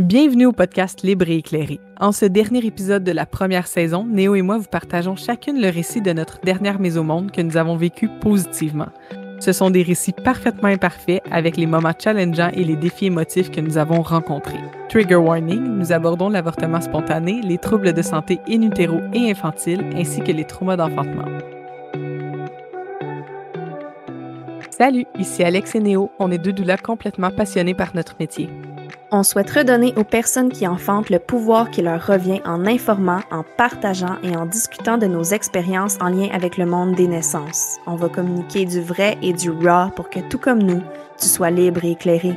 [0.00, 1.78] Bienvenue au podcast Libre et éclairé.
[2.00, 5.68] En ce dernier épisode de la première saison, Néo et moi vous partageons chacune le
[5.68, 8.88] récit de notre dernière mise au monde que nous avons vécu positivement.
[9.40, 13.60] Ce sont des récits parfaitement imparfaits avec les moments challengeants et les défis émotifs que
[13.60, 14.62] nous avons rencontrés.
[14.88, 18.70] Trigger warning, nous abordons l'avortement spontané, les troubles de santé in
[19.12, 21.28] et infantile, ainsi que les traumas d'enfantement.
[24.70, 26.10] Salut, ici Alex et Néo.
[26.18, 28.48] On est deux doulas complètement passionnés par notre métier.
[29.12, 33.42] On souhaite redonner aux personnes qui enfantent le pouvoir qui leur revient en informant, en
[33.42, 37.78] partageant et en discutant de nos expériences en lien avec le monde des naissances.
[37.88, 40.82] On va communiquer du vrai et du raw pour que tout comme nous,
[41.18, 42.36] tu sois libre et éclairé.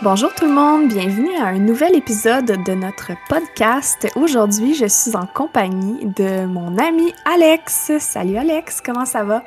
[0.00, 4.06] Bonjour tout le monde, bienvenue à un nouvel épisode de notre podcast.
[4.14, 7.98] Aujourd'hui, je suis en compagnie de mon ami Alex.
[7.98, 9.44] Salut Alex, comment ça va?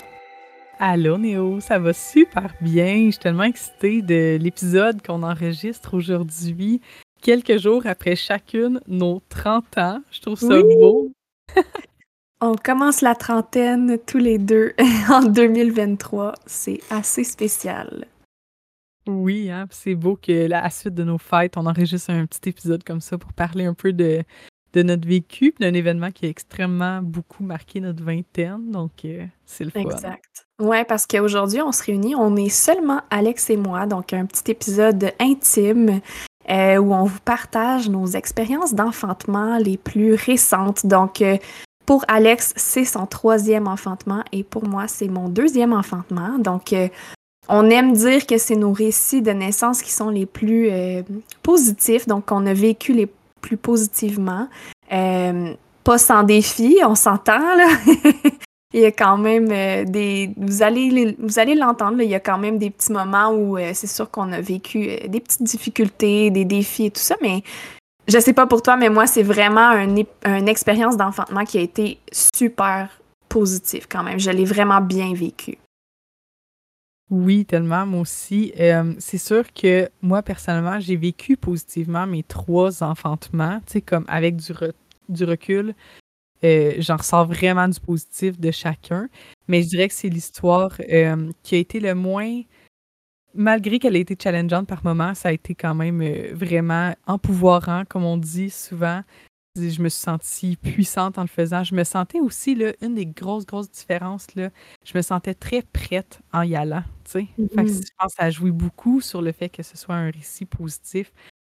[0.77, 3.05] Allô Néo, ça va super bien.
[3.05, 6.82] Je suis tellement excitée de l'épisode qu'on enregistre aujourd'hui,
[7.21, 10.02] quelques jours après chacune nos 30 ans.
[10.12, 11.13] Je trouve ça beau.
[12.41, 14.74] On commence la trentaine tous les deux
[15.10, 16.34] en 2023.
[16.46, 18.05] C'est assez spécial.
[19.12, 22.84] Oui, hein, c'est beau que la suite de nos fêtes, on enregistre un petit épisode
[22.84, 24.23] comme ça pour parler un peu de,
[24.73, 28.71] de notre vécu, d'un événement qui a extrêmement beaucoup marqué notre vingtaine.
[28.71, 29.81] Donc, euh, c'est le fun.
[29.81, 30.45] Exact.
[30.59, 34.51] Ouais, parce qu'aujourd'hui, on se réunit, on est seulement Alex et moi, donc un petit
[34.51, 36.01] épisode intime
[36.49, 40.85] euh, où on vous partage nos expériences d'enfantement les plus récentes.
[40.85, 41.37] Donc, euh,
[41.85, 46.37] pour Alex, c'est son troisième enfantement et pour moi, c'est mon deuxième enfantement.
[46.37, 46.73] Donc,
[47.49, 51.03] on aime dire que c'est nos récits de naissance qui sont les plus euh,
[51.43, 53.07] positifs, donc on a vécu les
[53.41, 54.47] plus positivement.
[54.91, 55.53] Euh,
[55.84, 57.67] pas sans défi, on s'entend là.
[58.73, 60.31] il y a quand même euh, des.
[60.37, 63.87] Vous allez, vous allez l'entendre, il y a quand même des petits moments où c'est
[63.87, 67.41] sûr qu'on a vécu des petites difficultés, des défis et tout ça, mais
[68.07, 72.00] je sais pas pour toi, mais moi, c'est vraiment une expérience d'enfantement qui a été
[72.12, 72.90] super
[73.30, 74.19] positive quand même.
[74.19, 75.57] Je l'ai vraiment bien vécu.
[77.12, 78.54] Oui, tellement, moi aussi.
[78.58, 84.06] Euh, c'est sûr que moi, personnellement, j'ai vécu positivement mes trois enfantements, tu sais, comme
[84.08, 84.54] avec du,
[85.10, 85.76] du recul.
[86.46, 89.10] Euh, j'en ressors vraiment du positif de chacun.
[89.50, 92.44] Mais je dirais que c'est l'histoire euh, qui a été le moins,
[93.34, 96.02] malgré qu'elle ait été challengeante par moments, ça a été quand même
[96.34, 99.02] vraiment empouvoirant, comme on dit souvent
[99.56, 101.63] je me suis sentie puissante en le faisant.
[101.63, 104.50] Je me sentais aussi, là, une des grosses, grosses différences, là,
[104.85, 106.84] je me sentais très prête en y allant.
[107.13, 110.09] Mm je pense que ça a joué beaucoup sur le fait que ce soit un
[110.09, 111.12] récit positif.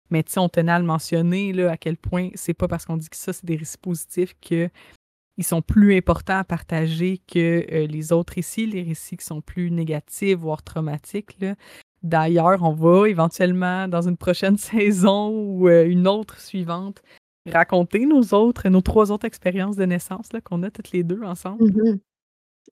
[0.09, 3.09] Mais on tenait à le mentionner là, à quel point c'est pas parce qu'on dit
[3.09, 4.69] que ça, c'est des récits positifs que
[5.37, 9.39] ils sont plus importants à partager que euh, les autres récits, les récits qui sont
[9.39, 11.37] plus négatifs, voire traumatiques.
[12.03, 17.01] D'ailleurs, on va éventuellement, dans une prochaine saison ou euh, une autre suivante,
[17.51, 21.63] raconter nos autres, nos trois autres expériences de naissance qu'on a toutes les deux ensemble.
[21.63, 21.99] Mm-hmm.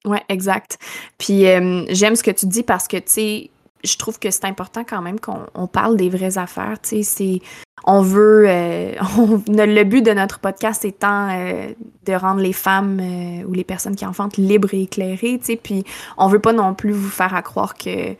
[0.05, 0.77] Oui, exact.
[1.17, 3.49] Puis j'aime ce que tu dis parce que, tu sais,
[3.83, 6.79] je trouve que c'est important quand même qu'on parle des vraies affaires.
[6.81, 7.41] Tu sais, c'est.
[7.85, 8.45] On veut.
[8.47, 8.93] Euh,
[9.47, 11.73] le but de notre podcast étant euh,
[12.05, 15.55] de rendre les femmes euh, ou les personnes qui enfantent libres et éclairées, tu sais.
[15.55, 15.83] Puis
[16.17, 18.15] on veut pas non plus vous faire croire que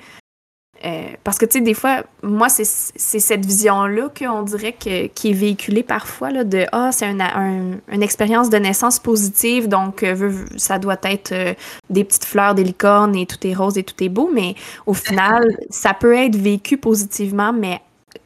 [0.85, 5.31] euh, parce que, tu sais, des fois, moi, c'est cette vision-là qu'on dirait que, qui
[5.31, 10.77] est véhiculée parfois, là, de Ah, c'est une expérience de naissance positive, donc euh, ça
[10.77, 11.53] doit être euh,
[11.89, 14.55] des petites fleurs, des licornes et tout est rose et tout est beau, mais
[14.85, 17.81] au final, ça peut être vécu positivement, mais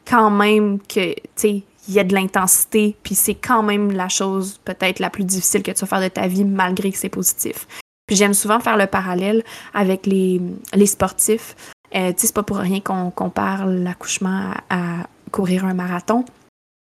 [0.08, 4.08] quand même que, tu sais, il y a de l'intensité, puis c'est quand même la
[4.08, 7.08] chose peut-être la plus difficile que tu vas faire de ta vie, malgré que c'est
[7.08, 7.66] positif.
[8.06, 9.42] Puis j'aime souvent faire le parallèle
[9.74, 10.40] avec les,
[10.74, 11.56] les sportifs.
[11.94, 16.24] Euh, c'est pas pour rien qu'on compare l'accouchement à, courir un marathon.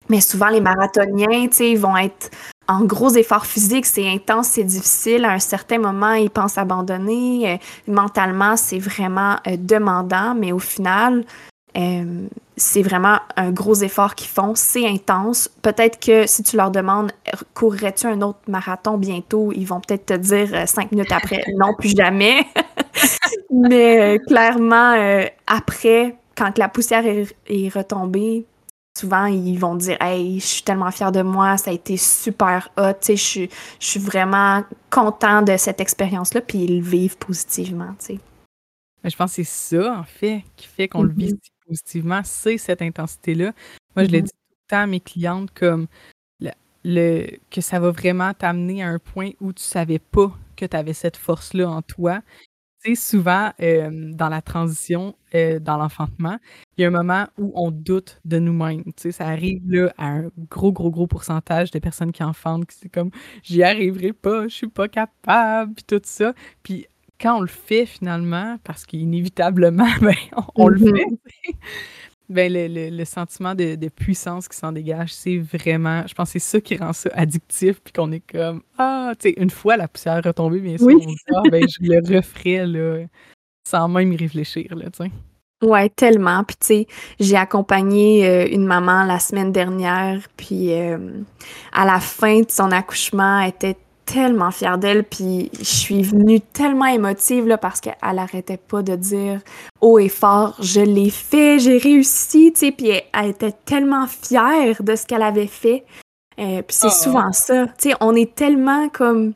[0.09, 2.29] Mais souvent, les marathoniens, ils vont être
[2.67, 5.25] en gros efforts physiques, c'est intense, c'est difficile.
[5.25, 7.53] À un certain moment, ils pensent abandonner.
[7.53, 7.57] Euh,
[7.91, 11.25] mentalement, c'est vraiment euh, demandant, mais au final,
[11.77, 15.49] euh, c'est vraiment un gros effort qu'ils font, c'est intense.
[15.61, 17.11] Peut-être que si tu leur demandes
[17.53, 21.73] courrais-tu un autre marathon bientôt, ils vont peut-être te dire euh, cinq minutes après non,
[21.73, 22.45] plus jamais.
[23.51, 24.95] Mais euh, clairement,
[25.47, 28.45] après, quand la poussière est, retombée,
[28.97, 32.69] souvent ils vont dire Hey, je suis tellement fière de moi, ça a été super
[32.77, 33.49] hot, je suis,
[33.79, 37.95] je suis vraiment content de cette expérience-là, puis ils le vivent positivement.
[39.03, 42.57] Je pense que c'est ça, en fait, qui fait qu'on le vit mm-hmm positivement, c'est
[42.57, 43.53] cette intensité-là.
[43.95, 44.25] Moi, je l'ai mm-hmm.
[44.25, 45.87] dit tout le temps à mes clientes comme
[46.83, 50.75] le, que ça va vraiment t'amener à un point où tu savais pas que tu
[50.75, 52.21] avais cette force-là en toi.
[52.83, 56.39] tu sais, souvent, dans la transition, dans l'enfantement,
[56.75, 58.83] il y a un moment où on doute de nous-mêmes.
[58.83, 62.65] Tu sais, ça arrive là à un gros, gros, gros pourcentage de personnes qui enfantent,
[62.65, 63.11] qui c'est comme
[63.43, 66.33] j'y arriverai pas, je suis pas capable, puis tout ça.
[66.63, 66.87] Puis
[67.21, 70.15] quand on le fait finalement, parce qu'inévitablement, ben,
[70.55, 70.95] on, le mm-hmm.
[70.95, 71.55] fait,
[72.29, 76.39] ben, le, le, sentiment de, de puissance qui s'en dégage, c'est vraiment, je pense que
[76.39, 79.77] c'est ça qui rend ça addictif, puis qu'on est comme, ah, tu sais, une fois
[79.77, 83.05] la poussière retombée, bien sûr, on dit, ben, je le referais, là,
[83.67, 85.11] sans même y réfléchir, là, tu sais.
[85.61, 86.43] Ouais, tellement.
[86.43, 86.87] Puis tu sais,
[87.19, 91.21] j'ai accompagné euh, une maman la semaine dernière, puis euh,
[91.71, 93.77] à la fin de son accouchement, elle était
[94.11, 98.95] tellement fière d'elle, puis je suis venue tellement émotive là, parce qu'elle arrêtait pas de
[98.97, 99.39] dire
[99.79, 104.83] haut et fort, je l'ai fait, j'ai réussi, tu sais, puis elle, était tellement fière
[104.83, 105.85] de ce qu'elle avait fait.
[106.39, 109.33] Euh, puis c'est ah, souvent ça, tu sais, on est tellement comme...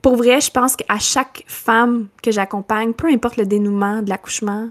[0.00, 4.70] Pour vrai, je pense qu'à chaque femme que j'accompagne, peu importe le dénouement de l'accouchement,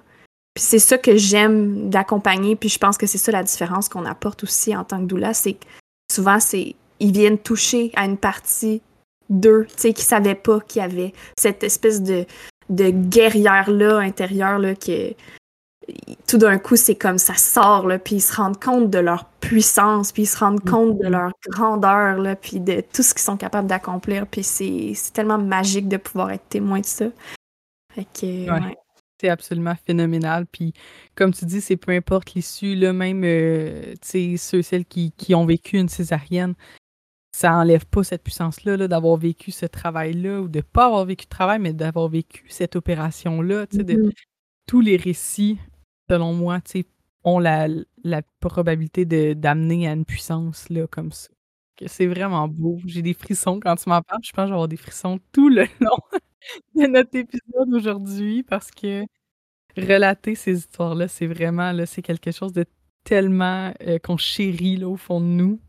[0.56, 4.06] puis c'est ça que j'aime d'accompagner, puis je pense que c'est ça la différence qu'on
[4.06, 5.66] apporte aussi en tant que doula, c'est que
[6.12, 8.82] souvent c'est ils viennent toucher à une partie
[9.30, 12.26] d'eux, tu sais, qui savaient pas qu'il y avait cette espèce de,
[12.70, 15.14] de guerrière-là intérieure, là, que
[16.28, 19.26] tout d'un coup, c'est comme ça sort, là, puis ils se rendent compte de leur
[19.40, 21.10] puissance, puis ils se rendent compte de mm-hmm.
[21.10, 25.88] leur grandeur, là, puis de tout ce qu'ils sont capables d'accomplir, puis c'est tellement magique
[25.88, 27.06] de pouvoir être témoin de ça.
[27.94, 28.52] Fait que,
[29.20, 30.46] C'est absolument phénoménal.
[30.46, 30.74] Puis,
[31.16, 35.34] comme tu dis, c'est peu importe l'issue, là, même euh, sais, ceux, celles qui, qui,
[35.34, 36.54] ont vécu une césarienne,
[37.38, 41.30] ça enlève pas cette puissance-là d'avoir vécu ce travail-là ou de pas avoir vécu de
[41.30, 43.66] travail, mais d'avoir vécu cette opération-là.
[43.66, 44.12] Mm-hmm.
[44.66, 45.60] Tous les récits,
[46.10, 46.58] selon moi,
[47.24, 47.68] ont la,
[48.04, 49.06] la probabilité
[49.36, 51.30] d'amener à une puissance là, comme ça.
[51.86, 52.80] C'est vraiment beau.
[52.88, 54.22] J'ai des frissons quand tu m'en parles.
[54.24, 56.20] Je pense que je vais avoir des frissons tout le long
[56.74, 59.04] de notre épisode aujourd'hui parce que
[59.78, 62.66] relater ces histoires-là, c'est vraiment là, c'est quelque chose de
[63.04, 65.60] tellement euh, qu'on chérit là, au fond de nous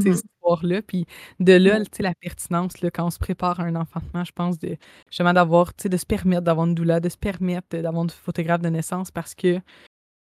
[0.00, 0.82] ces mmh histoires-là.
[0.82, 1.06] Puis
[1.40, 4.76] de là, la pertinence, là, quand on se prépare à un enfantement, je pense, de
[5.10, 8.10] justement d'avoir, tu sais, de se permettre d'avoir une doula, de se permettre d'avoir une
[8.10, 9.62] photographe de naissance parce que, tu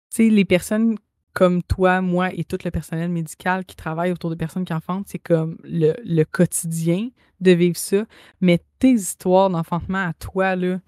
[0.09, 0.97] sais, les personnes
[1.33, 5.07] comme toi, moi et tout le personnel médical qui travaille autour de personnes qui enfantent,
[5.07, 7.09] c'est comme le, le, quotidien
[7.39, 8.05] de vivre ça.
[8.39, 10.79] Mais tes histoires d'enfantement à toi, là,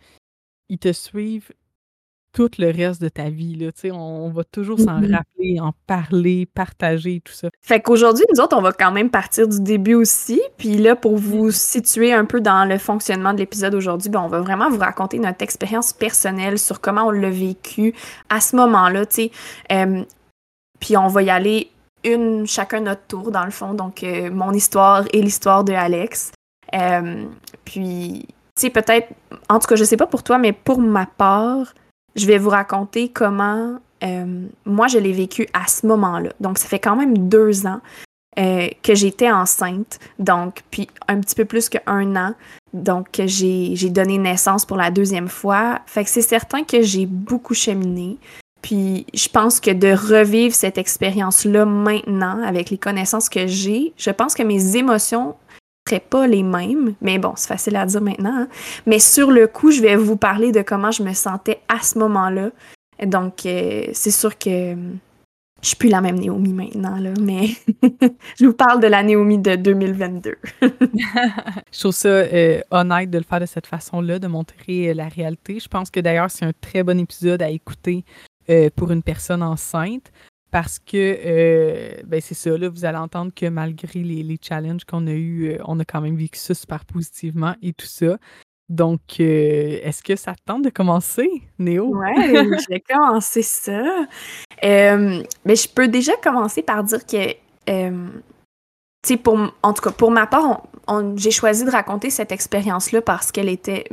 [0.69, 1.51] ils te suivent
[2.35, 3.55] tout le reste de ta vie.
[3.55, 5.15] Là, on, on va toujours s'en mm-hmm.
[5.15, 7.47] rappeler, en parler, partager, tout ça.
[7.61, 10.41] Fait qu'aujourd'hui, nous autres, on va quand même partir du début aussi.
[10.57, 14.27] Puis là, pour vous situer un peu dans le fonctionnement de l'épisode aujourd'hui, ben, on
[14.27, 17.95] va vraiment vous raconter notre expérience personnelle sur comment on l'a vécu
[18.27, 19.03] à ce moment-là.
[19.71, 20.03] Euh,
[20.81, 21.71] puis on va y aller
[22.03, 23.73] une chacun notre tour, dans le fond.
[23.73, 26.33] Donc, euh, mon histoire et l'histoire de Alex.
[26.73, 27.23] Euh,
[27.63, 29.07] puis, tu sais, peut-être,
[29.47, 31.73] en tout cas, je sais pas pour toi, mais pour ma part,
[32.15, 36.31] je vais vous raconter comment euh, moi je l'ai vécu à ce moment-là.
[36.39, 37.81] Donc ça fait quand même deux ans
[38.37, 42.33] euh, que j'étais enceinte, donc puis un petit peu plus qu'un an,
[42.73, 45.79] donc j'ai, donné naissance pour la deuxième fois.
[45.85, 48.17] Fait que c'est certain que j'ai beaucoup cheminé.
[48.61, 54.09] Puis je pense que de revivre cette expérience-là maintenant, avec les connaissances que j'ai, je
[54.09, 55.35] pense que mes émotions
[55.93, 58.35] pas les mêmes, mais bon, c'est facile à dire maintenant.
[58.35, 58.47] Hein.
[58.85, 61.99] Mais sur le coup, je vais vous parler de comment je me sentais à ce
[61.99, 62.49] moment-là.
[63.05, 64.97] Donc, euh, c'est sûr que hum,
[65.61, 67.49] je suis plus la même Naomi maintenant, là, mais
[68.39, 70.35] je vous parle de la Naomi de 2022.
[70.61, 75.07] je trouve ça euh, honnête de le faire de cette façon-là, de montrer euh, la
[75.07, 75.59] réalité.
[75.59, 78.03] Je pense que d'ailleurs, c'est un très bon épisode à écouter
[78.75, 80.11] pour une personne enceinte
[80.51, 85.05] parce que, euh, ben c'est ça, là, vous allez entendre que malgré les, challenges qu'on
[85.07, 88.17] a eus, euh, on a quand même vécu ça super positivement et tout ça.
[88.69, 91.95] Donc, euh, est-ce que ça tente de commencer, Néo?
[91.95, 93.83] Ouais, je vais commencer ça.
[94.63, 98.01] mais ben, je peux déjà commencer par dire que, tu
[99.05, 100.63] sais, pour, en tout cas, pour ma part,
[101.15, 103.83] j'ai choisi de raconter cette expérience-là parce qu'elle était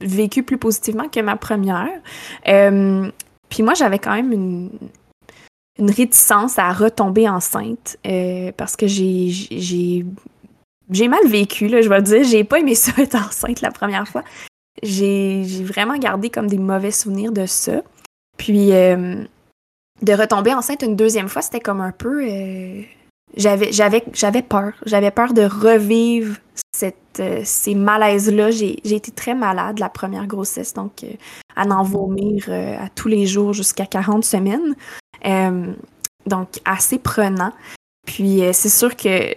[0.00, 2.00] vécue plus positivement que ma première.
[2.44, 4.70] puis moi, j'avais quand même une,
[5.78, 10.04] une réticence à retomber enceinte euh, parce que j'ai
[10.90, 14.22] mal vécu je vais le dire, j'ai pas aimé ça être enceinte la première fois.
[14.82, 17.82] J'ai vraiment gardé comme des mauvais souvenirs de ça.
[18.36, 19.24] Puis euh,
[20.02, 22.82] de retomber enceinte une deuxième fois, c'était comme un peu euh,
[23.36, 26.36] j'avais j'avais j'avais peur, j'avais peur de revivre
[26.72, 26.96] cette
[27.44, 31.02] ces malaises là, j'ai été très malade la première grossesse donc
[31.54, 34.76] à en vomir à tous les jours jusqu'à 40 semaines.
[35.24, 35.72] Euh,
[36.26, 37.52] donc, assez prenant.
[38.06, 39.34] Puis, euh, c'est sûr que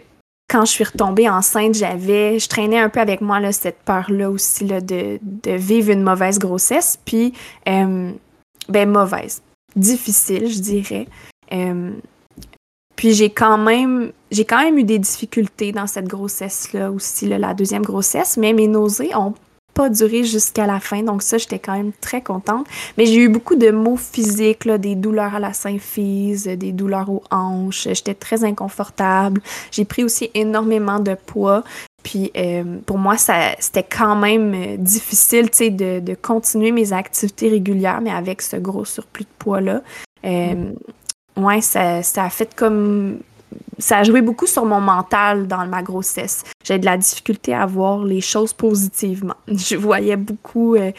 [0.49, 4.29] quand je suis retombée enceinte, j'avais, je traînais un peu avec moi là, cette peur-là
[4.31, 6.97] aussi là, de, vivre une mauvaise grossesse.
[7.05, 7.33] Puis,
[7.67, 8.11] euh,
[8.67, 9.41] ben mauvaise,
[9.75, 11.07] difficile, je dirais.
[12.95, 17.53] Puis j'ai quand même, j'ai quand même eu des difficultés dans cette grossesse-là aussi, la
[17.53, 19.33] deuxième grossesse, mais mes nausées ont
[19.79, 22.67] pas duré jusqu'à la fin, donc ça, j'étais quand même très contente.
[22.97, 27.09] Mais j'ai eu beaucoup de maux physiques, là, des douleurs à la symphyse, des douleurs
[27.09, 29.39] aux hanches, j'étais très inconfortable.
[29.71, 31.63] J'ai pris aussi énormément de poids,
[32.03, 36.73] puis euh, pour moi, ça, c'était quand même euh, difficile, tu sais, de, de, continuer
[36.73, 39.81] mes activités régulières, mais avec ce gros surplus de poids-là.
[40.25, 40.75] Euh, mm.
[41.41, 43.19] Ouais, ça, ça a fait comme
[43.79, 46.43] ça a joué beaucoup sur mon mental dans ma grossesse.
[46.63, 49.35] J'ai de la difficulté à voir les choses positivement.
[49.47, 50.91] Je voyais beaucoup euh,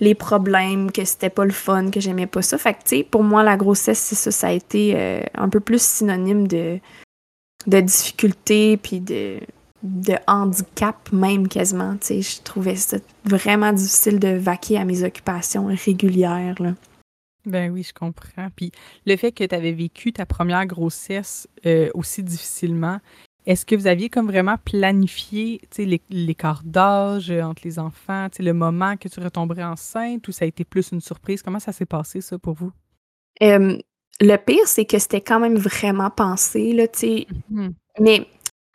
[0.00, 2.58] les problèmes, que c'était pas le fun, que j'aimais pas ça.
[2.58, 5.48] Fait que, tu sais, pour moi, la grossesse, c'est ça, ça a été euh, un
[5.48, 6.80] peu plus synonyme de,
[7.66, 9.38] difficulté, puis de,
[9.82, 11.92] de handicap même quasiment.
[12.00, 16.72] Tu sais, je trouvais ça vraiment difficile de vaquer à mes occupations régulières, là.
[17.44, 18.48] Ben oui, je comprends.
[18.54, 18.70] Puis
[19.06, 22.98] le fait que tu avais vécu ta première grossesse euh, aussi difficilement,
[23.46, 25.60] est-ce que vous aviez comme vraiment planifié
[26.08, 30.48] l'écart d'âge euh, entre les enfants, le moment que tu retomberais enceinte ou ça a
[30.48, 31.42] été plus une surprise?
[31.42, 32.72] Comment ça s'est passé, ça, pour vous?
[33.40, 37.26] le pire, c'est que c'était quand même vraiment pensé, là, tu sais.
[37.50, 37.70] Mmh
[38.00, 38.26] mais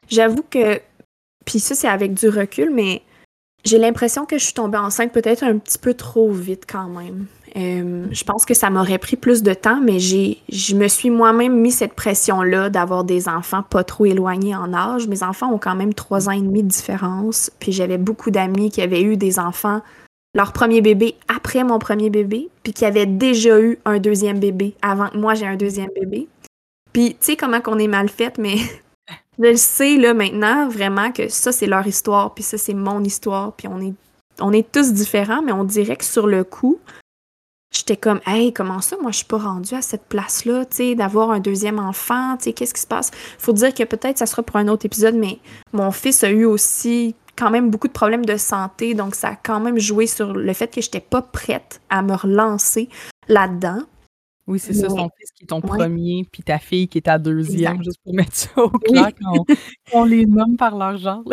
[0.09, 0.79] j'avoue que,
[1.45, 3.01] puis ça, c'est avec du recul, mais
[3.67, 7.25] j'ai l'impression que je suis tombée enceinte peut-être un petit peu trop vite quand même.
[7.55, 11.59] Euh, je pense que ça m'aurait pris plus de temps, mais je me suis moi-même
[11.59, 15.07] mis cette pression-là d'avoir des enfants pas trop éloignés en âge.
[15.07, 17.51] Mes enfants ont quand même trois ans et demi de différence.
[17.59, 19.81] Puis j'avais beaucoup d'amis qui avaient eu des enfants,
[20.33, 24.75] leur premier bébé après mon premier bébé, puis qui avaient déjà eu un deuxième bébé
[24.81, 26.27] avant que moi j'ai un deuxième bébé.
[26.93, 28.57] Puis tu sais comment qu'on est mal fait, mais
[29.39, 33.53] je sais là maintenant vraiment que ça c'est leur histoire, puis ça c'est mon histoire,
[33.53, 33.93] puis on est
[34.39, 36.79] on est tous différents, mais on dirait que sur le coup,
[37.73, 40.95] j'étais comme, hey, comment ça, moi, je suis pas rendue à cette place-là, tu sais,
[40.95, 43.11] d'avoir un deuxième enfant, tu sais, qu'est-ce qui se passe?
[43.37, 45.39] Faut dire que peut-être ça sera pour un autre épisode, mais
[45.73, 49.35] mon fils a eu aussi quand même beaucoup de problèmes de santé, donc ça a
[49.35, 52.89] quand même joué sur le fait que j'étais pas prête à me relancer
[53.27, 53.81] là-dedans.
[54.47, 57.19] Oui, c'est ça, son fils qui est ton premier, puis ta fille qui est ta
[57.19, 59.45] deuxième, juste pour mettre ça au clair quand
[59.93, 61.23] on, les nomme par leur genre.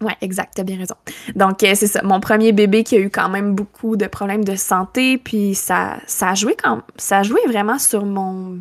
[0.00, 0.96] Oui, exact, t'as bien raison.
[1.36, 4.44] Donc, euh, c'est ça, mon premier bébé qui a eu quand même beaucoup de problèmes
[4.44, 8.58] de santé, puis ça, ça a joué quand ça a joué vraiment sur mon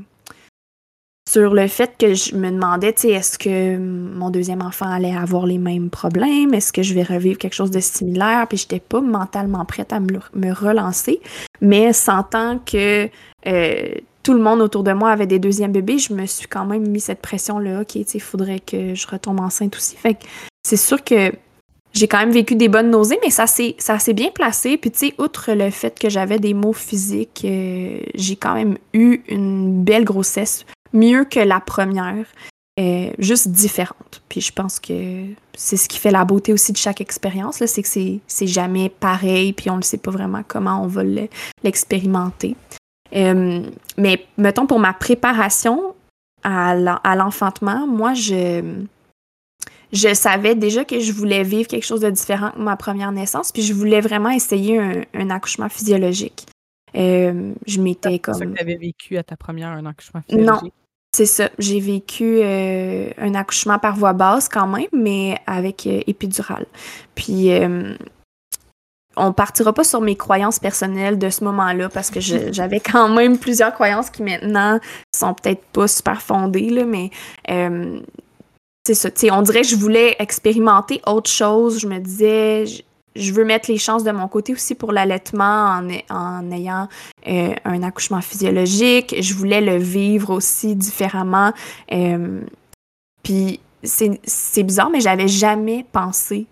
[1.34, 5.16] sur le fait que je me demandais, tu sais, est-ce que mon deuxième enfant allait
[5.16, 6.54] avoir les mêmes problèmes?
[6.54, 8.46] Est-ce que je vais revivre quelque chose de similaire?
[8.48, 11.22] Puis j'étais pas mentalement prête à me, relancer,
[11.60, 13.10] mais sentant que
[13.48, 16.66] euh, tout le monde autour de moi avait des deuxièmes bébés, je me suis quand
[16.66, 19.96] même mis cette pression-là, OK, tu sais, il faudrait que je retombe enceinte aussi.
[19.96, 20.25] Fait que
[20.62, 21.32] c'est sûr que
[21.94, 24.78] j'ai quand même vécu des bonnes nausées, mais ça s'est, ça s'est bien placé.
[24.78, 28.78] Puis, tu sais, outre le fait que j'avais des maux physiques, euh, j'ai quand même
[28.94, 32.26] eu une belle grossesse, mieux que la première,
[32.80, 34.24] euh, juste différente.
[34.30, 37.82] Puis, je pense que c'est ce qui fait la beauté aussi de chaque expérience, c'est
[37.84, 37.88] que
[38.28, 41.04] c'est, jamais pareil, puis on ne sait pas vraiment comment on va
[41.64, 42.56] l'expérimenter.
[43.16, 43.62] Euh,
[43.98, 45.94] mais, mettons, pour ma préparation
[46.44, 48.84] à l'enfantement, moi, je
[49.94, 53.52] je savais déjà que je voulais vivre quelque chose de différent que ma première naissance,
[53.52, 56.48] puis je voulais vraiment essayer un, accouchement physiologique.
[56.96, 58.34] Euh, je m'étais comme.
[58.34, 60.64] C'est ça que tu avais vécu à ta première, un accouchement physiologique?
[60.64, 60.72] Non.
[61.15, 61.50] C'est ça.
[61.60, 66.65] J'ai vécu euh, un accouchement par voie basse quand même, mais avec euh, épidurale.
[67.13, 67.51] Puis
[69.15, 72.20] on partira pas sur mes croyances personnelles de ce moment-là parce que
[72.51, 74.79] j'avais quand même plusieurs croyances qui maintenant
[75.15, 77.12] sont peut-être pas super fondées, là, mais
[78.86, 81.79] c'est ça, on dirait que je voulais expérimenter autre chose.
[81.79, 82.65] Je me disais,
[83.15, 85.79] je, veux mettre les chances de mon côté aussi pour l'allaitement
[86.10, 86.88] en, ayant
[87.27, 89.15] euh, un accouchement physiologique.
[89.20, 91.53] Je voulais le vivre aussi différemment.
[91.91, 92.41] Euh,
[93.24, 96.48] puis c'est bizarre, mais j'avais jamais pensé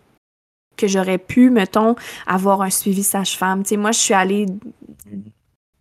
[0.77, 3.63] que j'aurais pu, mettons, avoir un suivi sage-femme.
[3.63, 4.47] Tu sais, moi, je suis allée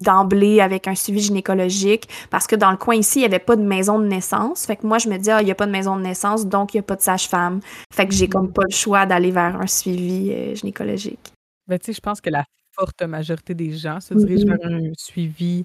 [0.01, 3.57] d'emblée avec un suivi gynécologique parce que dans le coin ici, il n'y avait pas
[3.57, 4.67] de maison de naissance.
[4.67, 6.47] Fait que moi, je me dis, ah, il n'y a pas de maison de naissance,
[6.47, 7.61] donc il n'y a pas de sage-femme.
[7.93, 8.53] Fait que j'ai comme mm.
[8.53, 11.33] pas le choix d'aller vers un suivi euh, gynécologique.
[11.67, 14.69] Ben, tu sais, je pense que la forte majorité des gens se dirigent mm-hmm.
[14.69, 15.65] vers un suivi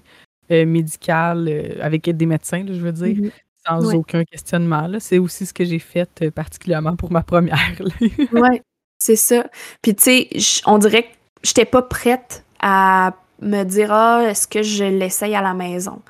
[0.50, 3.30] euh, médical euh, avec des médecins, je veux dire, mm-hmm.
[3.66, 4.88] sans aucun questionnement.
[4.98, 7.80] C'est aussi ce que j'ai fait particulièrement pour ma première.
[8.00, 8.60] oui,
[8.98, 9.46] c'est ça.
[9.82, 11.08] Puis, tu sais, on dirait que
[11.42, 16.00] j'étais pas prête à me dire ah, est-ce que je l'essaye à la maison?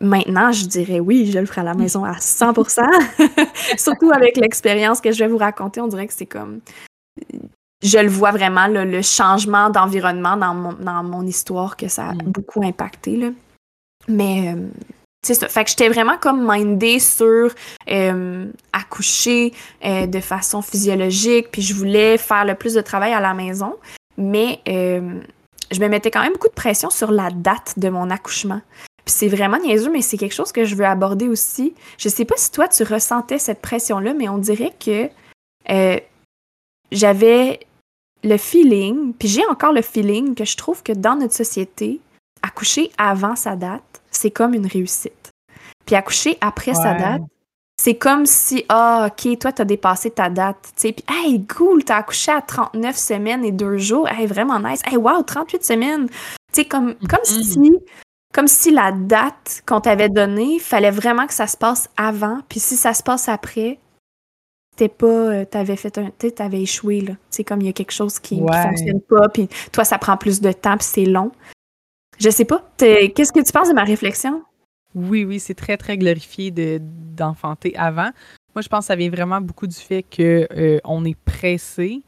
[0.00, 2.80] Maintenant, je dirais oui, je le ferai à la maison à 100%.
[3.78, 6.60] Surtout avec l'expérience que je vais vous raconter, on dirait que c'est comme
[7.82, 12.14] je le vois vraiment, le changement d'environnement dans mon, dans mon histoire que ça a
[12.14, 12.22] mm.
[12.26, 13.16] beaucoup impacté.
[13.16, 13.30] Là.
[14.08, 14.68] Mais euh,
[15.26, 15.48] c'est ça.
[15.48, 17.50] Fait que j'étais vraiment comme mindée sur
[17.90, 19.52] euh, accoucher
[19.84, 23.76] euh, de façon physiologique, puis je voulais faire le plus de travail à la maison.
[24.16, 24.60] Mais
[25.72, 28.60] je me mettais quand même beaucoup de pression sur la date de mon accouchement.
[29.04, 31.74] Puis c'est vraiment niaiseux, mais c'est quelque chose que je veux aborder aussi.
[31.98, 35.10] Je sais pas si toi, tu ressentais cette pression-là, mais on dirait que
[36.92, 37.60] j'avais
[38.22, 42.00] le feeling, puis j'ai encore le feeling que je trouve que dans notre société,
[42.42, 45.30] accoucher avant sa date, c'est comme une réussite.
[45.86, 47.22] Puis accoucher après sa date,
[47.82, 50.70] c'est comme si, ah, OK, toi, t'as dépassé ta date.
[50.76, 54.08] Tu sais, puis, hey, cool, t'as accouché à 39 semaines et deux jours.
[54.08, 54.82] Hey, vraiment nice.
[54.86, 56.06] Hey, wow, 38 semaines.
[56.08, 56.14] Tu
[56.52, 57.72] sais, comme, comme si.
[58.32, 62.38] Comme si la date qu'on t'avait donnée, fallait vraiment que ça se passe avant.
[62.48, 63.80] Puis si ça se passe après,
[64.70, 67.74] c'était pas euh, t'avais fait un tu t'avais échoué là c'est comme il y a
[67.74, 71.30] quelque chose qui, fonctionne pas puis toi ça prend plus de temps puis c'est long
[72.18, 74.42] je sais pas qu'est-ce que tu penses de ma réflexion?
[74.94, 76.80] Oui oui c'est très très glorifié de
[77.16, 78.10] d'enfanter avant
[78.54, 82.02] moi je pense que ça vient vraiment beaucoup du fait que euh, on est pressé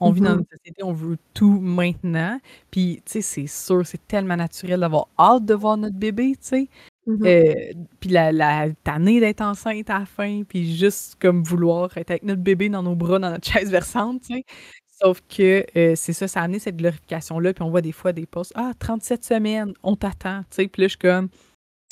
[0.00, 0.38] on vit dans mm-hmm.
[0.38, 2.40] une société, on veut tout maintenant.
[2.70, 6.48] Puis, tu sais, c'est sûr, c'est tellement naturel d'avoir hâte de voir notre bébé, tu
[6.48, 6.68] sais.
[7.06, 7.26] Mm-hmm.
[7.26, 12.10] Euh, puis la, la tannée d'être enceinte à la fin, puis juste comme vouloir être
[12.10, 14.44] avec notre bébé dans nos bras, dans notre chaise versante, tu sais.
[15.02, 18.12] Sauf que euh, c'est ça, ça a amené cette glorification-là, puis on voit des fois
[18.12, 20.68] des posts, ah, 37 semaines, on t'attend, tu sais.
[20.68, 21.28] Puis là, je suis comme,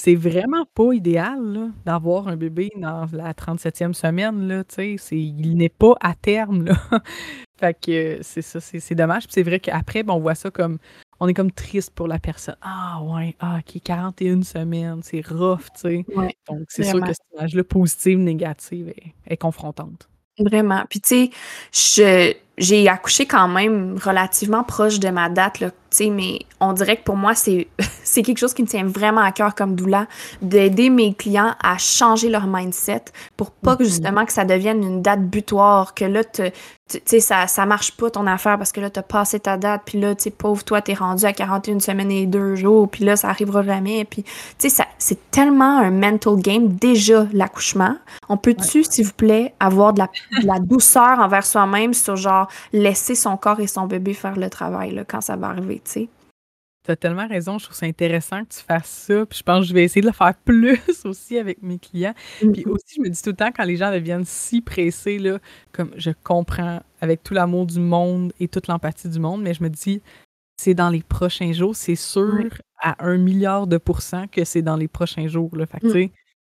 [0.01, 5.17] c'est vraiment pas idéal d'avoir un bébé dans la 37e semaine, là, tu sais.
[5.17, 6.75] Il n'est pas à terme, là.
[7.61, 9.25] fait que c'est ça, c'est dommage.
[9.25, 10.79] Puis c'est vrai qu'après, ben, on voit ça comme
[11.21, 12.57] on est comme triste pour la personne.
[12.63, 16.07] Ah ouais, ah, ok, 41 semaines, c'est rough, tu sais.
[16.49, 18.95] Donc, c'est sûr que cette image-là, positive, négative,
[19.27, 20.09] est, confrontante.
[20.39, 20.85] Vraiment.
[20.89, 21.31] Puis, tu
[21.73, 25.71] sais, j'ai accouché quand même relativement proche de ma date, là,
[26.11, 27.67] mais on dirait que pour moi, c'est
[28.23, 30.07] quelque chose qui me tient vraiment à cœur comme doula,
[30.43, 33.05] d'aider mes clients à changer leur mindset
[33.37, 33.87] pour pas que mm-hmm.
[33.87, 36.43] justement que ça devienne une date butoir, que là, tu
[37.05, 40.01] sais, ça, ça marche pas ton affaire parce que là, t'as passé ta date, puis
[40.01, 43.17] là, tu sais, pauvre toi, t'es rendu à 41 semaines et deux jours, puis là,
[43.17, 44.05] ça arrivera jamais.
[44.05, 44.25] Puis,
[44.59, 47.97] tu sais, c'est tellement un mental game, déjà, l'accouchement.
[48.29, 50.09] On peut-tu, s'il vous plaît, avoir de la,
[50.41, 54.51] de la douceur envers soi-même sur genre laisser son corps et son bébé faire le
[54.51, 55.81] travail là, quand ça va arriver?
[56.89, 59.27] tu as tellement raison, je trouve ça intéressant que tu fasses ça.
[59.27, 62.15] Puis je pense que je vais essayer de le faire plus aussi avec mes clients.
[62.39, 62.69] Puis mm-hmm.
[62.69, 65.39] aussi, je me dis tout le temps, quand les gens deviennent si pressés, là,
[65.73, 69.63] comme je comprends avec tout l'amour du monde et toute l'empathie du monde, mais je
[69.63, 70.01] me dis,
[70.57, 72.49] c'est dans les prochains jours, c'est sûr
[72.81, 75.55] à un milliard de pourcents que c'est dans les prochains jours.
[75.57, 75.67] Là.
[75.67, 76.11] Fait que, mm.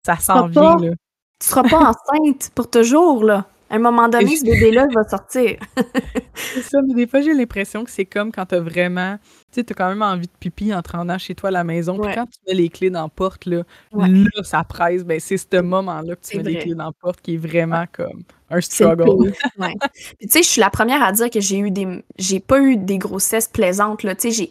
[0.04, 0.78] ça s'en vient.
[0.78, 0.92] Là.
[1.38, 3.46] Tu seras pas enceinte pour toujours, là.
[3.72, 5.56] À un moment donné, ce bébé-là va sortir.
[6.34, 9.16] c'est ça, mais des fois, j'ai l'impression que c'est comme quand t'as vraiment.
[9.16, 11.64] Tu sais, t'as quand même envie de pipi en te rendant chez toi à la
[11.64, 11.98] maison.
[11.98, 13.62] Puis quand tu mets les clés dans la porte, là,
[13.94, 15.04] là ça presse.
[15.04, 17.86] Ben, c'est ce moment-là que tu mets les clés dans la porte qui est vraiment
[17.90, 19.32] comme un struggle.
[19.58, 19.74] ouais.
[20.18, 22.04] Puis tu sais, je suis la première à dire que j'ai eu des.
[22.18, 24.14] J'ai pas eu des grossesses plaisantes, là.
[24.14, 24.50] Tu sais,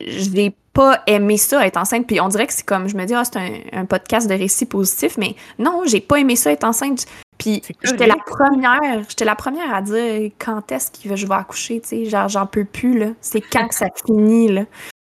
[0.00, 0.06] j'ai.
[0.06, 2.06] Je n'ai pas aimé ça, être enceinte.
[2.06, 4.34] Puis on dirait que c'est comme, je me dis, ah, c'est un, un, podcast de
[4.34, 7.06] récits positifs, mais non, j'ai pas aimé ça, être enceinte.
[7.38, 11.80] Puis j'étais la première, j'étais la première à dire quand est-ce que je vais accoucher,
[11.80, 14.64] tu sais, genre j'en peux plus là, c'est quand que ça finit là.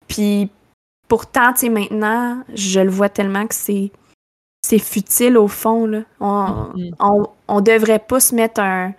[0.08, 0.50] Puis
[1.08, 3.92] pourtant, tu sais maintenant, je le vois tellement que c'est
[4.62, 6.02] c'est futile au fond là.
[6.20, 7.26] On, mm-hmm.
[7.48, 8.94] on, devrait pas se mettre un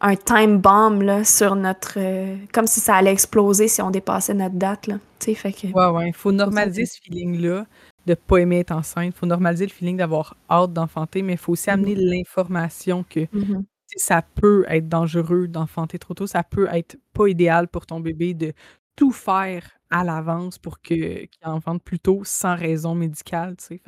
[0.00, 4.34] un time bomb là, sur notre euh, comme si ça allait exploser si on dépassait
[4.34, 7.66] notre date là, tu sais fait que Ouais ouais, il faut normaliser ce feeling là
[8.08, 9.06] de pas aimer être enceinte.
[9.06, 12.18] Il faut normaliser le feeling d'avoir hâte d'enfanter, mais il faut aussi amener mm-hmm.
[12.18, 13.62] l'information que mm-hmm.
[13.96, 16.26] ça peut être dangereux d'enfanter trop tôt.
[16.26, 18.52] Ça peut être pas idéal pour ton bébé de
[18.96, 23.54] tout faire à l'avance pour que, qu'il enfante plus tôt sans raison médicale.
[23.58, 23.80] c'est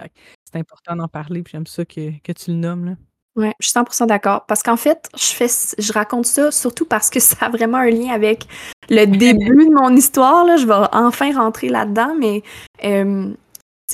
[0.54, 2.84] important d'en parler, puis j'aime ça que, tu le nommes.
[2.84, 2.96] Là.
[3.36, 4.44] Ouais, je suis 100% d'accord.
[4.46, 7.90] Parce qu'en fait, je fais, je raconte ça surtout parce que ça a vraiment un
[7.90, 8.46] lien avec
[8.88, 10.44] le début de mon histoire.
[10.44, 10.56] Là.
[10.56, 12.42] Je vais enfin rentrer là-dedans, mais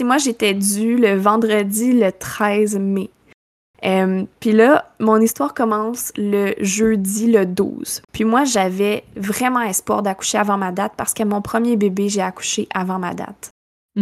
[0.05, 3.11] moi, j'étais due le vendredi le 13 mai.
[3.85, 8.03] Euh, puis là, mon histoire commence le jeudi le 12.
[8.13, 12.23] Puis moi, j'avais vraiment espoir d'accoucher avant ma date parce que mon premier bébé, j'ai
[12.23, 13.51] accouché avant ma date.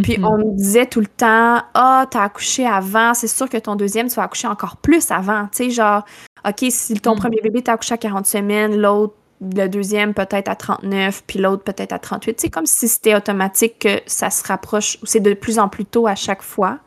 [0.03, 0.25] Puis mhm.
[0.25, 4.09] on me disait tout le temps Ah, t'as accouché avant, c'est sûr que ton deuxième,
[4.09, 5.47] tu vas accoucher encore plus avant.
[5.47, 6.05] Tu sais, genre,
[6.47, 7.19] OK, si ton mhm.
[7.19, 11.65] premier bébé t'a accouché à 40 semaines, l'autre le deuxième peut-être à 39, puis l'autre
[11.65, 12.41] peut-être à 38.
[12.41, 16.07] C'est comme si c'était automatique que ça se rapproche, c'est de plus en plus tôt
[16.07, 16.81] à chaque fois.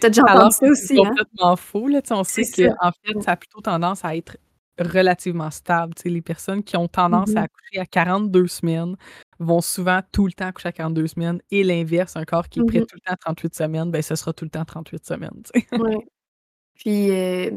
[0.00, 1.08] T'as déjà entendu ça aussi, hein?
[1.08, 2.00] complètement faux, là.
[2.10, 4.38] on sait qu'en fait, ça a plutôt tendance à être
[4.78, 5.94] relativement stable.
[6.04, 7.44] les personnes qui ont tendance à mm-hmm.
[7.44, 8.96] accoucher à 42 semaines
[9.38, 12.64] vont souvent tout le temps accoucher à 42 semaines et l'inverse, un corps qui est
[12.64, 12.86] prêt mm-hmm.
[12.86, 15.42] tout le temps à 38 semaines, ben ce sera tout le temps 38 semaines.
[15.72, 15.96] Oui.
[16.74, 17.50] Puis euh,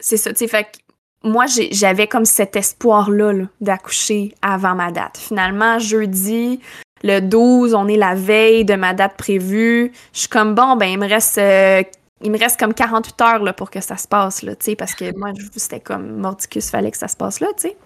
[0.00, 0.78] c'est ça, tu sais, fait
[1.24, 5.16] moi, j'avais comme cet espoir-là d'accoucher avant ma date.
[5.18, 6.60] Finalement, jeudi,
[7.02, 9.92] le 12, on est la veille de ma date prévue.
[10.12, 11.82] Je suis comme, bon, ben, il me reste euh,
[12.22, 15.16] il me reste comme 48 heures là, pour que ça se passe, là, parce que
[15.18, 17.76] moi, c'était comme mordicus, fallait que ça se passe là, tu sais.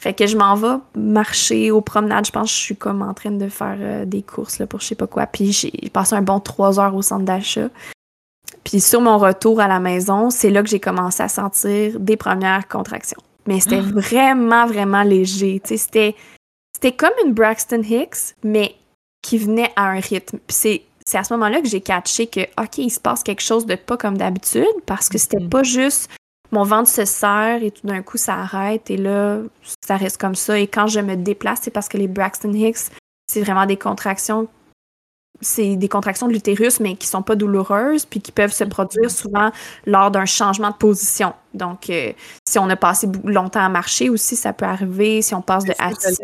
[0.00, 2.26] Fait que je m'en vais marcher aux promenades.
[2.26, 4.80] Je pense que je suis comme en train de faire euh, des courses là, pour
[4.80, 5.26] je sais pas quoi.
[5.26, 7.68] Puis j'ai passé un bon trois heures au centre d'achat.
[8.64, 12.16] Puis sur mon retour à la maison, c'est là que j'ai commencé à sentir des
[12.16, 13.20] premières contractions.
[13.46, 13.90] Mais c'était ah.
[13.92, 15.60] vraiment, vraiment léger.
[15.64, 16.14] C'était,
[16.74, 18.74] c'était comme une Braxton Hicks, mais
[19.22, 20.38] qui venait à un rythme.
[20.46, 23.42] Puis c'est c'est à ce moment-là que j'ai catché que, OK, il se passe quelque
[23.42, 25.50] chose de pas comme d'habitude parce que c'était mm-hmm.
[25.50, 26.10] pas juste
[26.54, 29.40] mon ventre se serre et tout d'un coup ça arrête et là,
[29.84, 30.58] ça reste comme ça.
[30.58, 32.92] Et quand je me déplace, c'est parce que les Braxton Hicks,
[33.26, 34.48] c'est vraiment des contractions
[35.40, 39.10] c'est des contractions de l'utérus, mais qui sont pas douloureuses, puis qui peuvent se produire
[39.10, 39.50] souvent
[39.86, 41.34] lors d'un changement de position.
[41.52, 42.12] Donc, euh,
[42.48, 45.22] si on a passé longtemps à marcher aussi, ça peut arriver.
[45.22, 46.14] Si on passe de assis.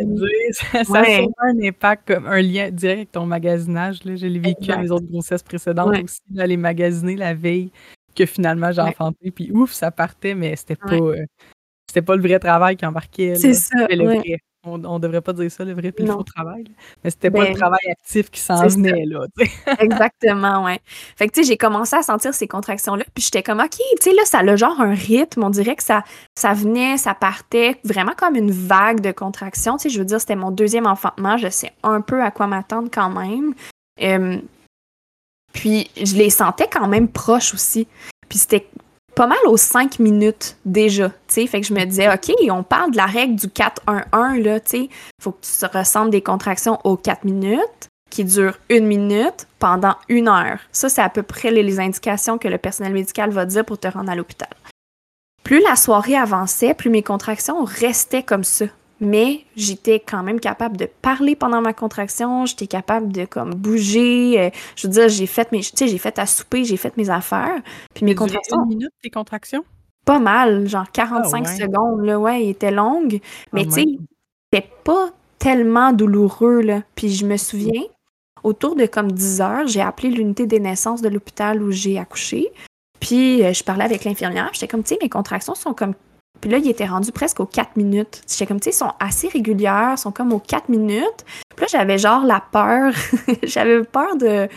[0.53, 3.99] Ça, ça, a un impact, comme un lien direct avec ton magasinage.
[4.05, 7.71] Je l'ai vécu dans les autres grossesses précédentes aussi, d'aller magasiner la veille
[8.15, 9.31] que finalement j'ai enfanté.
[9.31, 11.25] Puis ouf, ça partait, mais c'était pas, euh,
[11.89, 13.37] c'était pas le vrai travail qui embarquait.
[13.37, 13.87] C'est ça.
[13.89, 16.65] Le vrai on, on devrait pas dire ça, le vrai puis le faux travail.
[17.03, 19.27] Mais c'était pas le ben, travail actif qui s'en venait, là.
[19.79, 20.81] Exactement, ouais.
[21.17, 23.85] Fait que, tu sais, j'ai commencé à sentir ces contractions-là, puis j'étais comme, OK, tu
[24.01, 25.45] sais, là, ça a genre un rythme.
[25.45, 29.77] On dirait que ça, ça venait, ça partait, vraiment comme une vague de contractions.
[29.77, 31.37] Tu sais, je veux dire, c'était mon deuxième enfantement.
[31.39, 33.55] Je sais un peu à quoi m'attendre quand même.
[35.53, 37.89] puis, je les sentais quand même proches aussi.
[38.29, 38.67] Puis, c'était
[39.21, 41.47] pas mal aux 5 minutes déjà, tu sais.
[41.47, 44.71] Fait que je me disais, OK, on parle de la règle du 4-1-1, là, tu
[44.71, 44.89] sais.
[45.21, 50.27] Faut que tu ressentes des contractions aux 4 minutes qui durent une minute pendant une
[50.27, 50.61] heure.
[50.73, 53.89] Ça, c'est à peu près les indications que le personnel médical va dire pour te
[53.89, 54.49] rendre à l'hôpital.
[55.45, 58.65] Plus la soirée avançait, plus mes contractions restaient comme ça
[59.01, 64.39] mais j'étais quand même capable de parler pendant ma contraction, j'étais capable de comme bouger,
[64.39, 66.97] euh, je veux dire, j'ai fait mes, tu sais, j'ai fait à souper, j'ai fait
[66.97, 67.61] mes affaires,
[67.95, 68.63] puis mes contractions.
[68.65, 69.65] Une minute tes contractions?
[70.05, 73.21] Pas mal, genre 45 ah secondes, là, ouais, ils étaient longues,
[73.53, 73.85] mais tu sais,
[74.53, 76.83] c'était pas tellement douloureux, là.
[76.95, 77.83] Puis je me souviens,
[78.43, 82.51] autour de comme 10 heures, j'ai appelé l'unité des naissances de l'hôpital où j'ai accouché,
[83.01, 85.95] puis euh, je parlais avec l'infirmière, j'étais comme, tu sais, mes contractions sont comme
[86.41, 88.23] puis là, il était rendu presque aux 4 minutes.
[88.27, 91.25] J'étais comme, tu sais, ils sont assez régulières, sont comme aux 4 minutes.
[91.55, 92.93] Puis là, j'avais genre la peur.
[93.43, 94.49] j'avais peur de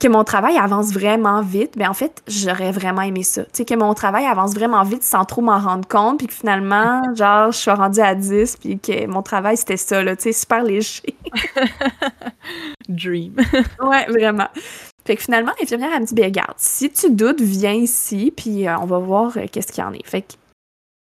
[0.00, 1.76] que mon travail avance vraiment vite.
[1.76, 3.44] Mais en fait, j'aurais vraiment aimé ça.
[3.44, 6.18] Tu sais, que mon travail avance vraiment vite sans trop m'en rendre compte.
[6.18, 8.58] Puis que finalement, genre, je suis rendue à 10.
[8.58, 10.14] Puis que mon travail, c'était ça, là.
[10.14, 11.16] Tu sais, super léger.
[12.88, 13.34] Dream.
[13.80, 14.48] ouais, vraiment.
[15.06, 18.66] Fait que finalement, l'infirmière, elle me dit, bien, regarde, si tu doutes, viens ici, puis
[18.66, 20.04] euh, on va voir euh, qu'est-ce qu'il y en est.
[20.04, 20.32] Fait que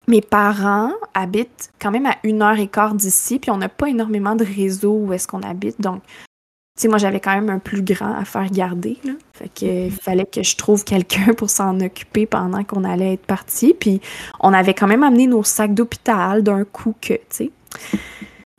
[0.10, 3.90] mes parents habitent quand même à une heure et quart d'ici, puis on n'a pas
[3.90, 5.80] énormément de réseau où est-ce qu'on habite.
[5.80, 8.98] Donc, tu sais, moi, j'avais quand même un plus grand à faire garder.
[9.04, 9.12] Là.
[9.34, 13.76] Fait qu'il fallait que je trouve quelqu'un pour s'en occuper pendant qu'on allait être parti.
[13.78, 14.02] Puis,
[14.40, 17.52] on avait quand même amené nos sacs d'hôpital d'un coup que, tu sais.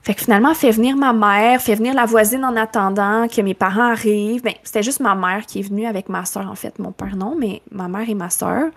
[0.03, 3.55] Fait que finalement, fait venir ma mère, fait venir la voisine en attendant que mes
[3.55, 4.43] parents arrivent.
[4.43, 6.79] Ben, c'était juste ma mère qui est venue avec ma soeur, en fait.
[6.79, 8.71] Mon père, non, mais ma mère et ma soeur.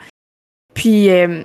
[0.74, 1.44] Puis, euh,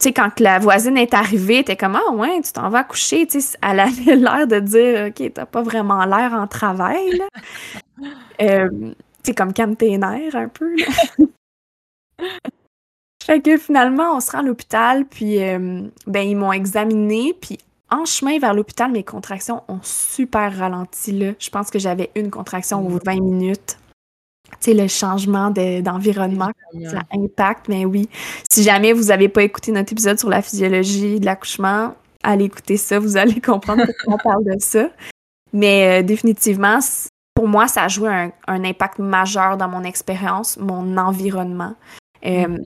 [0.00, 3.26] tu sais, quand la voisine est arrivée, t'es comme, ah ouais, tu t'en vas coucher.
[3.26, 7.28] Tu sais, elle avait l'air de dire, OK, t'as pas vraiment l'air en travail, là.
[8.40, 10.74] euh, tu sais, comme calme tes nerfs un peu,
[13.22, 17.58] fait que finalement, on se rend à l'hôpital, puis euh, ben, ils m'ont examiné, puis
[17.90, 21.32] en chemin vers l'hôpital, mes contractions ont super ralenti, là.
[21.38, 23.76] Je pense que j'avais une contraction aux 20 minutes
[24.60, 26.50] sais, le changement d'environnement,
[26.84, 27.68] ça impacte.
[27.68, 28.08] Mais oui,
[28.50, 32.76] si jamais vous n'avez pas écouté notre épisode sur la physiologie de l'accouchement, allez écouter
[32.76, 34.90] ça, vous allez comprendre pourquoi on parle de ça.
[35.52, 36.78] Mais euh, définitivement,
[37.34, 41.74] pour moi, ça a joué un, impact majeur dans mon expérience, mon environnement.
[42.24, 42.58] Euh, mm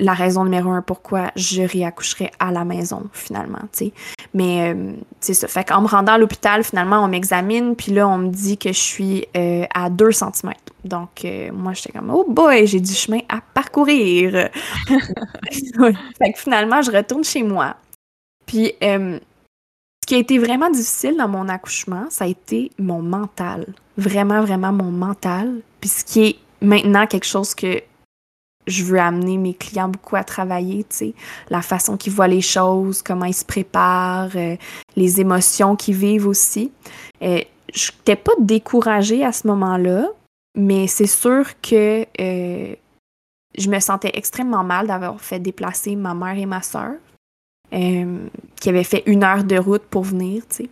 [0.00, 3.92] la raison numéro un pourquoi je réaccoucherai à la maison, finalement, tu.
[4.34, 5.46] Mais, euh, c'est ça.
[5.46, 8.72] Fait qu'en me rendant à l'hôpital, finalement, on m'examine, puis là, on me dit que
[8.72, 10.52] je suis euh, à 2 cm.
[10.84, 14.48] Donc, euh, moi, j'étais comme, oh boy, j'ai du chemin à parcourir.
[14.88, 17.76] Fait finalement, je retourne chez moi.
[18.46, 23.66] Puis, ce qui a été vraiment difficile dans mon accouchement, ça a été mon mental.
[23.96, 25.60] Vraiment, vraiment mon mental.
[25.80, 27.82] Puis ce qui est maintenant quelque chose que
[28.66, 31.14] je veux amener mes clients beaucoup à travailler, tu sais,
[31.48, 34.56] la façon qu'ils voient les choses, comment ils se préparent, euh,
[34.96, 36.72] les émotions qu'ils vivent aussi.
[37.22, 37.40] Euh,
[37.74, 40.08] je n'étais pas découragée à ce moment-là,
[40.56, 42.74] mais c'est sûr que euh,
[43.56, 46.92] je me sentais extrêmement mal d'avoir fait déplacer ma mère et ma soeur,
[47.70, 50.70] qui avaient fait une heure de route pour venir, tu sais.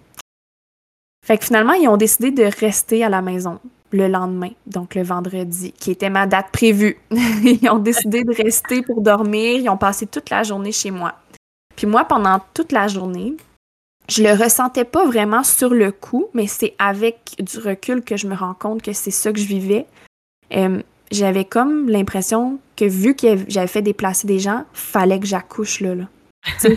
[1.24, 5.02] Fait que finalement, ils ont décidé de rester à la maison le lendemain, donc le
[5.02, 6.98] vendredi, qui était ma date prévue.
[7.10, 9.60] ils ont décidé de rester pour dormir.
[9.60, 11.14] Ils ont passé toute la journée chez moi.
[11.76, 13.34] Puis moi, pendant toute la journée,
[14.08, 18.26] je le ressentais pas vraiment sur le coup, mais c'est avec du recul que je
[18.26, 19.86] me rends compte que c'est ça que je vivais.
[20.54, 25.80] Euh, j'avais comme l'impression que vu que j'avais fait déplacer des gens, fallait que j'accouche
[25.80, 25.94] là.
[25.94, 26.08] là.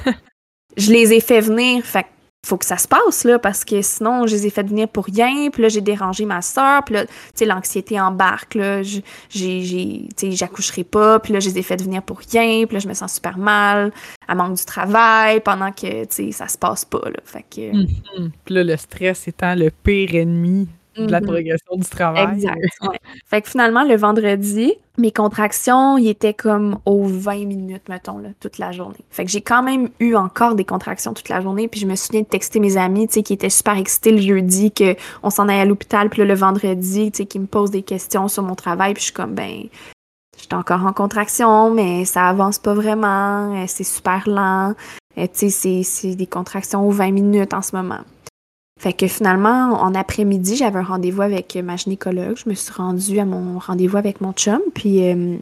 [0.78, 2.06] je les ai fait venir, fait
[2.45, 5.06] faut que ça se passe, là, parce que sinon, je les ai fait venir pour
[5.06, 9.01] rien, puis là, j'ai dérangé ma soeur, puis là, tu sais, l'anxiété embarque, là, j'ai,
[9.30, 12.80] tu sais, j'accoucherai pas, puis là, je les ai fait venir pour rien, puis là,
[12.80, 13.91] je me sens super mal,
[14.27, 17.45] à manque du travail, pendant que, tu sais, ça se passe pas, là, fait.
[17.51, 17.71] Puis
[18.56, 21.25] là, le stress étant le pire ennemi de la mm-hmm.
[21.25, 22.36] progression du travail.
[22.36, 22.60] Exact.
[22.82, 22.99] Ouais.
[23.25, 28.30] fait que finalement, le vendredi, mes contractions, ils étaient comme aux 20 minutes, mettons, là,
[28.39, 29.04] toute la journée.
[29.10, 31.67] Fait que j'ai quand même eu encore des contractions toute la journée.
[31.67, 34.21] Puis je me souviens de texter mes amis, tu sais, qui étaient super excités le
[34.21, 36.10] jeudi, qu'on s'en allait à l'hôpital.
[36.10, 38.93] Puis là, le vendredi, tu sais, qui me posent des questions sur mon travail.
[38.93, 39.63] Puis je suis comme, ben,
[40.38, 43.56] j'étais encore en contraction, mais ça avance pas vraiment.
[43.56, 44.73] Euh, c'est super lent.
[45.17, 47.99] Euh, tu sais, c'est des contractions aux 20 minutes en ce moment.
[48.82, 52.36] Fait que finalement, en après-midi, j'avais un rendez-vous avec ma gynécologue.
[52.36, 55.38] Je me suis rendue à mon rendez-vous avec mon chum, puis euh,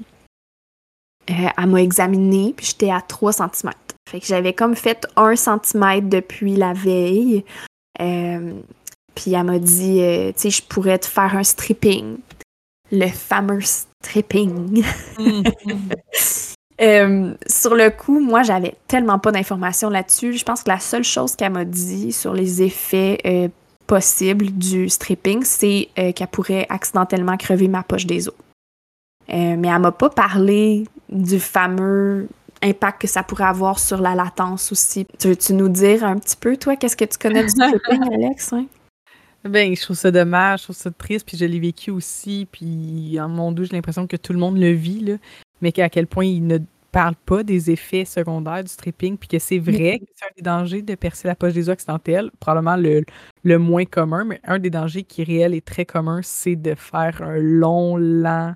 [1.30, 3.71] euh, elle m'a examinée, puis j'étais à 3 cm.
[4.10, 7.45] Fait que j'avais comme fait 1 cm depuis la veille.
[8.02, 8.60] Euh,
[9.15, 10.02] puis elle m'a dit,
[10.34, 12.17] tu sais, je pourrais te faire un stripping.
[12.91, 14.84] Le fameux stripping.
[15.17, 16.56] Mm-hmm.
[16.81, 20.33] Euh, sur le coup, moi, j'avais tellement pas d'informations là-dessus.
[20.33, 23.49] Je pense que la seule chose qu'elle m'a dit sur les effets euh,
[23.85, 28.35] possibles du stripping, c'est euh, qu'elle pourrait accidentellement crever ma poche des os.
[29.27, 32.27] mais elle m'a pas parlé du fameux
[32.61, 35.05] impact que ça pourrait avoir sur la latence aussi.
[35.17, 38.53] Tu veux-tu nous dire un petit peu, toi, qu'est-ce que tu connais du stripping, Alex?
[39.45, 43.17] Ben, je trouve ça dommage, je trouve ça triste, puis je l'ai vécu aussi, puis
[43.21, 45.13] en mon doux, j'ai l'impression que tout le monde le vit, là
[45.62, 46.60] mais qu'à quel point il ne
[46.91, 50.41] parle pas des effets secondaires du stripping, puis que c'est vrai que c'est un des
[50.41, 53.04] dangers de percer la poche des os accidentelle, probablement le,
[53.43, 56.76] le, moins commun, mais un des dangers qui est réel et très commun, c'est de
[56.76, 58.56] faire un long, lent,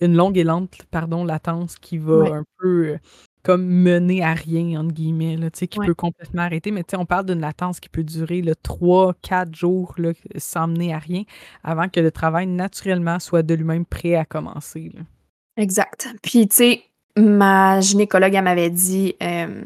[0.00, 2.98] une longue et lente, pardon, latence qui va un peu euh,
[3.42, 6.72] comme mener à rien, entre guillemets, là, qui peut complètement arrêter.
[6.72, 10.98] Mais on parle d'une latence qui peut durer le 3-4 jours là, sans mener à
[10.98, 11.22] rien
[11.62, 14.90] avant que le travail naturellement soit de lui-même prêt à commencer.
[14.94, 15.02] Là.
[15.56, 16.08] Exact.
[16.22, 16.82] Puis, tu sais,
[17.16, 19.62] ma gynécologue, elle m'avait dit, euh,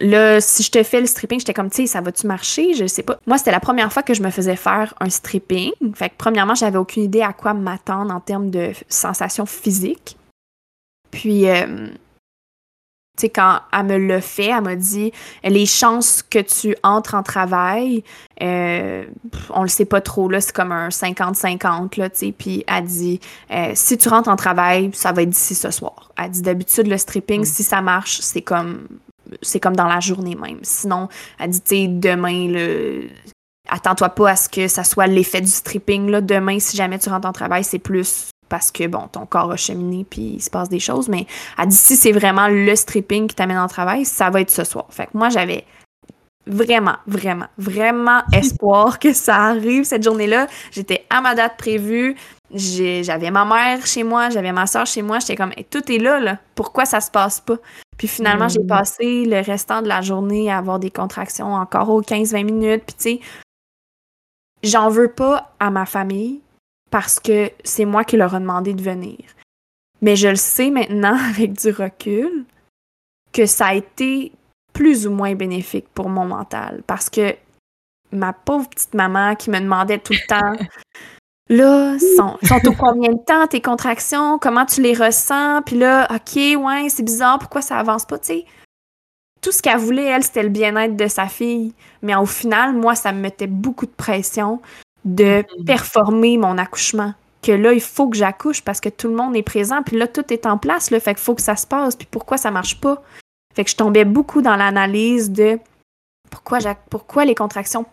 [0.00, 2.74] là, si je te fais le stripping, j'étais comme, tu sais, ça va-tu marcher?
[2.74, 3.18] Je sais pas.
[3.26, 5.72] Moi, c'était la première fois que je me faisais faire un stripping.
[5.94, 10.16] Fait que, premièrement, j'avais aucune idée à quoi m'attendre en termes de sensations physiques.
[11.10, 11.88] Puis, euh,
[13.16, 15.12] tu sais, quand elle me l'a fait, elle m'a dit
[15.44, 18.04] les chances que tu entres en travail,
[18.42, 19.04] euh,
[19.50, 22.34] on le sait pas trop, là, c'est comme un 50-50, là, tu sais.
[22.36, 23.20] Puis elle dit
[23.50, 26.10] euh, si tu rentres en travail, ça va être d'ici ce soir.
[26.16, 27.44] Elle dit d'habitude, le stripping, mm.
[27.44, 28.88] si ça marche, c'est comme
[29.40, 30.58] c'est comme dans la journée même.
[30.62, 33.08] Sinon, elle dit, tu sais, demain, le.
[33.68, 36.10] Attends-toi pas à ce que ça soit l'effet du stripping.
[36.10, 36.20] Là.
[36.20, 39.56] Demain, si jamais tu rentres en travail, c'est plus parce que, bon, ton corps a
[39.56, 41.08] cheminé puis il se passe des choses.
[41.08, 44.50] Mais elle dit si c'est vraiment le stripping qui t'amène en travail, ça va être
[44.50, 44.84] ce soir.
[44.90, 45.64] Fait que moi, j'avais
[46.46, 50.48] vraiment, vraiment, vraiment espoir que ça arrive cette journée-là.
[50.70, 52.14] J'étais à ma date prévue.
[52.52, 55.18] J'avais ma mère chez moi, j'avais ma soeur chez moi.
[55.18, 56.36] J'étais comme, tout est là, là.
[56.54, 57.56] Pourquoi ça se passe pas?
[57.96, 58.66] Puis finalement, j'ai mm.
[58.66, 62.82] passé le restant de la journée à avoir des contractions encore aux 15-20 minutes.
[62.86, 63.20] Puis tu sais,
[64.62, 66.41] j'en veux pas à ma famille
[66.92, 69.18] parce que c'est moi qui leur ai demandé de venir.
[70.02, 72.44] Mais je le sais maintenant avec du recul
[73.32, 74.30] que ça a été
[74.74, 76.82] plus ou moins bénéfique pour mon mental.
[76.86, 77.34] Parce que
[78.12, 80.66] ma pauvre petite maman qui me demandait tout le temps
[81.48, 84.38] là sont, sont au combien de temps tes contractions?
[84.38, 85.62] Comment tu les ressens?
[85.62, 88.44] Puis là ok ouais c'est bizarre pourquoi ça avance pas tu sais?
[89.40, 91.72] Tout ce qu'elle voulait elle c'était le bien-être de sa fille.
[92.02, 94.60] Mais au final moi ça me mettait beaucoup de pression
[95.04, 95.64] de mm-hmm.
[95.64, 97.14] performer mon accouchement.
[97.42, 100.06] Que là, il faut que j'accouche parce que tout le monde est présent, puis là,
[100.06, 102.50] tout est en place, là, fait qu'il faut que ça se passe, puis pourquoi ça
[102.52, 103.02] marche pas?
[103.54, 105.58] Fait que je tombais beaucoup dans l'analyse de
[106.30, 107.84] pourquoi, pourquoi les contractions,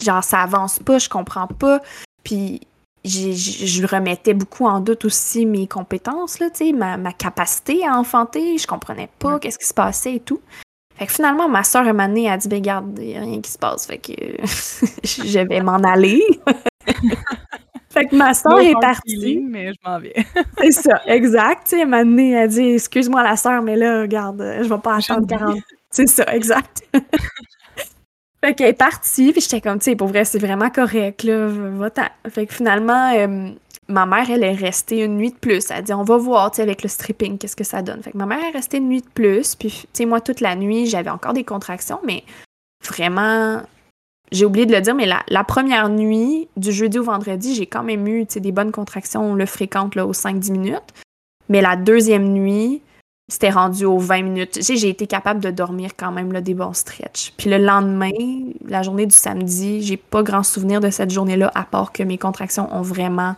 [0.00, 1.80] genre, ça avance pas, je comprends pas.
[2.24, 2.60] Puis
[3.04, 8.58] je remettais beaucoup en doute aussi mes compétences, là, ma, ma capacité à enfanter.
[8.58, 10.40] Je comprenais pas qu'est-ce qui se passait et tout.
[10.98, 13.58] Fait que finalement, ma soeur, un a dit, ben garde, il a rien qui se
[13.58, 13.86] passe.
[13.86, 14.12] Fait que
[15.04, 16.22] je vais m'en aller.
[17.90, 19.38] fait que ma soeur est partie.
[19.48, 20.14] mais je m'en vais.
[20.58, 21.68] C'est ça, exact.
[21.68, 24.96] Tu sais, un elle a dit, excuse-moi la soeur, mais là, regarde, je vais pas
[24.96, 25.58] attendre 40.
[25.90, 26.82] C'est ça, exact.
[28.44, 31.48] Fait qu'elle est partie, puis j'étais comme, tu sais, pour vrai, c'est vraiment correct, là,
[31.48, 31.90] va
[32.28, 33.50] Fait que finalement, euh,
[33.88, 35.70] ma mère, elle est restée une nuit de plus.
[35.70, 38.02] Elle a dit, on va voir, tu avec le stripping, qu'est-ce que ça donne.
[38.02, 40.40] Fait que ma mère est restée une nuit de plus, puis, tu sais, moi, toute
[40.40, 42.24] la nuit, j'avais encore des contractions, mais
[42.86, 43.62] vraiment,
[44.30, 47.82] j'ai oublié de le dire, mais la, première nuit, du jeudi au vendredi, j'ai quand
[47.82, 50.94] même eu, tu sais, des bonnes contractions, on le fréquente, là, aux 5-10 minutes.
[51.48, 52.82] Mais la deuxième nuit,
[53.30, 54.58] c'était rendu aux 20 minutes.
[54.60, 57.32] J'ai été capable de dormir quand même là, des bons stretches.
[57.36, 58.10] Puis le lendemain,
[58.66, 62.18] la journée du samedi, j'ai pas grand souvenir de cette journée-là, à part que mes
[62.18, 63.34] contractions ont vraiment,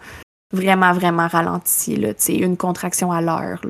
[0.53, 1.97] vraiment, vraiment ralenti.
[1.97, 3.61] Là, une contraction à l'heure.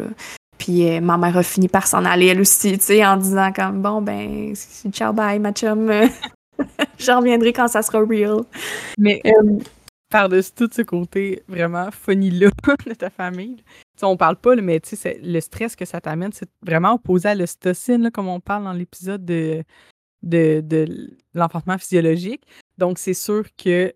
[0.59, 4.03] Puis euh, ma mère a fini par s'en aller elle aussi, en disant comme bon
[4.03, 4.55] ben
[4.93, 5.91] ciao bye ma chum,
[6.99, 8.43] je reviendrai quand ça sera real.
[8.99, 9.59] Mais euh,
[10.11, 12.51] par-dessus tout ce côté vraiment funny là
[12.87, 13.63] de ta famille,
[14.03, 14.81] on parle pas, mais
[15.23, 19.25] le stress que ça t'amène, c'est vraiment opposé à l'ostocine, comme on parle dans l'épisode
[19.25, 19.63] de,
[20.23, 22.43] de, de l'enfantement physiologique.
[22.79, 23.93] Donc, c'est sûr que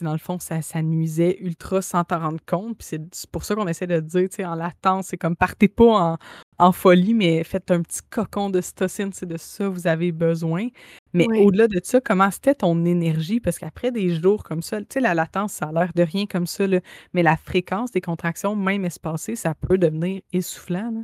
[0.00, 2.78] dans le fond, ça, ça nuisait ultra sans t'en rendre compte.
[2.78, 5.68] Puis c'est pour ça qu'on essaie de dire, tu sais, en latence, c'est comme partez
[5.68, 6.18] pas en,
[6.58, 10.68] en, folie, mais faites un petit cocon de stocine, c'est de ça vous avez besoin.
[11.12, 13.38] Mais au-delà de ça, comment c'était ton énergie?
[13.38, 16.26] Parce qu'après des jours comme ça, tu sais, la latence, ça a l'air de rien
[16.26, 16.80] comme ça, là,
[17.12, 20.90] mais la fréquence des contractions, même espacées, ça peut devenir essoufflant.
[20.90, 21.00] Là.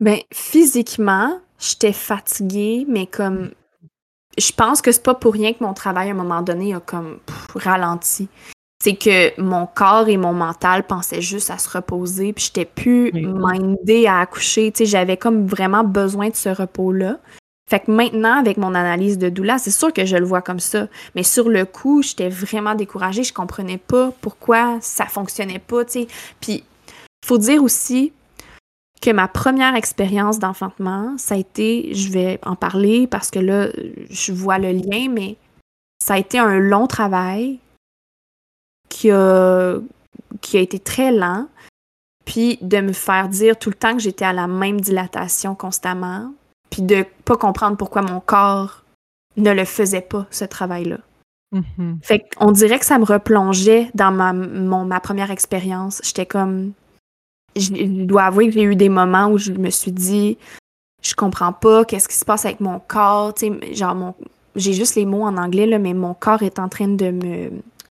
[0.00, 3.52] Ben, physiquement, j'étais fatiguée, mais comme
[4.38, 6.80] je pense que c'est pas pour rien que mon travail à un moment donné a
[6.80, 7.18] comme
[7.54, 8.28] ralenti.
[8.82, 13.12] C'est que mon corps et mon mental pensaient juste à se reposer, puis j'étais plus
[13.12, 14.72] mindée à accoucher.
[14.72, 17.18] Tu j'avais comme vraiment besoin de ce repos-là.
[17.70, 20.58] Fait que maintenant, avec mon analyse de doula, c'est sûr que je le vois comme
[20.58, 20.88] ça.
[21.14, 23.22] Mais sur le coup, j'étais vraiment découragée.
[23.22, 26.06] Je comprenais pas pourquoi ça fonctionnait pas, tu sais.
[26.40, 26.64] Puis,
[27.24, 28.12] faut dire aussi,
[29.02, 33.68] que ma première expérience d'enfantement, ça a été, je vais en parler parce que là,
[34.08, 35.36] je vois le lien, mais
[36.02, 37.58] ça a été un long travail
[38.88, 39.78] qui a,
[40.40, 41.48] qui a été très lent,
[42.24, 46.32] puis de me faire dire tout le temps que j'étais à la même dilatation constamment,
[46.70, 48.84] puis de pas comprendre pourquoi mon corps
[49.36, 50.98] ne le faisait pas, ce travail-là.
[51.52, 52.02] Mm-hmm.
[52.02, 56.00] Fait qu'on dirait que ça me replongeait dans ma, mon, ma première expérience.
[56.04, 56.72] J'étais comme,
[57.56, 60.38] je, dois avouer que j'ai eu des moments où je me suis dit,
[61.02, 64.14] je comprends pas qu'est-ce qui se passe avec mon corps, tu sais, genre mon,
[64.56, 67.50] j'ai juste les mots en anglais là, mais mon corps est en train de me,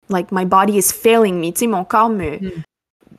[0.09, 2.51] like my body is failing me, tu sais, mon corps me, hmm.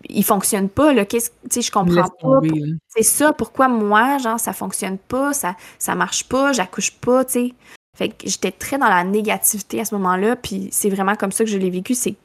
[0.10, 2.40] il fonctionne pas là, qu'est-ce, tu sais, je comprends pas,
[2.88, 7.32] c'est ça, pourquoi moi, genre ça fonctionne pas, ça, ça marche pas, j'accouche pas, tu
[7.32, 7.54] sais.
[7.98, 11.44] Fait que j'étais très dans la négativité à ce moment-là, puis c'est vraiment comme ça
[11.44, 12.16] que je l'ai vécu, c'est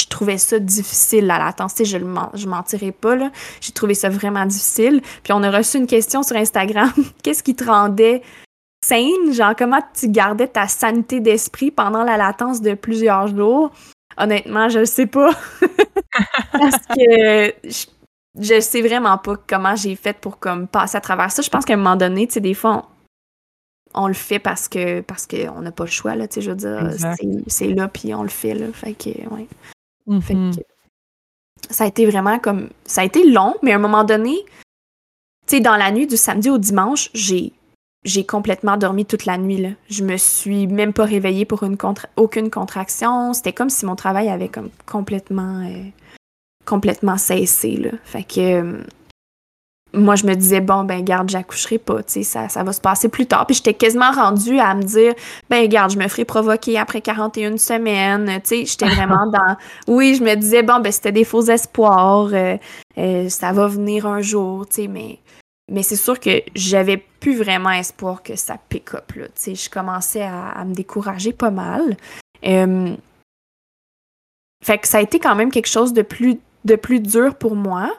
[0.00, 1.74] je trouvais ça difficile à latence.
[1.82, 3.16] je ne je mentirais pas.
[3.16, 3.30] Là.
[3.60, 5.02] J'ai trouvé ça vraiment difficile.
[5.22, 6.92] Puis on a reçu une question sur Instagram.
[7.22, 8.22] Qu'est-ce qui te rendait
[8.84, 9.32] saine?
[9.32, 13.70] Genre, comment tu gardais ta sanité d'esprit pendant la latence de plusieurs jours?
[14.16, 15.30] Honnêtement, je ne sais pas.
[16.52, 21.30] Parce que je, ne sais vraiment pas comment j'ai fait pour comme passer à travers
[21.30, 21.42] ça.
[21.42, 22.88] Je pense qu'à un moment donné, tu sais, des fois,
[23.94, 26.50] on, le fait parce que parce qu'on n'a pas le choix, là, tu sais, je
[26.50, 26.90] veux dire,
[27.46, 28.66] c'est là, puis on le fait, là.
[28.72, 29.46] Fait que, ouais.
[30.06, 30.52] Mhm.
[31.70, 32.68] ça a été vraiment comme.
[32.84, 34.36] Ça a été long, mais à un moment donné,
[35.46, 37.52] tu sais, dans la nuit du samedi au dimanche, j'ai.
[38.02, 39.58] J'ai complètement dormi toute la nuit.
[39.58, 39.68] Là.
[39.90, 41.76] Je me suis même pas réveillée pour une
[42.16, 43.34] aucune contraction.
[43.34, 45.84] C'était comme si mon travail avait comme complètement, euh,
[46.64, 47.76] complètement cessé.
[47.76, 47.90] Là.
[48.04, 48.82] Fait que euh,
[49.92, 52.80] moi, je me disais, bon, ben, garde, j'accoucherai pas, tu sais, ça, ça va se
[52.80, 53.46] passer plus tard.
[53.46, 55.14] Puis j'étais quasiment rendue à me dire,
[55.48, 59.56] ben, garde, je me ferai provoquer après 41 semaines, tu sais, j'étais vraiment dans...
[59.88, 62.56] Oui, je me disais, bon, ben, c'était des faux espoirs, euh,
[62.98, 65.18] euh, ça va venir un jour, tu sais, mais...
[65.72, 69.54] Mais c'est sûr que j'avais plus vraiment espoir que ça pick up, là, tu sais,
[69.54, 71.96] je commençais à, me décourager pas mal.
[72.42, 72.96] fait
[74.78, 77.92] que ça a été quand même quelque chose de plus, de plus dur pour moi.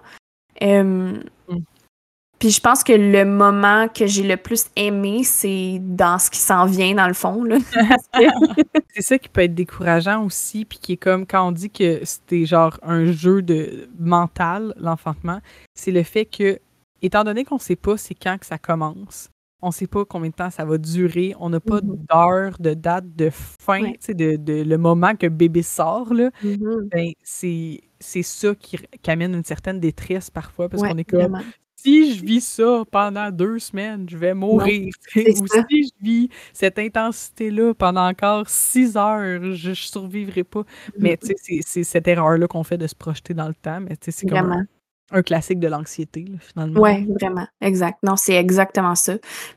[2.41, 6.39] Puis je pense que le moment que j'ai le plus aimé, c'est dans ce qui
[6.39, 7.45] s'en vient, dans le fond.
[8.95, 12.03] c'est ça qui peut être décourageant aussi, puis qui est comme quand on dit que
[12.03, 15.39] c'était genre un jeu de mental, l'enfantement,
[15.75, 16.59] c'est le fait que,
[17.03, 19.29] étant donné qu'on sait pas c'est quand que ça commence,
[19.61, 21.35] on sait pas combien de temps ça va durer.
[21.39, 22.05] On n'a pas Mm-hmm.
[22.09, 23.91] d'heure, de date, de fin, Ouais.
[23.91, 26.31] tu sais, de, de- le moment que bébé sort, là.
[26.43, 26.89] Mhm.
[26.91, 31.03] Ben, c'est c'est ça qui, qui amène une certaine détresse parfois, parce Ouais, qu'on est
[31.03, 31.39] comme.
[31.83, 34.91] Si je vis ça pendant deux semaines, je vais mourir.
[35.15, 35.63] Ou ça.
[35.69, 40.63] si je vis cette intensité-là pendant encore six heures, je, je survivrai pas.
[40.97, 43.95] Mais tu sais, c'est- cette erreur-là qu'on fait de se projeter dans le temps, mais
[43.97, 44.63] tu sais, c'est comme un, Vraiment.
[45.11, 46.79] un classique de l'anxiété, finalement.
[46.79, 47.47] Ouais, vraiment.
[47.61, 47.97] Exact.
[48.03, 49.13] Non, c'est exactement ça.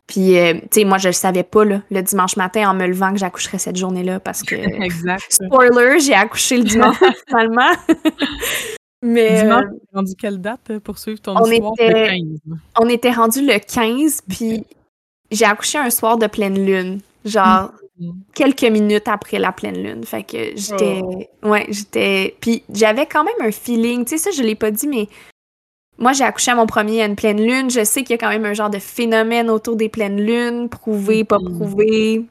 [0.06, 2.86] Puis, euh, tu sais, moi, je le savais pas, là, le dimanche matin, en me
[2.86, 4.54] levant, que j'accoucherais cette journée-là, parce que,
[4.84, 5.22] Exact.
[5.30, 6.96] spoiler, j'ai accouché le dimanche,
[7.28, 7.70] finalement.
[9.06, 11.72] Mais Dimanche, euh, rendu quelle date euh, pour suivre ton on histoire?
[11.78, 12.22] Le était- 15.
[12.48, 12.56] là.
[12.80, 14.64] on était rendu le 15, puis
[15.30, 17.00] j'ai accouché un soir de pleine lune.
[17.24, 18.14] Genre, Mhm.
[18.34, 20.04] quelques minutes après la pleine lune.
[20.04, 21.00] Fait que j'étais.
[21.42, 22.34] Ouais, j'étais.
[22.40, 24.04] Puis j'avais quand même un feeling.
[24.04, 25.06] Tu sais, ça, je l'ai pas dit, mais
[25.98, 27.70] moi, j'ai accouché à mon premier à une pleine lune.
[27.70, 30.68] Je sais qu'il y a quand même un genre de phénomène autour des pleines lunes.
[30.68, 31.56] Prouvé, pas Mhm.
[31.58, 32.24] prouvé.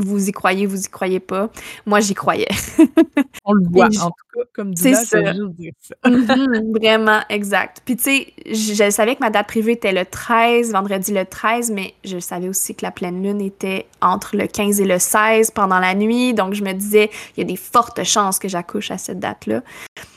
[0.00, 1.50] Vous y croyez, vous y croyez pas.
[1.86, 2.48] Moi, j'y croyais.
[3.44, 5.32] On le voit, en tout cas, comme vais ça.
[5.32, 5.94] juste dire ça.
[6.10, 7.82] Mhm, vraiment, exact.
[7.84, 11.24] Puis tu sais, je, je savais que ma date prévue était le 13, vendredi le
[11.24, 14.98] 13, mais je savais aussi que la pleine lune était entre le 15 et le
[14.98, 16.34] 16 pendant la nuit.
[16.34, 19.62] Donc je me disais, il y a des fortes chances que j'accouche à cette date-là.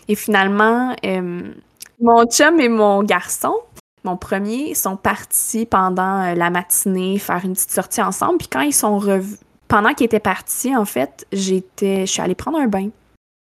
[0.08, 1.54] Et finalement, euh,
[2.02, 3.56] mon chum et mon garçon,
[4.04, 8.38] mon premier, sont partis pendant euh, la matinée faire une petite sortie ensemble.
[8.38, 12.36] Puis quand ils sont revenus, pendant qu'ils étaient partis, en fait, j'étais, je suis allée
[12.36, 12.90] prendre un bain.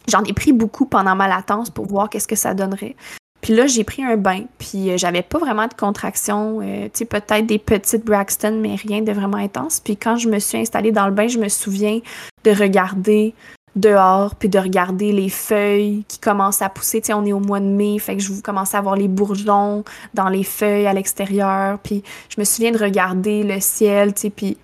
[0.08, 2.96] J'en ai pris beaucoup pendant ma latence pour voir qu'est-ce que ça donnerait.
[3.44, 7.00] Puis là, j'ai pris un bain, puis euh, j'avais pas vraiment de contractions, euh, tu
[7.00, 9.82] sais, peut-être des petites Braxton, mais rien de vraiment intense.
[9.82, 12.00] Puis quand je me suis installée dans le bain, je me souviens
[12.46, 13.34] de regarder
[13.76, 17.02] dehors, puis de regarder les feuilles qui commencent à pousser.
[17.02, 19.10] Tu sais, on est au mois de mai, fait que je commençais à voir les
[19.10, 19.84] bourgeons
[20.14, 21.80] dans les feuilles à l'extérieur.
[21.80, 24.58] Puis je me souviens de regarder le ciel, tu sais, puis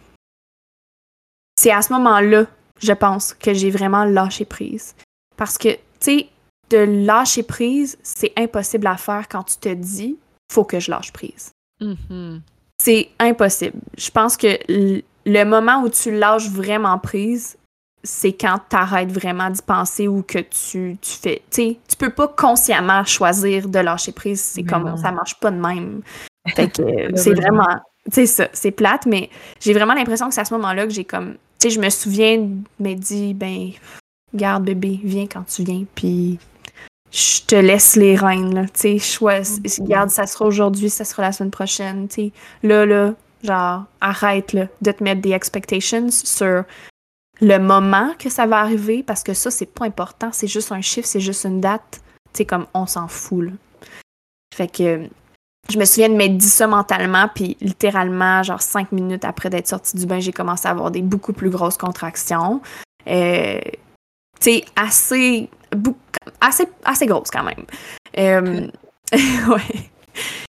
[1.60, 2.45] c'est à ce moment-là,
[2.82, 4.95] je pense, que j'ai vraiment lâché prise.
[5.36, 6.30] Parce que, tu sais,
[6.70, 10.18] de lâcher prise, c'est impossible à faire quand tu te dis
[10.49, 11.51] faut que je lâche prise.
[11.82, 12.41] Mhm.
[12.82, 13.78] C'est impossible.
[13.97, 17.57] Je pense que le moment où tu lâches vraiment prise,
[18.03, 21.41] c'est quand tu arrêtes vraiment d'y penser ou que tu, tu fais.
[21.51, 24.39] Tu sais, tu peux pas consciemment choisir de lâcher prise.
[24.39, 24.95] C'est comme non.
[24.95, 26.03] ça marche pas de même.
[26.55, 27.64] Fait que euh, c'est Malheureusement.
[27.64, 27.80] vraiment.
[28.05, 29.30] Tu sais, ça, c'est plate, mais
[29.60, 31.36] j'ai vraiment l'impression que c'est à ce moment-là que j'ai comme.
[31.60, 32.49] Tu sais, je me souviens
[32.80, 33.72] me dire, ben,
[34.34, 36.39] garde bébé, viens quand tu viens, puis
[37.12, 38.66] je te laisse les rênes, là.
[38.66, 39.82] Tu sais, choisis.
[39.82, 42.32] Garde, ça sera aujourd'hui, ça sera la semaine prochaine, tu sais.
[42.64, 46.64] Là, là, genre, arrête, là, de te mettre des expectations sur
[47.41, 50.30] le moment que ça va arriver, parce que ça, c'est pas important.
[50.32, 52.01] C'est juste un chiffre, c'est juste une date.
[52.32, 53.51] Tu sais, comme, on s'en fout, là.
[54.55, 55.10] Fait que
[55.70, 59.68] je me souviens de m'être dit ça mentalement, puis littéralement, genre cinq minutes après d'être
[59.68, 62.62] sortie du bain, j'ai commencé à avoir des beaucoup plus grosses contractions.
[63.08, 63.60] Euh,
[64.40, 65.50] tu sais, assez,
[66.42, 67.66] assez, assez grosses quand même.
[68.18, 68.68] Euh,
[69.14, 69.90] ouais.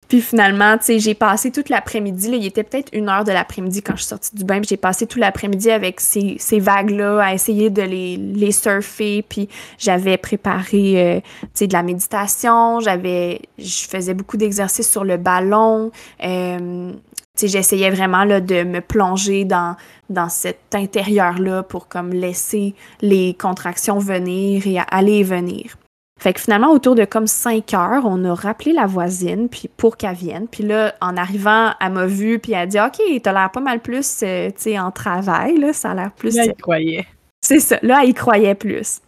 [0.08, 3.82] Puis finalement, tu sais, j'ai passé toute l'après-midi, il était peut-être une heure de l'après-midi
[3.82, 7.34] quand je suis sortie du bain, j'ai passé tout l'après-midi avec ces, ces vagues-là, à
[7.34, 9.48] essayer de les, les surfer, puis
[9.78, 15.16] j'avais préparé, euh, tu sais, de la méditation, j'avais, je faisais beaucoup d'exercices sur le
[15.16, 15.90] ballon,
[16.24, 19.76] euh, tu sais, j'essayais vraiment, là, de me plonger dans,
[20.08, 25.76] dans cet intérieur-là pour, comme, laisser les contractions venir et aller et venir.
[26.18, 29.96] Fait que finalement, autour de comme 5 heures, on a rappelé la voisine puis pour
[29.98, 30.48] qu'elle vienne.
[30.48, 33.60] Puis là, en arrivant, elle m'a vue puis elle a dit «OK, t'as l'air pas
[33.60, 36.34] mal plus, euh, tu sais, en travail, là, ça a l'air plus...
[36.34, 37.06] Là, il croyait.
[37.42, 39.00] C'est ça, là, elle y croyait plus.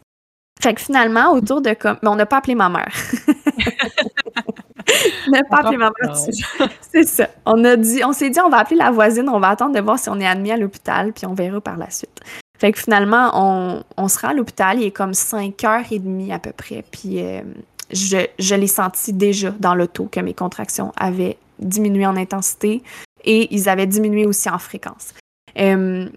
[0.62, 1.96] Fait que finalement, autour de comme...
[2.02, 2.92] Mais on n'a pas appelé ma mère.
[5.26, 6.14] on n'a pas appelé ma mère.
[6.16, 6.32] C'est-
[6.92, 7.28] C'est ça.
[7.46, 9.80] On a dit, on s'est dit, on va appeler la voisine, on va attendre de
[9.80, 12.20] voir si on est admis à l'hôpital, puis on verra par la suite.
[12.58, 16.52] Fait que finalement, on, on se rend à l'hôpital, il est comme 5h30 à peu
[16.52, 17.42] près, puis euh,
[17.92, 22.82] je, je l'ai senti déjà dans l'auto que mes contractions avaient diminué en intensité
[23.24, 25.14] et ils avaient diminué aussi en fréquence.
[25.58, 26.08] Euh,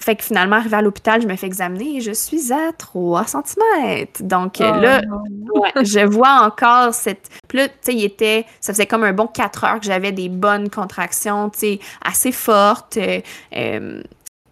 [0.00, 3.24] fait que finalement, arrivé à l'hôpital, je me fais examiner et je suis à 3
[3.26, 4.06] cm.
[4.20, 5.02] Donc Oh, là.
[5.54, 7.28] Ouais, je vois encore cette.
[7.48, 8.44] Puis là, tu sais, il était.
[8.60, 12.30] Ça faisait comme un bon 4 heures que j'avais des bonnes contractions, tu sais, assez
[12.32, 12.96] fortes.
[12.98, 14.02] euh,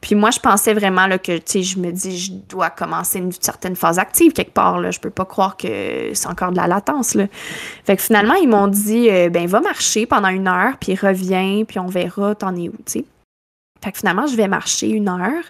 [0.06, 3.18] puis moi, je pensais vraiment là, que, tu sais, je me dis, je dois commencer
[3.18, 4.78] une certaine phase active quelque part.
[4.78, 4.92] Là.
[4.92, 7.16] Je peux pas croire que c'est encore de la latence.
[7.16, 7.26] Là.
[7.84, 11.64] Fait que finalement, ils m'ont dit, euh, ben, va marcher pendant une heure, puis reviens,
[11.66, 13.04] puis on verra, t'en es où, tu sais.
[13.82, 15.42] Fait que finalement, je vais marcher une heure.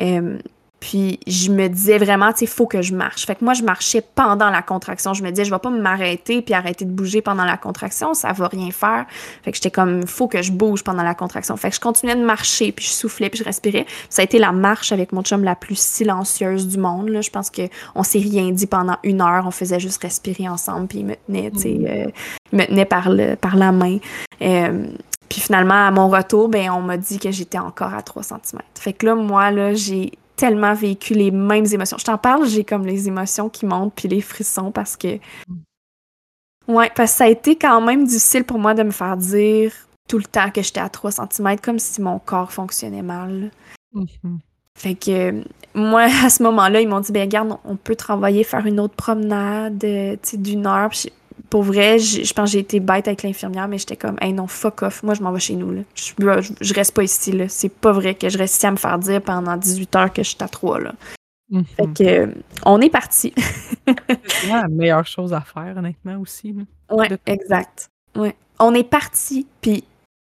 [0.00, 0.38] Euh,
[0.84, 3.24] Puis je me disais vraiment, tu sais, il faut que je marche.
[3.24, 5.14] Fait que moi, je marchais pendant la contraction.
[5.14, 8.32] Je me disais, je vais pas m'arrêter puis arrêter de bouger pendant la contraction, ça
[8.34, 9.06] va rien faire.
[9.42, 11.56] Fait que j'étais comme, faut que je bouge pendant la contraction.
[11.56, 13.86] Fait que je continuais de marcher, puis je soufflais, puis je respirais.
[14.10, 17.08] Ça a été la marche avec mon chum la plus silencieuse du monde.
[17.08, 17.22] Là.
[17.22, 19.44] Je pense qu'on s'est rien dit pendant une heure.
[19.46, 21.86] On faisait juste respirer ensemble, puis il me tenait, tu sais, mm.
[21.86, 22.10] euh,
[22.52, 23.96] me tenait par, le, par la main.
[24.42, 24.86] Euh,
[25.30, 28.60] puis finalement, à mon retour, ben, on m'a dit que j'étais encore à 3 cm.
[28.78, 31.96] Fait que là, moi, là, j'ai tellement vécu les mêmes émotions.
[31.98, 35.18] Je t'en parle, j'ai comme les émotions qui montent puis les frissons parce que.
[36.66, 39.72] Ouais, parce que ça a été quand même difficile pour moi de me faire dire
[40.08, 43.50] tout le temps que j'étais à 3 cm, comme si mon corps fonctionnait mal.
[43.94, 44.38] Mm-hmm.
[44.76, 48.44] Fait que moi, à ce moment-là, ils m'ont dit, ben regarde, on peut te renvoyer
[48.44, 50.90] faire une autre promenade, euh, tu sais, d'une heure
[51.50, 54.46] pour vrai, je, pense que j'ai été bête avec l'infirmière, mais j'étais comme, hey non,
[54.46, 55.70] fuck off, moi je m'en vais chez nous.
[55.70, 55.82] Là.
[55.94, 57.32] Je, reste pas ici.
[57.32, 57.48] là.
[57.48, 60.22] C'est pas vrai que je reste ici à me faire dire pendant 18 heures que
[60.22, 60.80] je suis à 3.
[60.80, 60.94] Là.
[61.50, 61.64] Mhm.
[61.64, 62.26] Fait que, euh,
[62.64, 63.32] on est parti.
[64.26, 66.54] c'est la meilleure chose à faire, honnêtement, aussi.
[66.90, 67.88] Oui, exact.
[68.16, 68.34] Ouais.
[68.58, 69.84] On est parti, puis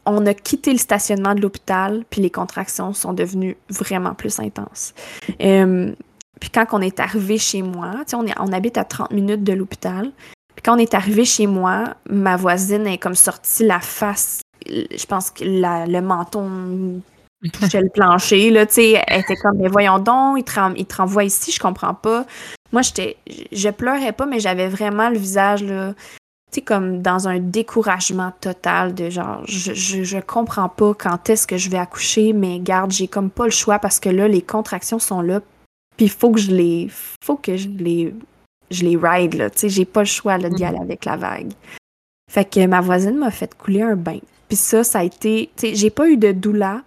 [0.07, 4.95] on a quitté le stationnement de l'hôpital, puis les contractions sont devenues vraiment plus intenses.
[5.41, 5.93] Euh,
[6.41, 9.53] puis quand on est arrivé chez moi, on, est, on habite à 30 minutes de
[9.53, 10.11] l'hôpital,
[10.65, 15.31] quand on est arrivé chez moi, ma voisine est comme sortie la face, je pense
[15.31, 17.01] que le menton
[17.53, 20.45] touchait le plancher, là, tu sais, elle était comme, mais voyons donc, il
[20.87, 22.27] te, renvoie ici, je comprends pas.
[22.73, 23.17] Moi, j'étais,
[23.53, 28.33] je pleurais pas, mais j'avais vraiment le visage, là, tu sais, comme dans un découragement
[28.41, 32.91] total de genre, je, je, comprends pas quand est-ce que je vais accoucher, mais garde,
[32.91, 35.41] j'ai comme pas le choix parce que là, les contractions sont là,
[35.97, 36.89] puis il faut que je les,
[37.23, 38.15] faut que je les
[38.71, 39.51] je les ride, là.
[39.51, 40.83] Tu sais, j'ai pas le choix d'y aller mhm.
[40.83, 41.53] avec la vague.
[42.31, 44.21] Fait que ma voisine m'a fait couler un bain.
[44.49, 45.51] Puis ça, ça a été.
[45.57, 46.83] Tu sais, j'ai pas eu de doula.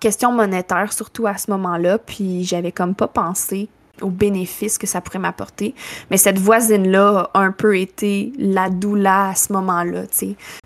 [0.00, 1.98] Question monétaire, surtout à ce moment-là.
[1.98, 3.68] Puis j'avais comme pas pensé
[4.02, 5.74] aux bénéfices que ça pourrait m'apporter.
[6.10, 10.02] Mais cette voisine-là a un peu été la doula à ce moment-là.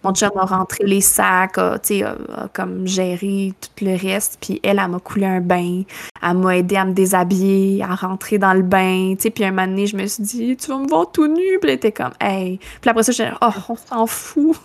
[0.05, 4.39] Mon chum a rentré les sacs, a, a, comme géré tout le reste.
[4.41, 5.83] Puis elle, elle m'a coulé un bain.
[6.23, 9.15] Elle m'a aidé à me déshabiller, à rentrer dans le bain.
[9.17, 11.59] Puis un moment donné, je me suis dit, tu vas me voir tout nu.
[11.61, 12.59] Puis elle était comme, hey.
[12.81, 14.57] Puis après ça, j'ai dit, oh, on s'en fout.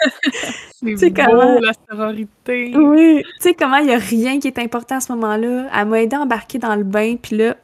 [0.96, 2.72] C'est comment la sororité.
[2.76, 5.66] Oui, tu sais comment il y a rien qui est important à ce moment-là?
[5.74, 7.56] Elle m'a aidé à embarquer dans le bain, puis là,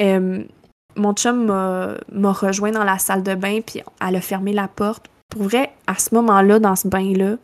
[0.00, 0.44] euh,
[0.96, 5.06] mon chum m'a rejoint dans la salle de bain, puis elle a fermé la porte.
[5.28, 7.36] Pour vrai, à ce moment-là, dans ce bain-là,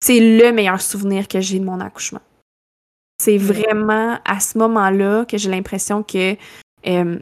[0.00, 2.22] c'est le meilleur souvenir que j'ai de mon accouchement.
[3.18, 6.36] C'est vraiment à ce moment-là que j'ai l'impression que
[6.86, 7.18] euh,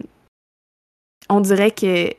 [1.29, 2.11] on dirait que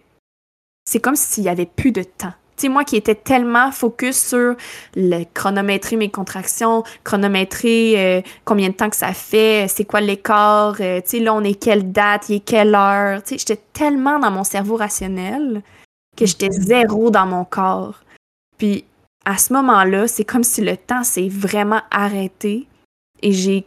[0.86, 2.34] c'est comme s'il y avait plus de temps
[2.70, 4.55] moi qui étais tellement focus sur
[4.95, 10.76] le chronométrer mes contractions, chronométrer euh, combien de temps que ça fait, c'est quoi l'écart,
[10.80, 13.24] euh, tu sais, là, on est quelle date, il est quelle heure.
[13.24, 15.62] Tu sais, j'étais tellement dans mon cerveau rationnel
[16.18, 16.64] que j'étais mm-hmm.
[16.64, 18.01] zéro dans mon corps.
[18.57, 18.86] Puis
[19.26, 22.68] à ce moment-là, c'est comme si le temps s'est vraiment arrêté
[23.22, 23.66] et j'ai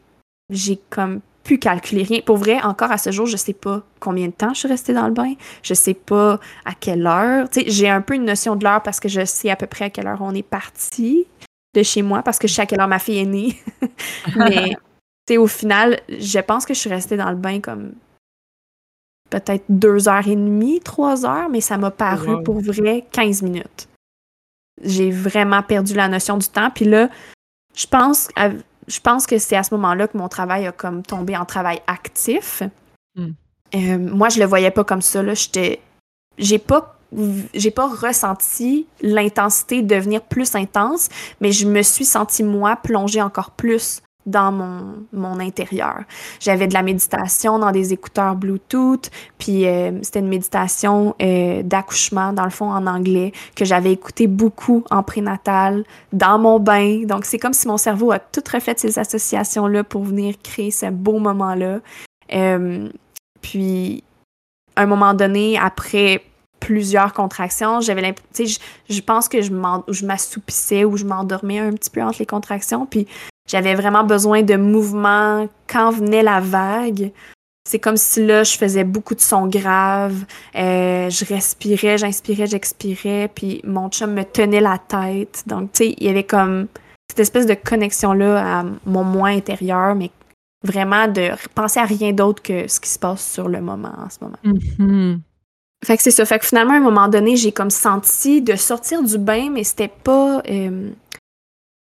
[0.50, 2.20] j'ai comme pu calculer rien.
[2.24, 4.94] Pour vrai, encore à ce jour, je sais pas combien de temps je suis restée
[4.94, 5.34] dans le bain.
[5.62, 7.48] Je sais pas à quelle heure.
[7.50, 9.66] Tu sais, j'ai un peu une notion de l'heure parce que je sais à peu
[9.66, 11.26] près à quelle heure on est parti
[11.74, 13.56] de chez moi parce que je sais à quelle heure ma fille est née.
[14.36, 14.70] Mais
[15.26, 17.92] tu sais, au final, je pense que je suis restée dans le bain comme
[19.30, 23.88] peut-être deux heures et demie, trois heures, mais ça m'a paru pour vrai 15 minutes.
[24.82, 26.70] J'ai vraiment perdu la notion du temps.
[26.70, 27.08] Puis là,
[27.74, 28.28] je pense,
[28.86, 31.80] je pense que c'est à ce moment-là que mon travail a comme tombé en travail
[31.86, 32.62] actif.
[33.16, 33.32] Hmm.
[33.74, 35.22] Euh, moi, je le voyais pas comme ça.
[35.22, 35.34] Là.
[35.34, 35.80] J'étais,
[36.38, 36.98] j'ai pas,
[37.54, 41.08] j'ai pas ressenti l'intensité devenir plus intense,
[41.40, 46.00] mais je me suis sentie moi plonger encore plus dans mon, mon intérieur.
[46.40, 52.32] J'avais de la méditation dans des écouteurs Bluetooth, puis euh, c'était une méditation euh, d'accouchement,
[52.32, 57.02] dans le fond, en anglais, que j'avais écouté beaucoup en prénatal, dans mon bain.
[57.04, 60.86] Donc, c'est comme si mon cerveau a tout refait ces associations-là pour venir créer ce
[60.90, 61.80] beau moment-là.
[62.32, 62.88] Euh,
[63.42, 64.02] puis,
[64.76, 66.22] à un moment donné, après
[66.60, 67.82] plusieurs contractions.
[67.82, 72.20] J'avais l'impression, je, je pense que je m'assoupissais ou je m'endormais un petit peu entre
[72.20, 72.86] les contractions.
[72.86, 73.06] Puis
[73.48, 77.12] j'avais vraiment besoin de mouvement quand venait la vague.
[77.66, 80.24] C'est comme si là, je faisais beaucoup de sons graves.
[80.54, 83.30] Euh, je respirais, j'inspirais, j'expirais.
[83.34, 85.44] Puis mon chum me tenait la tête.
[85.46, 86.68] Donc, tu sais, il y avait comme
[87.10, 90.10] cette espèce de connexion-là à mon moi intérieur, mais
[90.62, 94.10] vraiment de penser à rien d'autre que ce qui se passe sur le moment en
[94.10, 94.38] ce moment.
[94.44, 95.20] Mm-hmm.
[95.84, 96.24] Fait que c'est ça.
[96.24, 99.64] Fait que finalement, à un moment donné, j'ai comme senti de sortir du bain, mais
[99.64, 100.42] c'était pas.
[100.48, 100.90] Euh,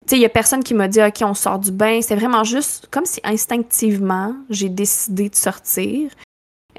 [0.07, 2.01] sais, il y a personne qui m'a dit, OK, on sort du bain.
[2.01, 6.11] C'est vraiment juste comme si instinctivement, j'ai décidé de sortir.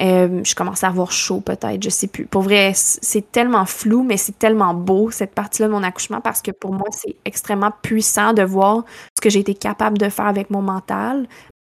[0.00, 2.24] Euh, je commençais à avoir chaud peut-être, je sais plus.
[2.24, 6.40] Pour vrai, c'est tellement flou, mais c'est tellement beau cette partie-là de mon accouchement parce
[6.40, 8.84] que pour moi, c'est extrêmement puissant de voir
[9.16, 11.28] ce que j'ai été capable de faire avec mon mental.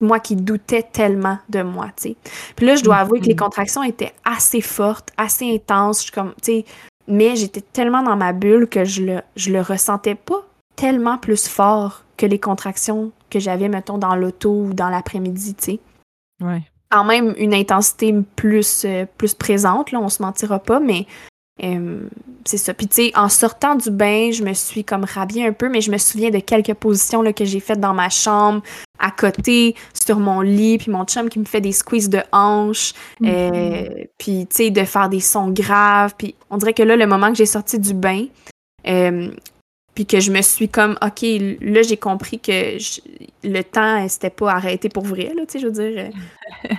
[0.00, 2.16] Moi qui doutais tellement de moi, tu sais.
[2.56, 3.38] Puis là, je dois avouer que les mm-hmm.
[3.38, 6.06] contractions étaient assez fortes, assez intenses.
[6.06, 6.34] Je, comme,
[7.08, 10.44] mais j'étais tellement dans ma bulle que je le, je le ressentais pas
[10.76, 15.64] tellement plus fort que les contractions que j'avais, mettons, dans l'auto ou dans l'après-midi, tu
[15.64, 15.80] sais.
[16.42, 16.62] Ouais
[16.94, 21.06] quand même une intensité plus, euh, plus présente, là, on se mentira pas, mais
[21.64, 22.08] euh,
[22.44, 22.72] c'est ça.
[22.72, 25.80] Puis, tu sais, en sortant du bain, je me suis comme rhabillée un peu, mais
[25.80, 28.62] je me souviens de quelques positions là, que j'ai faites dans ma chambre,
[29.00, 32.92] à côté, sur mon lit, puis mon chum qui me fait des squeezes de hanches,
[33.24, 34.08] euh, mm-hmm.
[34.16, 36.14] puis, tu sais, de faire des sons graves.
[36.16, 38.26] Puis, on dirait que là, le moment que j'ai sorti du bain,
[39.94, 41.24] puis que je me suis comme, OK,
[41.60, 42.76] là, j'ai compris que
[43.44, 46.10] le temps, c'était pas arrêté pour vrai, là, tu sais, je veux dire.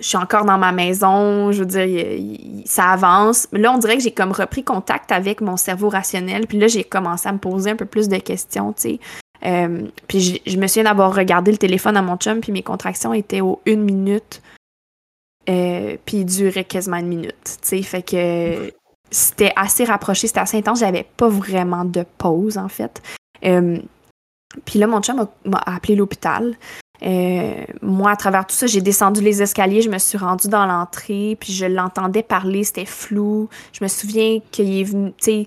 [0.00, 3.46] je suis encore dans ma maison, je veux dire, ça avance.
[3.52, 6.68] Mais là, on dirait que j'ai comme repris contact avec mon cerveau rationnel, puis là,
[6.68, 9.00] j'ai commencé à me poser un peu plus de questions, tu sais.
[9.44, 13.12] Euh, puis je, me souviens d'avoir regardé le téléphone à mon chum, puis mes contractions
[13.12, 14.42] étaient aux une minute,
[15.48, 17.82] euh, puis ils duraient quasiment une minute, tu sais.
[17.82, 18.72] Fait que
[19.10, 20.80] c'était assez rapproché, c'était assez intense.
[20.80, 23.02] J'avais pas vraiment de pause, en fait.
[23.44, 23.78] Euh,
[24.64, 26.56] puis là, mon chum m'a appelé l'hôpital.
[27.02, 30.66] Euh, moi, à travers tout ça, j'ai descendu les escaliers, je me suis rendue dans
[30.66, 33.48] l'entrée, puis je l'entendais parler, c'était flou.
[33.72, 35.46] Je me souviens qu'il est venu, tu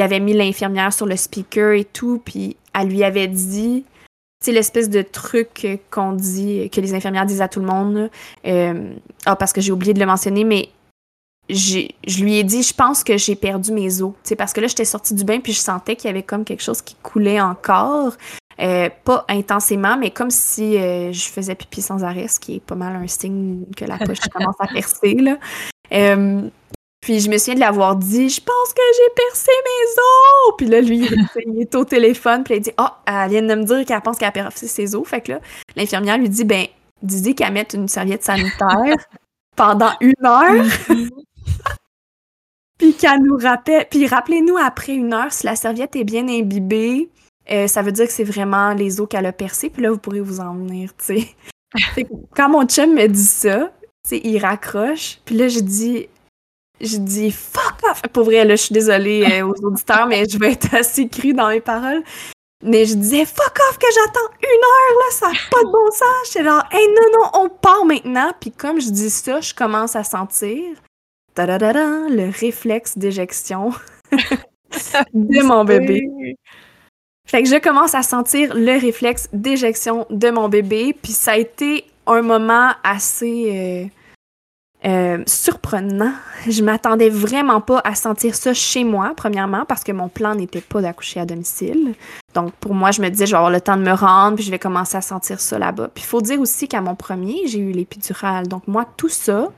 [0.00, 3.84] avait mis l'infirmière sur le speaker et tout, puis elle lui avait dit,
[4.42, 8.10] c'est l'espèce de truc qu'on dit, que les infirmières disent à tout le monde.
[8.46, 8.94] Euh,
[9.24, 10.68] ah, parce que j'ai oublié de le mentionner, mais
[11.48, 14.12] je lui ai dit, je pense que j'ai perdu mes os.
[14.22, 16.44] sais parce que là, j'étais sortie du bain puis je sentais qu'il y avait comme
[16.44, 18.14] quelque chose qui coulait encore.
[18.58, 22.60] Euh, pas intensément, mais comme si euh, je faisais pipi sans arrêt, ce qui est
[22.60, 25.14] pas mal un signe que la poche commence à percer.
[25.14, 25.36] Là.
[25.92, 26.48] Euh,
[27.02, 30.54] puis je me souviens de l'avoir dit, je pense que j'ai percé mes os.
[30.56, 31.06] Puis là, lui,
[31.46, 34.00] il est au téléphone, puis il dit, ah, oh, elle vient de me dire qu'elle
[34.00, 35.06] pense qu'elle a percé ses os.
[35.06, 35.40] Fait que là,
[35.76, 36.66] l'infirmière lui dit, ben,
[37.02, 38.96] dis qu'elle mette une serviette sanitaire
[39.56, 40.64] pendant une heure.
[42.78, 43.86] Puis qu'elle nous rappelle.
[43.90, 47.10] Puis rappelez-nous après une heure si la serviette est bien imbibée.
[47.50, 49.98] Euh, ça veut dire que c'est vraiment les os qu'elle a percés, puis là, vous
[49.98, 52.06] pourrez vous en venir, tu sais.
[52.36, 53.72] Quand mon chum me dit ça,
[54.08, 56.08] tu il raccroche, puis là, je dis,
[56.80, 58.02] je dis fuck off!
[58.12, 61.34] Pour vrai, là, je suis désolée euh, aux auditeurs, mais je vais être assez cru
[61.34, 62.02] dans mes paroles.
[62.64, 65.90] Mais je disais fuck off que j'attends une heure, là, ça n'a pas de bon
[65.92, 66.32] sens.
[66.32, 68.32] J'étais genre, hey, non, non, on part maintenant.
[68.40, 70.64] Puis comme je dis ça, je commence à sentir
[71.38, 73.72] le réflexe d'éjection
[75.14, 76.08] de mon bébé.
[77.26, 81.36] Fait que je commence à sentir le réflexe d'éjection de mon bébé, puis ça a
[81.36, 83.90] été un moment assez
[84.84, 86.12] euh, euh, surprenant.
[86.48, 90.60] Je m'attendais vraiment pas à sentir ça chez moi, premièrement, parce que mon plan n'était
[90.60, 91.94] pas d'accoucher à domicile.
[92.32, 94.44] Donc pour moi, je me disais, je vais avoir le temps de me rendre, puis
[94.44, 95.90] je vais commencer à sentir ça là-bas.
[95.92, 98.46] Puis il faut dire aussi qu'à mon premier, j'ai eu l'épidural.
[98.46, 99.50] Donc moi, tout ça,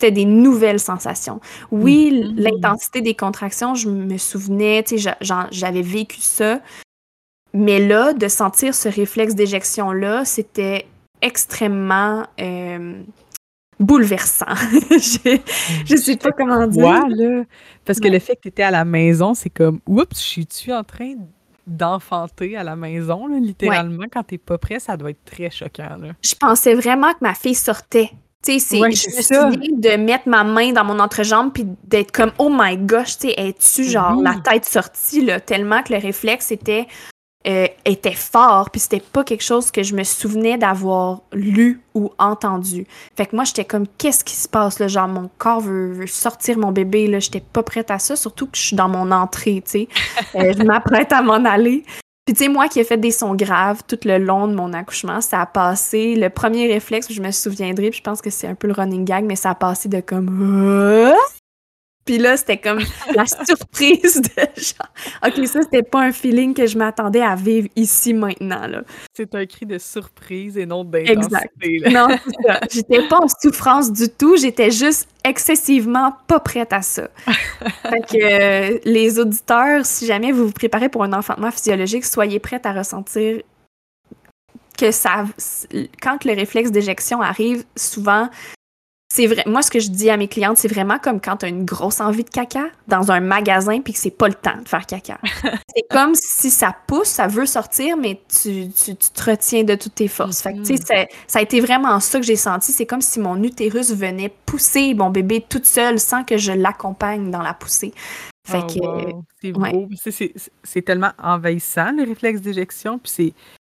[0.00, 1.40] c'était des nouvelles sensations.
[1.72, 2.40] Oui, mm-hmm.
[2.40, 5.12] l'intensité des contractions, je me souvenais, tu sais,
[5.50, 6.60] j'avais vécu ça.
[7.52, 10.86] Mais là, de sentir ce réflexe d'éjection-là, c'était
[11.20, 13.02] extrêmement euh,
[13.80, 14.54] bouleversant.
[14.90, 15.38] je,
[15.84, 17.08] je sais pas comment dire.
[17.08, 17.42] là,
[17.84, 20.72] parce que le fait que tu étais à la maison, c'est comme, oups, je suis-tu
[20.72, 21.14] en train
[21.66, 25.96] d'enfanter à la maison, littéralement, quand t'es pas prêt, ça doit être très choquant.
[26.00, 26.12] Là.
[26.22, 28.10] Je pensais vraiment que ma fille sortait.
[28.44, 28.82] Tu sais, je
[29.16, 33.18] me souviens de mettre ma main dans mon entrejambe puis d'être comme oh my gosh,
[33.18, 36.86] tu sais, es-tu genre la tête sortie là, tellement que le réflexe était
[37.46, 42.10] euh, était fort puis c'était pas quelque chose que je me souvenais d'avoir lu ou
[42.18, 42.86] entendu.
[43.16, 46.58] Fait que moi j'étais comme qu'est-ce qui se passe là, genre mon corps veut, sortir
[46.58, 49.62] mon bébé là, j'étais pas prête à ça, surtout que je suis dans mon entrée,
[49.64, 49.88] tu sais.
[50.34, 51.84] Euh, je m'apprête à m'en aller.
[52.28, 54.74] Puis tu sais, moi qui ai fait des sons graves tout le long de mon
[54.74, 56.14] accouchement, ça a passé.
[56.14, 59.06] Le premier réflexe, je me souviendrai, puis je pense que c'est un peu le running
[59.06, 61.14] gag, mais ça a passé de comme
[62.08, 62.78] puis là, c'était comme
[63.14, 64.88] la surprise de genre,
[65.26, 68.66] OK, ça, c'était pas un feeling que je m'attendais à vivre ici maintenant.
[68.66, 68.80] Là.
[69.14, 71.12] C'est un cri de surprise et non d'intensité.
[71.12, 71.52] Exact.
[71.98, 72.60] Non, c'est ça.
[72.70, 74.38] J'étais pas en souffrance du tout.
[74.38, 77.08] J'étais juste excessivement pas prête à ça.
[77.26, 82.38] fait que euh, les auditeurs, si jamais vous vous préparez pour un enfantement physiologique, soyez
[82.38, 83.42] prêts à ressentir
[84.78, 85.26] que ça,
[86.00, 88.30] quand le réflexe d'éjection arrive, souvent,
[89.10, 89.42] c'est vrai.
[89.46, 91.64] Moi, ce que je dis à mes clientes, c'est vraiment comme quand tu as une
[91.64, 94.84] grosse envie de caca dans un magasin puis que c'est pas le temps de faire
[94.84, 95.18] caca.
[95.74, 99.94] c'est comme si ça pousse, ça veut sortir, mais tu, tu, te retiens de toutes
[99.94, 100.42] tes forces.
[100.42, 101.06] Fait que, tu sais, mm-hmm.
[101.26, 102.70] ça a été vraiment ça que j'ai senti.
[102.70, 107.30] C'est comme si mon utérus venait pousser mon bébé toute seule sans que je l'accompagne
[107.30, 107.94] dans la poussée.
[108.46, 109.88] Fait oh, C'est beau.
[110.64, 112.98] C'est tellement envahissant, le réflexe d'éjection.
[112.98, 113.34] Puis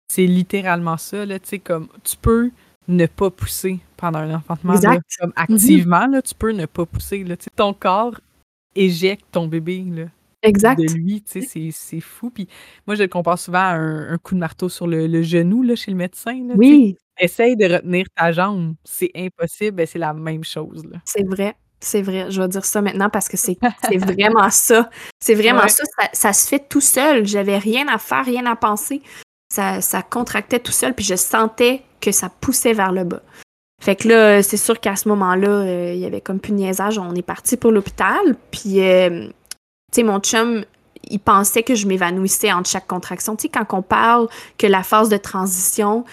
[0.07, 1.37] c'est littéralement ça, là.
[1.37, 2.49] Tu sais, comme tu peux
[2.89, 4.75] ne pas pousser pendant un enfantement.
[5.19, 7.23] comme activement, là, tu peux ne pas pousser.
[7.23, 8.19] Là, ton corps
[8.75, 10.05] éjecte ton bébé là,
[10.41, 10.79] exact.
[10.79, 11.23] de lui.
[11.25, 12.29] C'est fou.
[12.29, 12.47] Puis
[12.85, 15.91] moi, je le compare souvent à un, coup de marteau sur le, genou là, chez
[15.91, 16.33] le médecin.
[16.47, 16.97] Là, oui.
[17.21, 18.75] Essaye de retenir ta jambe.
[18.83, 19.75] C'est impossible.
[19.77, 20.83] Ben, c'est la même chose.
[21.05, 21.55] C'est vrai.
[21.81, 23.57] C'est vrai, je vais dire ça maintenant parce que c'est
[23.97, 24.89] vraiment ça.
[25.17, 26.33] C'est vraiment ça, ça, ça.
[26.33, 27.25] se fait tout seul.
[27.25, 29.01] J'avais rien à faire, rien à penser
[29.51, 33.21] ça, ça contractait tout seul, puis je sentais que ça poussait vers le bas.
[33.81, 36.57] Fait que là, c'est sûr qu'à ce moment-là, euh, il y avait comme plus de
[36.57, 36.97] niaisage.
[36.97, 38.35] On est parti pour l'hôpital.
[38.51, 39.31] Puis, euh, tu
[39.95, 40.65] sais, mon chum,
[41.09, 43.35] il pensait que je m'évanouissais entre chaque contraction.
[43.37, 44.27] Tu sais, quand on parle
[44.57, 46.03] que la phase de transition,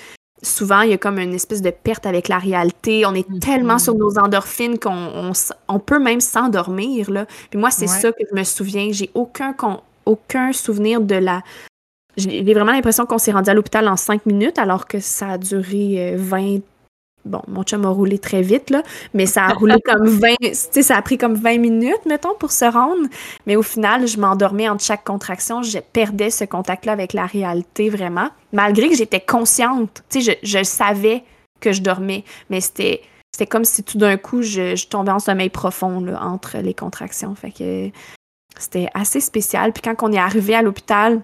[0.42, 3.04] souvent, il y a comme une espèce de perte avec la réalité.
[3.04, 3.78] On est tellement mhm.
[3.80, 5.32] sur nos endorphines qu'on
[5.68, 7.26] on, peut même s'endormir, là.
[7.50, 8.88] Puis moi, c'est ça que je me souviens.
[8.92, 9.56] J'ai aucun,
[10.04, 11.42] aucun souvenir de la
[12.16, 15.38] j'ai vraiment l'impression qu'on s'est rendu à l'hôpital en cinq minutes, alors que ça a
[15.38, 16.42] duré 20.
[16.42, 16.58] Euh,
[17.26, 20.34] bon, mon chum a roulé très vite, là, mais ça a roulé comme 20.
[20.40, 23.06] Tu sais, ça a pris comme 20 minutes, mettons, pour se rendre.
[23.46, 25.62] Mais au final, je m'endormais entre chaque contraction.
[25.62, 28.28] Je perdais ce contact-là avec la réalité, vraiment.
[28.52, 30.02] Malgré que j'étais consciente.
[30.08, 31.22] Tu sais, je, je savais
[31.60, 33.02] que je dormais, mais c'était.
[33.32, 36.72] C'était comme si tout d'un coup, je, je, tombais en sommeil profond là, entre les
[36.72, 37.34] contractions.
[37.34, 37.90] Fait que
[38.58, 39.74] c'était assez spécial.
[39.74, 41.20] Puis quand on est arrivé à l'hôpital,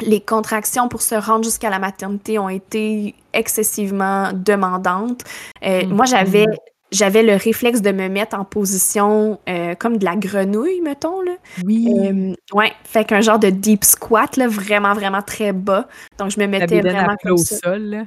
[0.00, 5.22] les contractions pour se rendre jusqu'à la maternité ont été excessivement demandantes.
[5.64, 6.46] Euh, moi, j'avais
[6.90, 11.22] j'avais le réflexe de me mettre en position euh, comme de la grenouille, mettons.
[11.22, 11.32] Là.
[11.64, 11.88] Oui.
[11.92, 15.88] Euh, ouais, fait qu'un genre de deep squat, là, vraiment, vraiment très bas.
[16.18, 18.04] Donc, je me mettais vraiment comme au sol, là.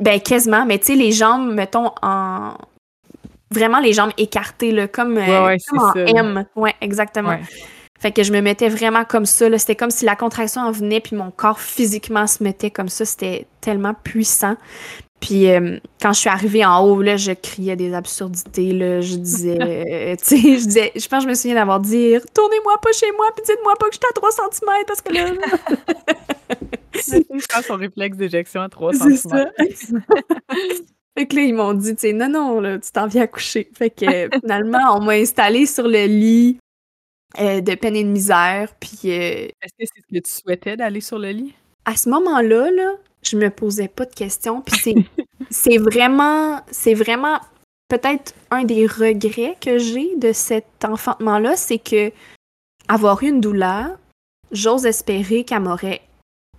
[0.00, 0.64] ben, quasiment.
[0.66, 2.54] Mais tu sais, les jambes, mettons, en...
[3.50, 6.44] Vraiment les jambes écartées, là, comme, ouais, en M.
[6.56, 7.38] Ouais, exactement.
[8.04, 9.46] Fait que je me mettais vraiment comme ça.
[9.56, 13.06] C'était comme si la contraction en venait, puis mon corps physiquement se mettait comme ça.
[13.06, 14.56] C'était tellement puissant.
[15.20, 18.74] Puis euh, quand je suis arrivée en haut, là, je criais des absurdités.
[18.74, 21.80] Là, je disais, euh, tu sais, je disais, je pense que je me souviens d'avoir
[21.80, 25.14] dit Tournez-moi pas chez moi, puis dites-moi pas que j'étais à 3 cm parce que
[25.14, 25.30] là.
[26.92, 29.50] je pense son réflexe d'éjection à 3 cm.
[31.16, 33.26] Fait que là, ils m'ont dit, tu sais, non, non, là, tu t'en viens à
[33.28, 33.70] coucher.
[33.72, 36.58] Fait que finalement, on m'a installé sur le lit.
[37.40, 38.72] Euh, de peine et de misère.
[38.78, 38.98] Puis.
[39.06, 41.54] Euh, Est-ce que c'est ce que tu souhaitais d'aller sur le lit?
[41.84, 44.62] À ce moment-là, là, je me posais pas de questions.
[44.62, 45.06] Puis
[45.50, 46.60] c'est vraiment.
[46.70, 47.38] C'est vraiment
[47.88, 52.10] peut-être un des regrets que j'ai de cet enfantement-là, c'est que
[52.88, 53.98] avoir eu une douleur,
[54.52, 56.02] j'ose espérer qu'elle m'aurait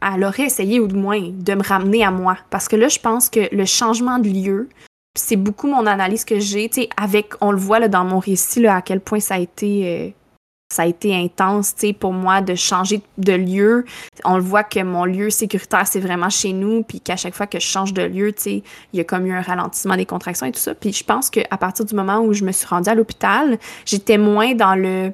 [0.02, 2.38] elle aurait essayé, ou du moins, de me ramener à moi.
[2.50, 4.70] Parce que là, je pense que le changement de lieu,
[5.18, 8.20] c'est beaucoup mon analyse que j'ai, tu sais, avec, on le voit là, dans mon
[8.20, 10.10] récit, là, à quel point ça a été euh,
[10.72, 13.86] ça a été intense, tu sais, pour moi de changer de lieu.
[14.24, 17.48] On le voit que mon lieu sécuritaire, c'est vraiment chez nous, puis qu'à chaque fois
[17.48, 20.06] que je change de lieu, tu sais, il y a comme eu un ralentissement des
[20.06, 20.74] contractions et tout ça.
[20.74, 24.18] Puis je pense qu'à partir du moment où je me suis rendue à l'hôpital, j'étais
[24.18, 25.14] moins dans le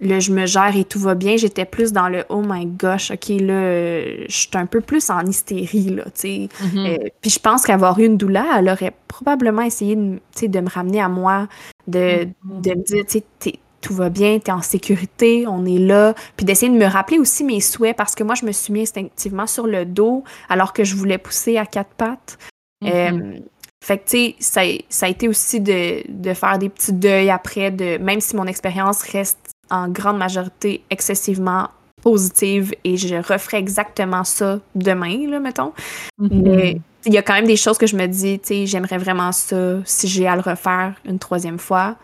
[0.00, 3.10] le je me gère et tout va bien, j'étais plus dans le oh my gosh,
[3.10, 6.48] ok là, je suis un peu plus en hystérie là, tu sais.
[6.62, 6.86] Mm-hmm.
[6.86, 10.68] Euh, puis je pense qu'avoir eu une douleur, elle aurait probablement essayé de, de me
[10.68, 11.48] ramener à moi,
[11.88, 12.60] de, mm-hmm.
[12.60, 16.14] de me dire, tu sais, tout va bien, tu es en sécurité, on est là.
[16.36, 18.82] Puis d'essayer de me rappeler aussi mes souhaits parce que moi, je me suis mis
[18.82, 22.38] instinctivement sur le dos alors que je voulais pousser à quatre pattes.
[22.84, 22.90] Mm-hmm.
[22.92, 23.38] Euh,
[23.84, 26.02] fait que, tu sais, ça, a été aussi de,
[26.34, 29.38] faire des petits deuils après, de, même si mon expérience reste
[29.70, 31.68] en grande majorité excessivement
[32.02, 35.72] positive et je referai exactement ça demain, là, mettons.
[36.20, 36.42] Mm-hmm.
[36.42, 38.98] Mais il y a quand même des choses que je me dis, tu sais, j'aimerais
[38.98, 41.96] vraiment ça si j'ai à le refaire une troisième fois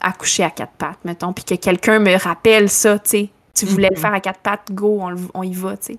[0.00, 3.28] accoucher à quatre pattes, mettons, puis que quelqu'un me rappelle ça, tu sais.
[3.54, 4.02] Tu voulais le mhm.
[4.02, 5.00] faire à quatre pattes, go,
[5.34, 5.98] on, y va, tu sais.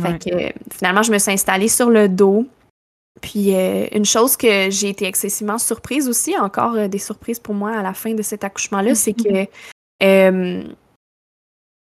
[0.00, 2.46] Fait que finalement, je me suis installée sur le dos.
[3.20, 7.54] Puis euh, une chose que j'ai été excessivement surprise aussi, encore euh, des surprises pour
[7.54, 9.46] moi à la fin de cet accouchement-là, c'est que
[10.02, 10.64] euh,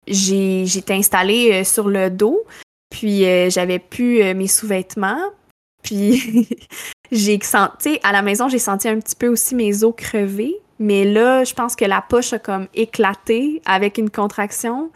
[0.07, 2.43] j'ai j'étais installée sur le dos,
[2.89, 5.23] puis j'avais plus mes sous-vêtements,
[5.81, 6.49] puis
[7.11, 10.59] j'ai senti, à la maison, j'ai senti un petit peu aussi mes os crevés.
[10.81, 14.89] Mais là, je pense que la poche a comme éclaté avec une contraction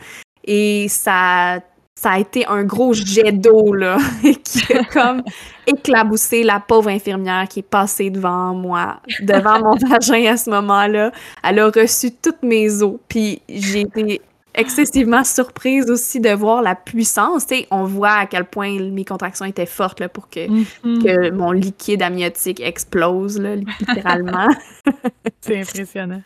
[0.44, 1.60] et ça,
[2.04, 3.98] a été un gros jet d'eau, là,
[4.44, 5.22] qui a comme
[5.68, 11.12] éclaboussé la pauvre infirmière qui est passée devant moi, devant mon vagin à ce moment-là.
[11.44, 14.22] Elle a reçu toutes mes os, puis j'ai été
[14.56, 17.46] excessivement surprise aussi de voir la puissance.
[17.72, 21.04] on voit à quel point mes contractions étaient fortes là, pour que, mm-hmm.
[21.04, 24.48] que mon liquide amniotique explose, là, littéralement.
[25.42, 26.22] C'est impressionnant.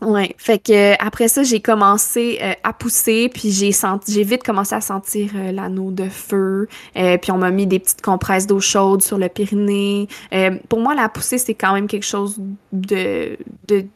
[0.00, 4.42] Ouais, fait que après ça, j'ai commencé euh, à pousser, puis j'ai senti, j'ai vite
[4.42, 8.48] commencé à sentir euh, l'anneau de feu, euh, puis on m'a mis des petites compresses
[8.48, 10.08] d'eau chaude sur le périnée.
[10.68, 12.40] pour moi, la poussée, c'est quand même quelque chose
[12.72, 13.38] de,
[13.68, 13.86] de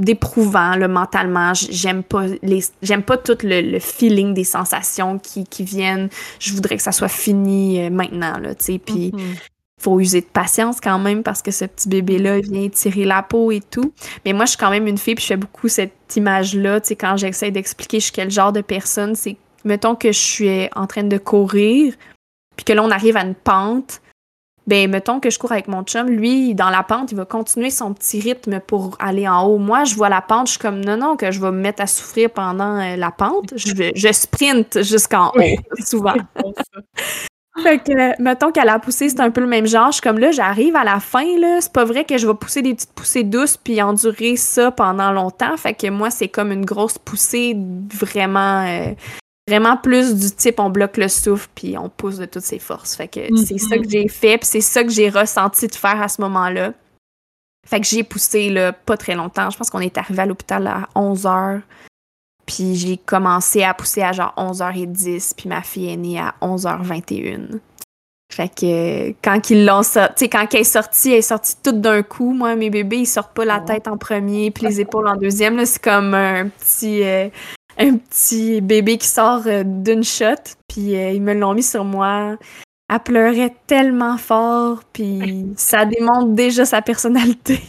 [0.00, 1.52] d'éprouvant le mentalement.
[1.54, 6.08] J'aime pas les j'aime pas tout le, feeling des sensations qui, qui viennent.
[6.38, 8.78] Je voudrais que ça soit fini maintenant là tu sais.
[8.78, 9.36] Puis mm-hmm.
[9.78, 13.50] faut user de patience quand même parce que ce petit bébé-là vient tirer la peau
[13.52, 13.92] et tout.
[14.24, 16.88] Mais moi, je suis quand même une fille, puis je fais beaucoup cette image-là, tu
[16.88, 20.68] sais, quand j'essaie d'expliquer je suis quel genre de personne, c'est, mettons que je suis
[20.74, 21.94] en train de courir,
[22.56, 24.02] puis que là, on arrive à une pente,
[24.66, 27.70] ben mettons que je cours avec mon chum, lui, dans la pente, il va continuer
[27.70, 29.58] son petit rythme pour aller en haut.
[29.58, 31.82] Moi, je vois la pente, je suis comme, non, non, que je vais me mettre
[31.82, 33.52] à souffrir pendant euh, la pente.
[33.56, 36.14] Je, je sprint jusqu'en haut, souvent.
[37.62, 39.88] Fait que, mettons qu'à la poussée, c'est un peu le même genre.
[39.88, 41.58] Je suis comme là, j'arrive à la fin, là.
[41.60, 45.12] C'est pas vrai que je vais pousser des petites poussées douces puis endurer ça pendant
[45.12, 45.56] longtemps.
[45.56, 47.56] Fait que moi, c'est comme une grosse poussée
[47.92, 48.92] vraiment, euh,
[49.50, 52.94] vraiment plus du type on bloque le souffle puis on pousse de toutes ses forces.
[52.94, 56.00] Fait que c'est ça que j'ai fait puis c'est ça que j'ai ressenti de faire
[56.00, 56.72] à ce moment-là.
[57.66, 59.50] Fait que j'ai poussé, là, pas très longtemps.
[59.50, 61.60] Je pense qu'on est arrivé à l'hôpital à 11 h
[62.50, 67.60] puis j'ai commencé à pousser à genre 11h10, puis ma fille est née à 11h21.
[68.32, 72.02] Fait que quand ils l'ont sorti, quand elle est sortie, elle est sortie toute d'un
[72.02, 72.32] coup.
[72.32, 75.64] Moi, mes bébés, ils sortent pas la tête en premier, puis les épaules en deuxième.
[75.64, 77.28] C'est comme un petit, euh,
[77.80, 80.34] un petit bébé qui sort euh, d'une shot.
[80.68, 82.36] Puis euh, ils me l'ont mis sur moi.
[82.92, 87.60] Elle pleurait tellement fort, puis ça démontre déjà sa personnalité.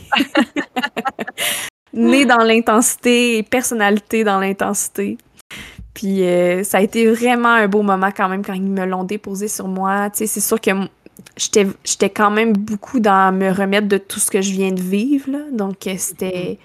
[1.94, 5.18] Née dans l'intensité et personnalité dans l'intensité.
[5.94, 9.04] Puis euh, ça a été vraiment un beau moment quand même quand ils me l'ont
[9.04, 10.10] déposé sur moi.
[10.10, 10.72] Tu sais, c'est sûr que
[11.38, 15.32] j'étais quand même beaucoup dans me remettre de tout ce que je viens de vivre.
[15.32, 15.40] Là.
[15.52, 16.60] Donc c'était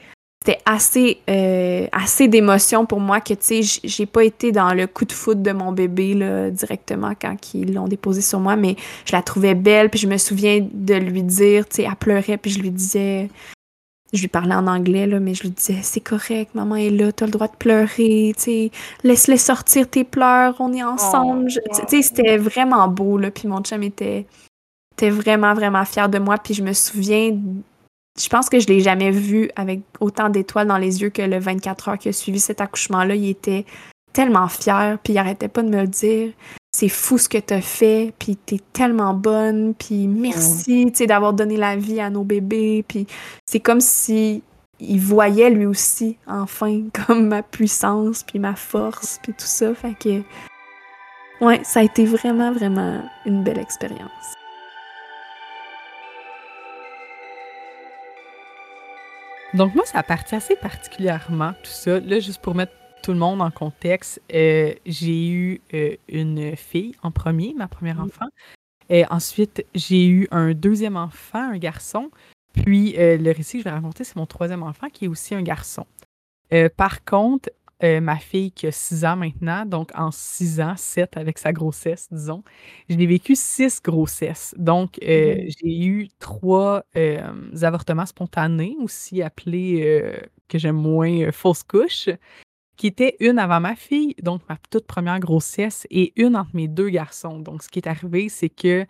[0.47, 4.87] c'était assez euh, assez d'émotion pour moi que tu sais j'ai pas été dans le
[4.87, 8.77] coup de foudre de mon bébé là, directement quand ils l'ont déposé sur moi mais
[9.05, 12.37] je la trouvais belle puis je me souviens de lui dire tu sais elle pleurait
[12.37, 13.29] puis je lui disais
[14.13, 17.11] je lui parlais en anglais, là, mais je lui disais c'est correct, maman est là,
[17.11, 18.33] t'as le droit de pleurer,
[19.03, 21.51] laisse-les sortir tes pleurs, on est ensemble.
[21.51, 24.25] Oh, c'était vraiment beau, là, puis mon chum était,
[24.93, 27.37] était vraiment, vraiment fier de moi, puis je me souviens,
[28.19, 31.39] je pense que je l'ai jamais vu avec autant d'étoiles dans les yeux que le
[31.39, 33.65] 24 heures qui a suivi cet accouchement-là, il était
[34.13, 36.33] tellement fier, puis il arrêtait pas de me le dire.
[36.73, 41.33] C'est fou ce que t'as fait, puis t'es tellement bonne, puis merci, tu sais, d'avoir
[41.33, 43.07] donné la vie à nos bébés, puis
[43.47, 44.43] c'est comme si
[44.79, 49.95] il voyait lui aussi, enfin, comme ma puissance, puis ma force, puis tout ça, fait
[49.99, 50.23] que...
[51.45, 54.37] Ouais, ça a été vraiment, vraiment une belle expérience.
[59.57, 61.99] Donc moi, ça a parti assez particulièrement, tout ça.
[61.99, 66.95] Là, juste pour mettre tout le monde en contexte, euh, j'ai eu euh, une fille
[67.03, 68.27] en premier, ma première enfant.
[68.91, 72.11] Et ensuite, j'ai eu un deuxième enfant, un garçon.
[72.53, 75.35] Puis euh, le récit que je vais raconter, c'est mon troisième enfant qui est aussi
[75.35, 75.87] un garçon.
[76.77, 77.49] par contre,
[77.83, 82.09] ma fille qui a six ans maintenant, donc en six ans, sept avec sa grossesse,
[82.11, 82.43] disons,
[82.89, 84.55] j'ai vécu six grossesses.
[84.59, 86.85] Donc, mmh j'ai eu trois
[87.63, 90.13] avortements spontanés, aussi appelés,
[90.49, 92.09] que j'aime moins, fausses couches
[92.77, 96.69] qui était une avant ma fille, donc ma toute première grossesse, et une entre mes
[96.69, 97.41] deux garçons.
[97.41, 98.87] Donc, ce qui est arrivé, c'est que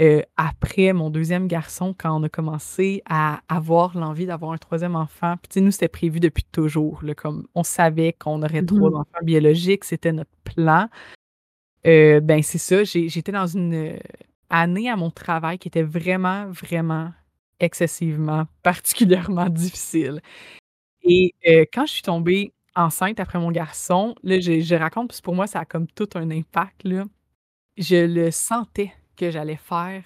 [0.00, 4.96] euh, après mon deuxième garçon, quand on a commencé à avoir l'envie d'avoir un troisième
[4.96, 7.02] enfant, puis nous, c'était prévu depuis toujours.
[7.16, 10.88] comme on savait qu'on aurait trois mmh enfants biologiques, c'était notre plan.
[11.86, 13.98] Euh, ben, c'est ça, j'étais dans une euh,
[14.50, 17.12] année à mon travail qui était vraiment, vraiment
[17.60, 20.20] excessivement, particulièrement difficile.
[21.02, 21.34] Et
[21.72, 25.34] quand je suis tombée enceinte après mon garçon, là, je, je raconte, parce que pour
[25.34, 26.82] moi, ça a comme tout un impact.
[26.84, 27.04] Là.
[27.76, 30.04] Je le sentais que j'allais faire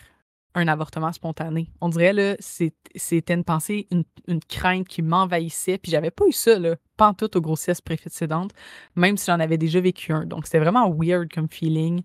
[0.54, 1.70] un avortement spontané.
[1.80, 6.58] On dirait, là, c'était une pensée, une, crainte qui m'envahissait, puis j'avais pas eu ça,
[6.58, 6.76] là,
[7.16, 8.52] tout aux grossesses précédentes,
[8.96, 10.26] même si j'en avais déjà vécu un.
[10.26, 12.02] Donc, c'était vraiment weird comme feeling.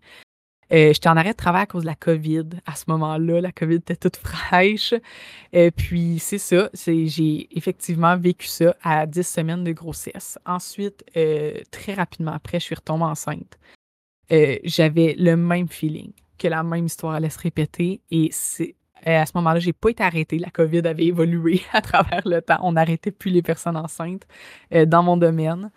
[0.72, 2.50] Euh, j'étais en arrêt de travail à cause de la COVID.
[2.66, 4.94] À ce moment-là, la COVID était toute fraîche.
[5.56, 10.40] Euh, puis c'est ça, j'ai effectivement vécu ça à 10 semaines de grossesse.
[10.46, 13.60] Ensuite, euh, très rapidement après, je suis retombée enceinte.
[14.64, 18.02] j'avais le même feeling, que la même histoire allait se répéter.
[18.12, 18.76] Et c'est
[19.06, 20.38] à ce moment-là, j'ai pas été arrêtée.
[20.40, 22.60] La COVID avait évolué à travers le temps.
[22.62, 24.26] On n'arrêtait plus les personnes enceintes
[24.72, 25.72] dans mon domaine.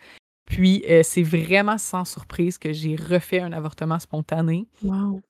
[0.44, 4.68] Puis, c'est vraiment sans surprise que j'ai refait un avortement spontané.
[4.84, 5.20] Wow.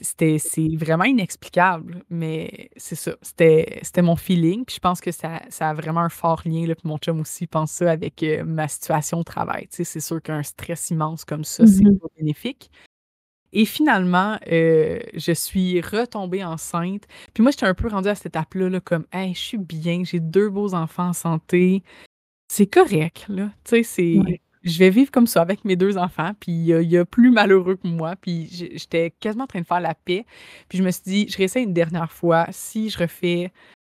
[0.00, 3.12] c'était c'est vraiment inexplicable, mais c'est ça.
[3.22, 4.66] C'était c'était mon feeling.
[4.66, 6.66] Puis je pense que ça, ça a vraiment un fort lien.
[6.66, 9.68] Là, puis mon chum aussi pense ça avec ma situation au travail.
[9.68, 11.98] Tu sais, c'est sûr qu'un stress immense comme ça, c'est Mhm.
[11.98, 12.70] pas bénéfique.
[13.52, 17.04] Et finalement, je suis retombée enceinte.
[17.34, 20.02] Puis moi, j'étais un peu rendue à cette étape-là, là, comme, hey, je suis bien,
[20.04, 21.82] j'ai deux beaux enfants en santé.
[22.50, 23.50] C'est correct, là.
[23.64, 24.18] Tu sais, c'est.
[24.18, 24.40] Ouais.
[24.64, 26.98] Je vais vivre comme ça avec mes deux enfants, puis il y, a- il y
[26.98, 30.26] a plus malheureux que moi, puis j'étais quasiment en train de faire la paix.
[30.68, 32.46] Puis je me suis dit, je réessaye une dernière fois.
[32.50, 33.52] Si je refais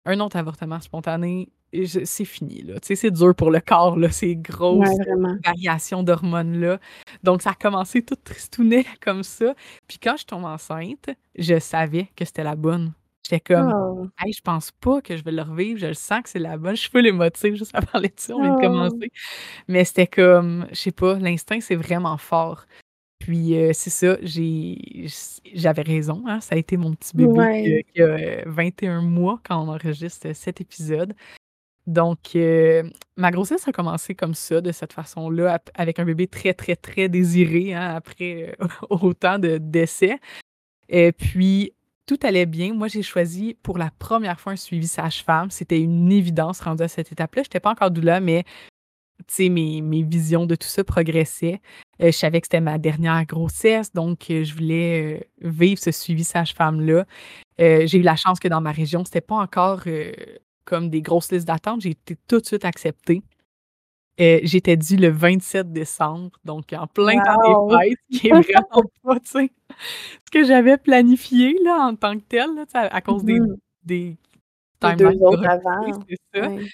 [0.06, 1.50] un autre avortement spontané,
[1.86, 2.76] c'est fini, là.
[2.80, 6.80] Tu sais, c'est dur pour le corps, là, ces grosses Ouais, variations d'hormones-là.
[7.24, 9.54] Donc, ça a commencé tout tristounet comme ça.
[9.88, 12.94] Puis quand je tombe enceinte, je savais que c'était la bonne.
[13.24, 14.08] J'étais comme, Oh.
[14.20, 16.58] Hey, je pense pas que je vais le revivre, je le sens que c'est la
[16.58, 16.76] bonne.
[16.76, 18.62] Je suis full émotive juste à parler de ça, on vient de Oh.
[18.62, 19.12] commencer.
[19.68, 22.66] Mais c'était comme, je sais pas, l'instinct, c'est vraiment fort.
[23.20, 25.06] Puis euh, c'est ça, j'ai
[25.54, 27.64] j'avais raison, hein, ça a été mon petit bébé Ouais.
[27.64, 31.14] qui a- qui a euh, 21 mois quand on enregistre cet épisode.
[31.88, 32.84] Donc, euh,
[33.18, 37.10] ma grossesse a commencé comme ça, de cette façon-là, avec un bébé très, très, très
[37.10, 40.20] désiré, hein, après euh, autant de décès.
[40.90, 41.74] Et puis,
[42.06, 42.74] tout allait bien.
[42.74, 45.50] Moi, j'ai choisi pour la première fois un suivi sage-femme.
[45.50, 47.44] C'était une évidence rendue à cette étape-là.
[47.44, 48.44] Je n'étais pas encore doula, mais
[49.40, 51.62] mes, mes visions de tout ça progressaient.
[52.02, 57.06] Euh, je savais que c'était ma dernière grossesse, donc je voulais vivre ce suivi sage-femme-là.
[57.60, 59.84] J'ai eu la chance que dans ma région, c'était pas encore
[60.66, 61.82] comme des grosses listes d'attente.
[61.82, 63.22] J'ai été tout de suite acceptée.
[64.20, 67.24] Euh, J'étais due le 27 décembre, donc en plein Wow.
[67.24, 69.52] temps des fêtes, qui est vraiment pas, tu sais,
[70.26, 73.56] ce que j'avais planifié là, en tant que tel, là, à, à cause des, Mhm.
[73.84, 74.18] des
[74.98, 75.94] Deux autres avant.
[76.08, 76.48] c'est ça.
[76.48, 76.66] Ouais.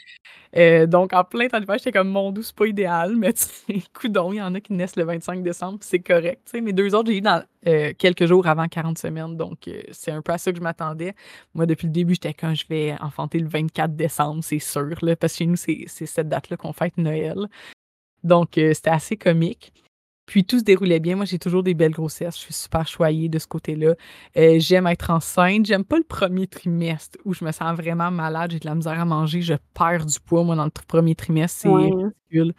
[0.55, 3.43] Euh, donc, en plein temps d'hiver, j'étais comme, mon doux, c'est pas idéal, mais tu
[3.43, 6.41] sais, coudon, il y en a qui naissent le 25 décembre, c'est correct.
[6.45, 6.61] tu sais.
[6.61, 10.11] Mes deux autres, j'ai eu dans euh, quelques jours avant 40 semaines, donc euh, c'est
[10.11, 11.13] un peu à ça que je m'attendais.
[11.53, 15.15] Moi, depuis le début, j'étais quand je vais enfanter le 24 décembre, c'est sûr, là,
[15.15, 17.47] parce que chez nous, c'est cette date-là qu'on fête Noël.
[18.23, 19.73] Donc, c'était assez comique.
[20.27, 21.15] Puis tout se déroulait bien.
[21.15, 22.35] Moi, j'ai toujours des belles grossesses.
[22.35, 23.95] Je suis super choyée de ce côté-là.
[24.37, 25.65] Euh, j'aime être enceinte.
[25.65, 28.51] J'aime pas le premier trimestre où je me sens vraiment malade.
[28.51, 29.41] J'ai de la misère à manger.
[29.41, 31.61] Je perds du poids, moi, dans le premier trimestre.
[31.61, 31.89] C'est Ouais.
[32.29, 32.53] ridicule.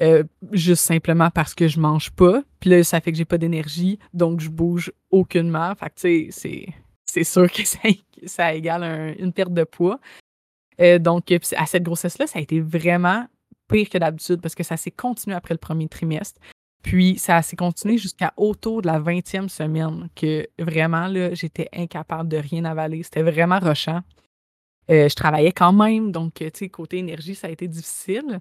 [0.00, 2.42] Euh, juste simplement parce que je mange pas.
[2.60, 3.98] Puis là, ça fait que j'ai pas d'énergie.
[4.12, 5.74] Donc, je bouge aucunement.
[5.76, 6.66] Fait que, tu sais, c'est,
[7.06, 7.78] c'est sûr que ça,
[8.26, 10.00] ça égale un- une perte de poids.
[10.80, 13.26] Euh, donc, à cette grossesse-là, ça a été vraiment
[13.68, 16.40] pire que d'habitude parce que ça s'est continué après le premier trimestre.
[16.82, 22.28] Puis ça s'est continué jusqu'à autour de la 20e semaine que vraiment, là, j'étais incapable
[22.28, 23.02] de rien avaler.
[23.02, 24.02] C'était vraiment rushant.
[24.90, 28.40] Euh, je travaillais quand même, donc, tu sais, côté énergie, ça a été difficile.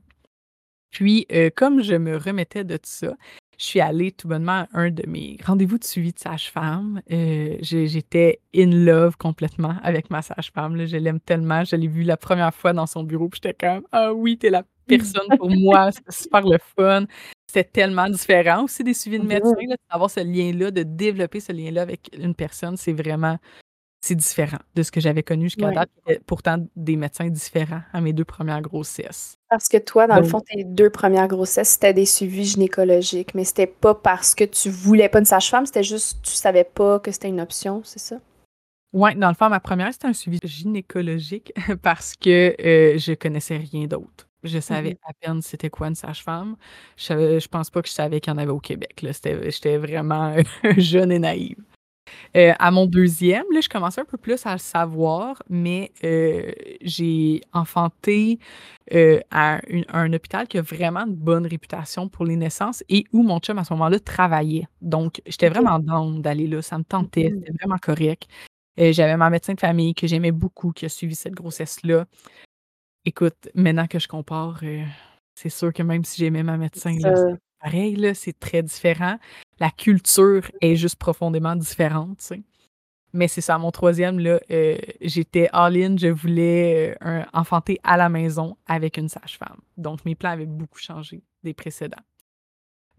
[0.92, 3.16] Puis, euh, comme je me remettais de tout ça,
[3.58, 7.02] je suis allée tout bonnement à un de mes rendez-vous de suivi de sage-femme.
[7.12, 10.86] Euh, J'étais in love complètement avec ma sage-femme.
[10.86, 11.64] Je l'aime tellement.
[11.64, 13.30] Je l'ai vue la première fois dans son bureau.
[13.30, 15.92] Puis j'étais comme Ah oui, t'es la personne pour moi.
[15.92, 17.06] C'était super le fun.
[17.48, 19.54] C'était tellement différent aussi des suivis de médecin.
[19.68, 23.38] là, D'avoir ce lien-là, de développer ce lien-là avec une personne, c'est vraiment
[24.02, 25.74] c'est différent de ce que j'avais connu jusqu'à Ouais.
[25.74, 25.90] date.
[26.28, 29.34] Pourtant, des médecins différents à mes deux premières grossesses.
[29.50, 33.44] Parce que toi, dans le fond, tes deux premières grossesses, c'était des suivis gynécologiques, mais
[33.46, 37.12] c'était pas parce que tu voulais pas une sage-femme, c'était juste tu savais pas que
[37.12, 38.18] c'était une option, c'est ça?
[38.94, 43.58] Oui, dans le fond, ma première, c'était un suivi gynécologique parce que euh, je connaissais
[43.58, 44.28] rien d'autre.
[44.44, 44.96] Je savais Mhm.
[45.08, 46.56] à peine c'était quoi une sage-femme.
[46.98, 49.02] Je, savais- je pense pas que je savais qu'il y en avait au Québec.
[49.02, 49.12] là.
[49.14, 50.36] C'était- J'étais vraiment
[50.78, 51.58] jeune et naïve.
[52.38, 56.52] Euh, à mon deuxième, là, je commençais un peu plus à le savoir, mais euh,
[56.82, 58.40] j'ai enfanté
[58.94, 63.06] euh, à une- un hôpital qui a vraiment une bonne réputation pour les naissances et
[63.14, 64.68] où mon chum à ce moment-là travaillait.
[64.82, 65.54] Donc, j'étais Ok.
[65.56, 66.62] vraiment down d'aller là.
[66.62, 67.40] Ça me tentait, Mhm.
[67.40, 68.28] c'était vraiment correct.
[68.78, 72.06] J'avais ma médecin de famille que j'aimais beaucoup, qui a suivi cette grossesse-là.
[73.06, 74.84] Écoute, maintenant que je compare, euh,
[75.36, 79.18] c'est sûr que même si j'aimais ma médecin, là, c'est pareil, là, c'est très différent.
[79.60, 82.42] La culture est juste profondément différente, tu sais.
[83.14, 87.96] Mais c'est ça, mon troisième, là, euh, j'étais all-in, je voulais euh, un- enfanter à
[87.96, 89.60] la maison avec une sage-femme.
[89.78, 92.02] Donc, mes plans avaient beaucoup changé des précédents.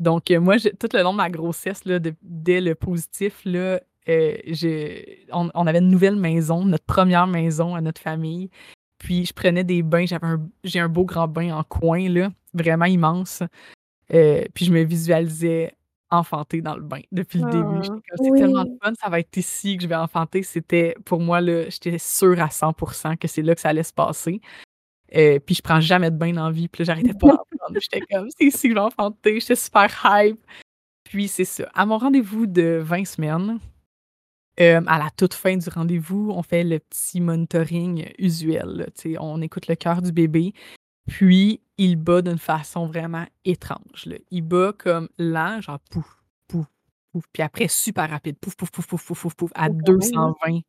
[0.01, 3.43] Donc, euh, moi, je- tout le long de ma grossesse, là, de- dès le positif,
[3.45, 5.03] là, je-
[5.33, 8.49] on, on avait une nouvelle maison, notre première maison à notre famille.
[8.99, 10.07] Puis, je prenais des bains.
[10.07, 13.43] J'avais un, j'ai un beau grand bain en coin, là, vraiment immense.
[14.15, 15.75] Euh, puis, je me visualisais
[16.11, 17.65] enfanter dans le bain depuis le début.
[17.65, 20.43] Ah, J'étais comme: «C'est tellement fun, ça va être ici que je vais enfanter».
[20.43, 23.93] C'était pour moi, là, j'étais sûre à 100% que c'est là que ça allait se
[23.93, 24.41] passer.
[25.15, 27.45] Heu, puis je prends jamais de bain dans la vie, puis là, j'arrêtais pas d'en
[27.59, 27.81] prendre.
[27.81, 29.41] J'étais comme: «C'est ici que je vais enfanter».
[29.41, 30.39] J'étais super hype.
[31.05, 33.59] Puis c'est ça, à mon rendez-vous de 20 semaines,
[34.59, 38.67] hem, à la toute fin du rendez-vous, on fait le petit monitoring usuel,
[39.05, 40.53] là, on écoute le cœur du bébé,
[41.09, 44.17] puis il bat d'une façon vraiment étrange, là.
[44.31, 46.67] Il bat comme lent, genre pouf, pouf,
[47.13, 49.95] pouf, puis après super rapide, pouf, pouf, pouf, pouf, pouf, pouf, pouf, à Oh, quand
[49.95, 50.35] même, hein.
[50.45, 50.61] 220,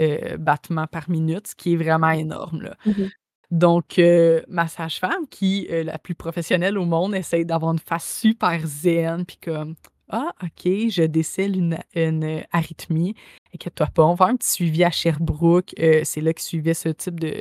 [0.00, 2.76] heu, battements par minute, ce qui est vraiment énorme, là.
[2.86, 3.10] Mmh mh.
[3.52, 8.20] Donc heu, ma sage-femme qui est la plus professionnelle au monde essaye d'avoir une face
[8.20, 9.74] super zen, puis comme:
[10.10, 13.14] «Ah OK, je décèle une une arythmie.
[13.54, 15.74] Inquiète-toi pas, on va faire un petit suivi à Sherbrooke».
[15.78, 17.32] Heu, c'est là qu'ils suivaient ce type de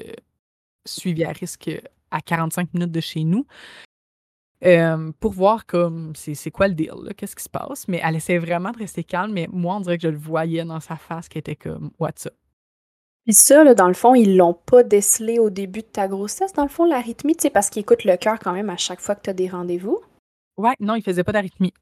[0.85, 1.69] suivi à risque,
[2.11, 3.45] à 45 minutes de chez nous.
[4.61, 6.93] Hem, pour voir comme c'est c'est quoi le deal?
[7.17, 7.87] Qu'est-ce qui se passe?
[7.87, 10.63] Mais elle essaie vraiment de rester calme, mais moi, on dirait que je le voyais
[10.63, 12.33] dans sa face qu'elle était comme: «What's up?»
[13.25, 16.53] Puis ça, là, dans le fond, ils l'ont pas décelé au début de ta grossesse,
[16.53, 18.99] dans le fond, l'arythmie, tu sais, parce qu'ils écoutent le cœur quand même à chaque
[19.01, 19.99] fois que tu as des rendez-vous?
[20.57, 21.73] Ouais, non, il faisait pas d'arythmie.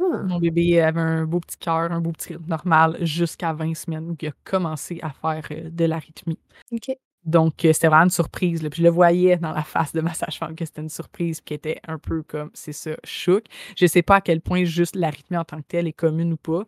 [0.00, 0.22] Ah!
[0.26, 4.10] Mon bébé avait un beau petit cœur, un beau petit rythme normal jusqu'à 20 semaines
[4.10, 6.38] où il a commencé à faire, heu, de l'arythmie.
[6.72, 6.98] OK.
[7.24, 10.00] Donc heu, c'était vraiment une surprise, là, puis je le voyais dans la face de
[10.02, 13.44] ma sage-femme que c'était une surprise, puis qu'elle était un peu comme c'est ça, chook.
[13.76, 16.38] Je sais pas à quel point juste l'arythmie en tant que telle est commune ou
[16.38, 16.64] pas,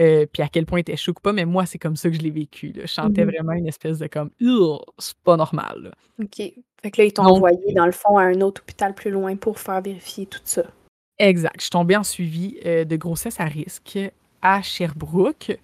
[0.00, 2.10] heu, puis à quel point elle était chook ou pas, mais moi, c'est comme ça
[2.10, 2.82] que je l'ai vécu, là.
[2.86, 3.30] Je sentais Mmh mh.
[3.30, 5.92] vraiment une espèce de comme: «Ugh, c'est pas normal, là».
[6.22, 6.36] OK.
[6.82, 9.36] Fait que là, ils t'ont envoyé, dans le fond, à un autre hôpital plus loin
[9.36, 10.64] pour faire vérifier tout ça.
[11.18, 11.54] Exact.
[11.58, 13.98] Je suis tombée en suivi, heu, de grossesse à risque
[14.42, 15.58] à Sherbrooke.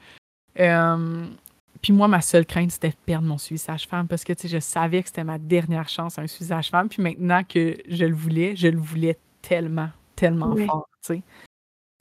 [1.82, 4.48] Puis moi, ma seule crainte, c'était de perdre mon suivi sage-femme parce que, tu sais,
[4.48, 6.88] je savais que c'était ma dernière chance à un suivi sage-femme.
[6.88, 11.22] Puis maintenant que je le voulais, je le voulais tellement, tellement fort, tu sais.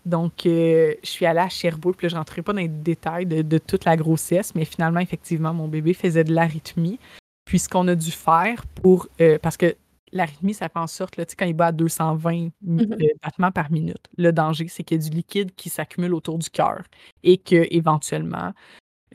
[0.05, 3.25] Donc heu, je suis allée à Sherbrooke, puis là, je rentrerai pas dans les détails
[3.25, 6.99] de de toute la grossesse, mais finalement, effectivement, mon bébé faisait de l'arythmie.
[7.45, 9.75] Puis ce qu'on a dû faire pour, heu parce que
[10.13, 13.03] l'arythmie, ça fait en sorte, là, quand il bat à 220 m Mmh mh.
[13.03, 16.37] heu, battements par minute, le danger, c'est qu'il y a du liquide qui s'accumule autour
[16.39, 16.83] du cœur
[17.23, 18.53] et qu'éventuellement,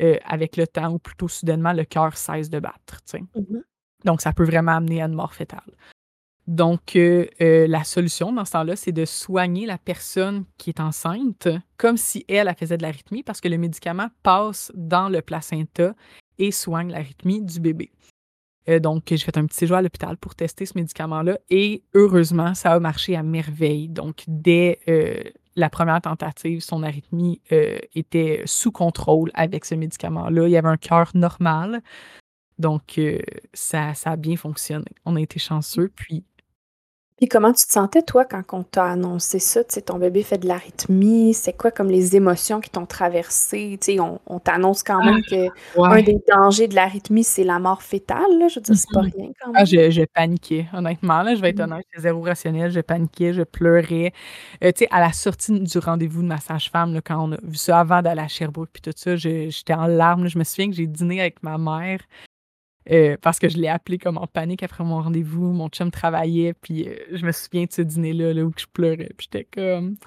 [0.01, 3.01] heu, avec le temps ou plutôt soudainement, le cœur cesse de battre.
[3.34, 3.61] Mmh mh.
[4.05, 5.62] Donc ça peut vraiment amener à une mort fœtale.
[6.49, 11.49] Donc heu, la solution dans ce temps-là, c'est de soigner la personne qui est enceinte
[11.78, 15.95] comme si elle, elle faisait de l'arythmie parce que le médicament passe dans le placenta
[16.38, 17.92] et soigne l'arythmie du bébé.
[18.68, 22.54] Heu, donc j'ai fait un petit séjour à l'hôpital pour tester ce médicament-là et heureusement,
[22.54, 23.88] ça a marché à merveille.
[23.88, 25.22] Donc dès, heu,
[25.56, 30.46] la 1re tentative, son arythmie, heu, était sous contrôle avec ce médicament-là.
[30.48, 31.82] Il y avait un cœur normal.
[32.58, 33.20] Donc heu,
[33.54, 34.86] ça ça a bien fonctionné.
[35.06, 36.24] On a été chanceux, puis
[37.18, 39.62] Puis comment tu te sentais, toi, quand on t'a annoncé ça?
[39.62, 41.32] Tu sais, ton bébé fait de l'arythmie.
[41.32, 43.78] C'est quoi comme les émotions qui t'ont traversée?
[43.80, 45.04] Tu sais, on on t'annonce quand Ah!
[45.04, 46.02] même qu'un Ouais.
[46.02, 48.48] des dangers de l'arythmie, c'est la mort fœtale, là.
[48.48, 49.10] Je veux dire, c'est pas mh.
[49.16, 49.66] rien quand Ah, même.
[49.66, 51.62] je je paniquais, honnêtement, là, je vais être Mmh.
[51.62, 54.12] honnête, j'étais zéro rationnelle, je paniquais, je pleurais.
[54.62, 57.56] Tu sais, à la sortie du rendez-vous de ma sage-femme, là, quand on a vu
[57.56, 60.28] ça avant d'aller à Sherbrooke puis tout ça, je j'étais en larmes, là.
[60.30, 62.00] Je me souviens que j'ai dîné avec ma mère,
[62.91, 65.53] heu, parce que je l'ai appelée comme en panique après mon rendez-vous.
[65.53, 69.11] Mon chum travaillait, puis heu, je me souviens de ce dîner-là, là, où je pleurais,
[69.16, 70.05] puis j'étais comme, tu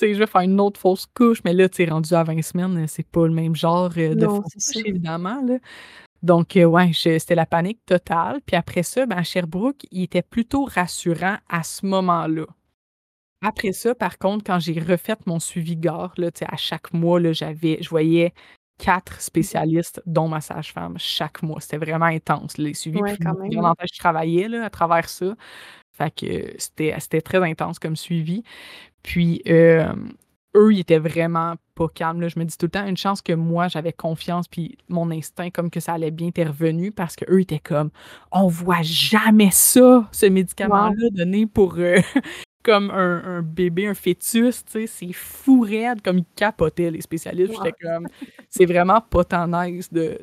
[0.00, 2.42] sais, je vais faire une autre fausse couche, mais là, tu sais, rendu à 20
[2.42, 4.80] semaines, heu, c'est pas le même genre, de Non, fausse ça.
[4.80, 5.58] couche, évidemment, là.
[6.22, 8.40] Donc ouais, c'était la panique totale.
[8.46, 12.46] Puis après ça, ben, à Sherbrooke, il était plutôt rassurant à ce moment-là.
[13.42, 17.32] Après ça, par contre, quand j'ai refait mon suivi GAR, là, à chaque mois, là,
[17.32, 18.32] j'avais je voyais
[18.78, 21.60] 4 spécialistes, dont ma sage-femme, chaque mois.
[21.60, 23.02] C'était vraiment intense, les suivis.
[23.02, 25.34] Ouais, Puis quand même, n'empêche, je travaillais, là, à travers ça.
[25.92, 28.42] Fait que c'était c'était très intense comme suivi.
[29.04, 32.28] Puis eux, ils étaient vraiment pas calmes, là.
[32.28, 35.50] Je me dis tout le temps: «Une chance que moi, j'avais confiance puis mon instinct
[35.50, 37.90] comme que ça allait bien, était revenu» parce qu'eux étaient comme:
[38.32, 40.26] «On voit jamais ça, ce
[40.62, 40.96] Wow!
[40.96, 41.96] médicament-là donné pour, heu,
[42.66, 47.02] comme un un bébé, un fœtus, tu sais, c'est fou raide», comme ils capotaient les
[47.02, 47.54] spécialistes.
[47.54, 47.54] Wow!
[47.54, 48.08] J'étais comme:
[48.50, 50.18] «C'est vraiment pas tant nice de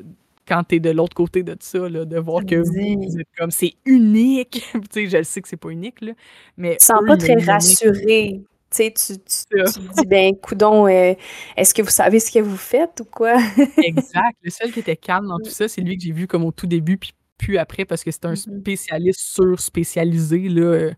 [0.48, 3.50] quand tu es de l'autre côté de ça, là, de voir que vous, êtes comme
[3.52, 4.62] c'est unique!»
[4.92, 6.12] Tu sais, je le sais que c'est pas unique, là,
[6.58, 8.40] mais Tu sens eux, pas très rassuré.
[8.70, 11.14] Tu sais, tu tu C'est tu dis: «Ben, coudon, heu,
[11.56, 13.36] est-ce que vous savez ce que vous faites ou quoi?»
[13.80, 14.36] Exact.
[14.42, 15.50] Le seul qui était calme dans tout Mmh.
[15.50, 18.10] ça, c'est lui que j'ai vu comme au tout début, puis plus après parce que
[18.10, 18.64] c'était un Mmh mh.
[18.64, 20.94] spécialiste sur-spécialisé, là, heu,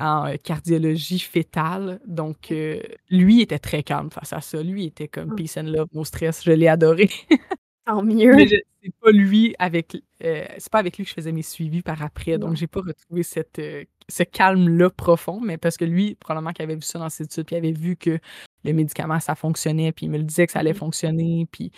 [0.00, 2.00] en cardiologie fœtale.
[2.06, 4.62] Donc heu, lui était très calme face à ça.
[4.62, 5.36] Lui, était comme: Mmh.
[5.36, 6.42] «Peace and love, no stress».
[6.44, 7.08] Je l'ai adoré.
[7.86, 8.46] Tant Mais mieux.
[8.46, 9.94] je c'est pas lui avec
[10.24, 12.80] heu, c'est pas avec lui que je faisais mes suivis par après, donc j'ai pas
[12.80, 13.60] retrouvé cette,
[14.08, 17.44] ce calme-là profond, mais parce que lui, probablement qu'il avait vu ça dans ses études,
[17.44, 18.18] puis il avait vu que
[18.64, 21.72] le médicament, ça fonctionnait, puis il me le disait que ça allait fonctionner, puis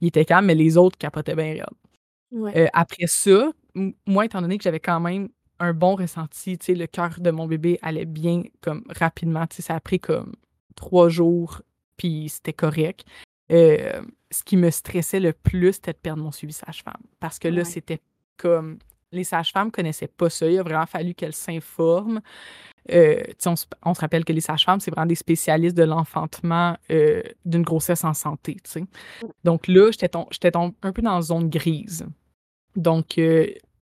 [0.00, 1.56] il était calme, mais les autres capotaient bien
[2.34, 3.50] euh, après ça,
[4.06, 5.28] moi, étant donné que j'avais quand même
[5.58, 9.56] un bon ressenti, tu sais, le cœur de mon bébé allait bien comme rapidement, tu
[9.56, 10.34] sais, ça a pris comme
[10.74, 11.62] trois jours,
[11.96, 13.04] puis c'était correct.
[13.50, 17.02] Euh, ce qui me stressait le plus, c'était de perdre mon suivi sage-femme.
[17.20, 18.00] Parce que là, c'était
[18.36, 18.78] comme
[19.12, 20.48] les sages-femmes connaissaient pas ça.
[20.48, 22.20] Il a vraiment fallu qu'elles s'informent.
[22.92, 23.56] Euh, on,
[23.94, 28.14] se rappelle que les sages-femmes, c'est vraiment des spécialistes de l'enfantement euh, d'une grossesse en
[28.14, 28.56] santé.
[29.44, 32.06] Donc là, j'étais un peu dans une zone grise.
[32.76, 33.46] Donc, euh,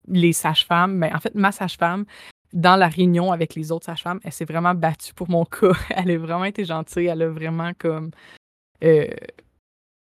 [0.07, 2.05] les sages-femmes, ben, en fait, ma sage-femme,
[2.53, 5.73] dans la réunion avec les autres sages-femmes, elle s'est vraiment battue pour mon cas.
[5.89, 7.07] Elle a vraiment été gentille.
[7.07, 8.11] Elle a vraiment comme.
[8.83, 9.07] Euh,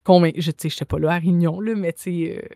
[0.07, 2.49] je sais, j'étais pas là à réunion, là, mais tu sais,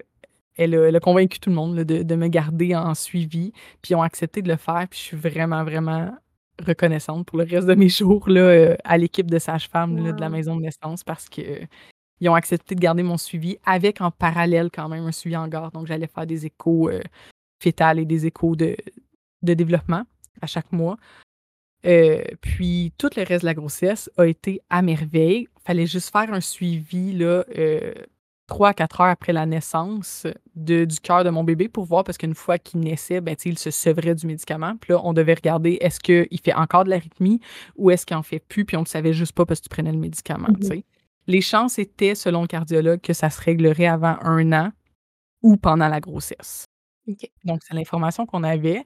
[0.55, 3.51] elle a, convaincu tout le monde de, me garder en suivi,
[3.81, 6.11] puis ils ont accepté de le faire, puis je suis vraiment, vraiment
[6.65, 10.29] reconnaissante pour le reste de mes jours là, euh, à l'équipe de sages-femmes de la
[10.29, 11.27] maison de naissance parce
[12.17, 15.47] qu'ils ont accepté de garder mon suivi avec en parallèle quand même un suivi en
[15.47, 15.73] garde.
[15.73, 17.01] Donc j'allais faire des échos euh,
[17.61, 18.75] fétales et des échos de,
[19.41, 20.03] développement
[20.41, 20.97] à chaque mois.
[21.85, 25.47] Euh, puis tout le reste de la grossesse a été à merveille.
[25.65, 27.43] Fallait juste faire un suivi là,
[28.47, 32.03] trois à quatre heures après la naissance de, du cœur de mon bébé pour voir,
[32.03, 34.75] parce qu'une fois qu'il naissait, ben, il se sevrait du médicament.
[34.77, 37.39] Puis là, on devait regarder est-ce qu'il fait encore de l'arythmie
[37.75, 39.65] ou est-ce qu'il en fait plus, puis on ne le savait juste pas parce que
[39.65, 40.49] tu prenais le médicament.
[40.49, 40.83] Mm-hmm.
[41.27, 44.71] Les chances étaient, selon le cardiologue, que ça se réglerait avant un an
[45.41, 46.65] ou pendant la grossesse.
[47.43, 48.85] Donc, c'est l'information qu'on avait.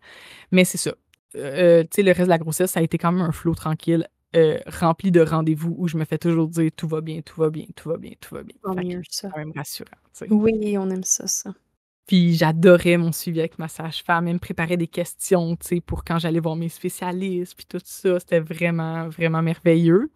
[0.52, 0.94] Mais c'est ça.
[1.36, 4.60] Euh, le reste de la grossesse, ça a été quand même un flot tranquille euh,
[4.68, 7.66] rempli de rendez-vous où je me fais toujours dire tout va bien, tout va bien,
[7.76, 8.56] tout va bien, tout va bien.
[9.10, 9.98] C'est quand même rassurant.
[10.30, 11.54] Oui, on aime ça, ça.
[12.08, 16.56] Puis j'adorais mon suivi avec ma sage-femme, même préparer des questions, pour quand j'allais voir
[16.56, 18.20] mes spécialistes, puis tout ça.
[18.20, 20.12] C'était vraiment, vraiment merveilleux.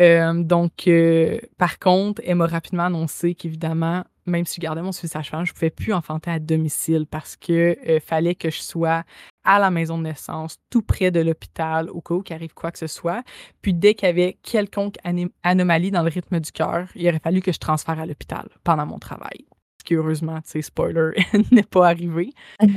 [0.00, 4.92] Euh, donc, euh, par contre, elle m'a rapidement annoncé qu'évidemment, même si je gardais mon
[4.92, 8.62] suivi sage-femme, je ne pouvais plus enfanter à domicile parce que euh, fallait que je
[8.62, 9.04] sois
[9.44, 12.70] à la maison de naissance, tout près de l'hôpital, au cas où il arrive quoi
[12.70, 13.22] que ce soit.
[13.60, 14.96] Puis dès qu'il y avait quelconque
[15.42, 18.86] anomalie dans le rythme du cœur, il aurait fallu que je transfère à l'hôpital pendant
[18.86, 19.44] mon travail.
[19.82, 21.10] Ce qui, heureusement, tu sais, spoiler,
[21.50, 22.32] n'est pas arrivé.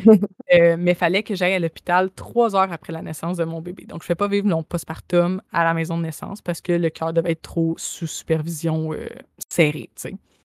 [0.53, 3.61] Euh, mais il fallait que j'aille à l'hôpital trois heures après la naissance de mon
[3.61, 3.85] bébé.
[3.85, 6.71] Donc, je ne fais pas vivre mon postpartum à la maison de naissance parce que
[6.71, 9.07] le cœur devait être trop sous supervision euh,
[9.49, 10.15] serrée, tu sais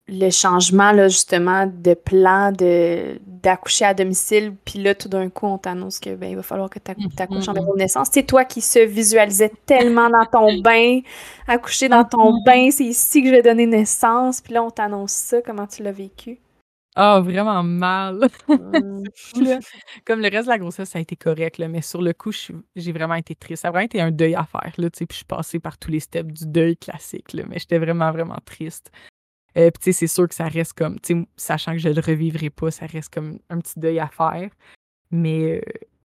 [0.08, 5.46] le changement, là, justement, de plan de, d'accoucher à domicile, puis là, tout d'un coup,
[5.46, 8.08] on t'annonce que ben, il va falloir que tu accouches en maison de naissance.
[8.10, 11.00] C'est toi qui se visualisais tellement dans ton bain,
[11.46, 12.44] accoucher dans ton mm-hmm.
[12.44, 15.42] bain, c'est ici que je vais donner naissance, puis là, on t'annonce ça.
[15.42, 16.38] Comment tu l'as vécu?
[16.96, 18.28] Ah, vraiment mal.
[18.48, 19.04] Mm.
[20.06, 22.32] Comme le reste de la grossesse, ça a été correct, là, mais sur le coup,
[22.74, 23.62] j'ai vraiment été triste.
[23.62, 25.90] Ça a vraiment été un deuil à faire, là, puis je suis passée par tous
[25.90, 28.90] les steps du deuil classique, là, mais j'étais vraiment, vraiment triste.
[29.58, 30.98] Euh, puis, c'est sûr que ça reste comme,
[31.36, 34.50] sachant que je le revivrai pas, ça reste comme un petit deuil à faire.
[35.10, 35.60] Mais euh,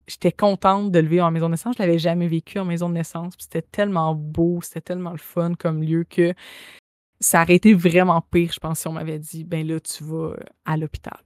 [0.07, 1.77] j'étais contente de le vivre en maison de naissance.
[1.79, 3.35] Je l'avais jamais vécu en maison de naissance.
[3.39, 6.35] C'était tellement beau, c'était tellement le fun comme lieu que
[7.21, 10.37] ça aurait été vraiment pire, je pense, si on m'avait dit, ben là, tu vas
[10.65, 11.19] à l'hôpital.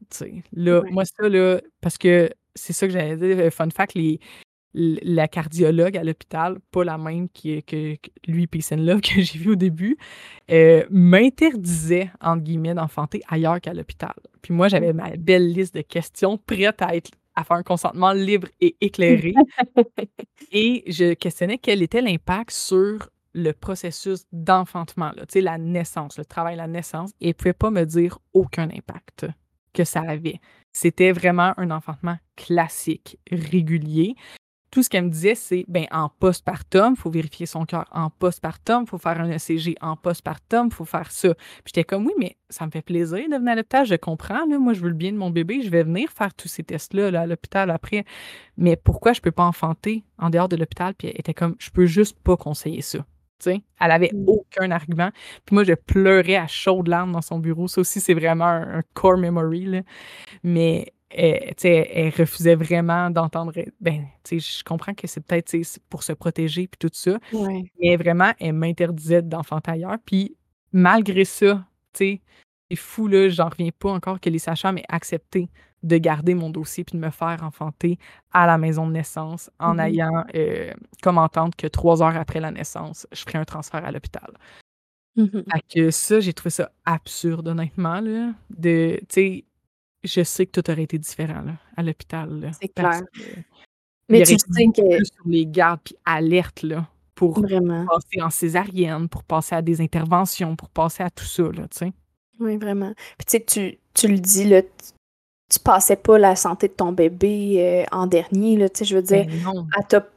[0.52, 4.18] Là, moi, ça, là, parce que c'est ça que j'allais dire, fun fact, les,
[4.74, 9.38] la cardiologue à l'hôpital, pas la même qui, que, que lui, Peace Love, que j'ai
[9.38, 9.96] vu au début,
[10.50, 14.14] euh, m'interdisait, entre guillemets, d'enfanter ailleurs qu'à l'hôpital.
[14.40, 18.12] Puis moi, j'avais ma belle liste de questions prête à être à faire un consentement
[18.12, 19.32] libre et éclairé.
[20.52, 26.66] et je questionnais quel était l'impact sur le processus d'enfantement, la naissance, le travail, la
[26.66, 29.26] naissance, et ne pouvait pas me dire aucun impact
[29.72, 30.40] que ça avait.
[30.72, 34.14] C'était vraiment un enfantement classique, régulier
[34.72, 38.08] tout ce qu'elle me disait, c'est ben en postpartum, il faut vérifier son cœur en
[38.08, 41.34] postpartum, il faut faire un ECG en postpartum, il faut faire ça.
[41.34, 44.46] Puis j'étais comme oui, mais ça me fait plaisir de venir à l'hôpital, je comprends,
[44.46, 46.64] là, moi je veux le bien de mon bébé, je vais venir faire tous ces
[46.64, 48.04] tests-là à l'hôpital après.
[48.56, 50.94] Mais pourquoi je peux pas enfanter en dehors de l'hôpital?
[50.94, 53.04] Puis elle était comme je peux juste pas conseiller ça.
[53.46, 54.28] Elle avait mm.
[54.28, 55.10] aucun argument.
[55.44, 57.68] Puis moi, je pleurais à chaudes larmes dans son bureau.
[57.68, 59.64] Ça aussi, c'est vraiment un, un core memory.
[59.64, 59.80] Là.
[60.42, 63.52] Mais elle, elle refusait vraiment d'entendre.
[63.80, 65.56] Ben, je comprends que c'est peut-être
[65.88, 67.18] pour se protéger puis tout ça.
[67.80, 69.98] Mais vraiment, elle m'interdisait d'enfanter ailleurs.
[70.04, 70.36] Puis
[70.72, 72.20] malgré ça, c'est
[72.76, 75.48] fou, là, j'en reviens pas encore que les sages-femmes aient accepté
[75.82, 77.98] de garder mon dossier puis de me faire enfanter
[78.32, 79.88] à la maison de naissance en mm-hmm.
[79.88, 80.72] ayant euh,
[81.02, 84.32] comme entente que trois heures après la naissance, je ferais un transfert à l'hôpital.
[85.16, 85.44] Mm-hmm.
[85.74, 88.00] que ça, j'ai trouvé ça absurde, honnêtement.
[88.00, 88.98] Là, de,
[90.04, 92.50] je sais que tout aurait été différent là, à l'hôpital.
[92.60, 93.02] C'est clair.
[94.08, 95.04] Mais tu sais que.
[95.04, 97.86] sur les gardes, puis alerte, là, pour Vraiment.
[97.86, 101.66] passer en césarienne, pour passer à des interventions, pour passer à tout ça, là.
[102.40, 102.92] Oui, vraiment.
[103.18, 104.62] Puis tu sais, tu, tu le dis, là,
[105.52, 108.96] tu passais pas la santé de ton bébé euh, en dernier, là, tu sais, je
[108.96, 109.66] veux dire, Ben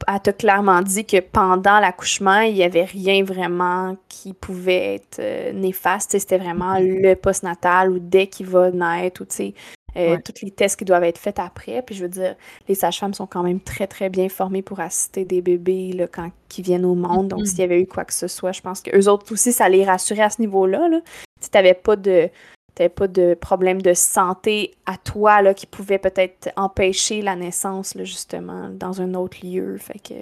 [0.08, 5.18] elle t'a clairement dit que pendant l'accouchement, il y avait rien vraiment qui pouvait être
[5.18, 7.02] euh, néfaste, c'était vraiment Mm-hmm.
[7.02, 9.54] le postnatal ou dès qu'il va naître, ou tu sais,
[9.96, 10.22] euh, Ouais.
[10.22, 12.34] tous les tests qui doivent être faits après, puis je veux dire,
[12.68, 16.30] les sages-femmes sont quand même très, très bien formées pour assister des bébés, là, quand
[16.58, 17.46] ils viennent au monde, donc Mhm.
[17.46, 19.68] s'il y avait eu quoi que ce soit, je pense que eux autres aussi, ça
[19.68, 21.00] les rassurait à ce niveau-là, là.
[21.40, 22.30] Si t'avais pas de
[22.76, 27.94] t'avais pas de problème de santé à toi là, qui pouvait peut-être empêcher la naissance,
[27.96, 29.76] là, justement, dans un autre lieu.
[29.78, 30.14] Fait que.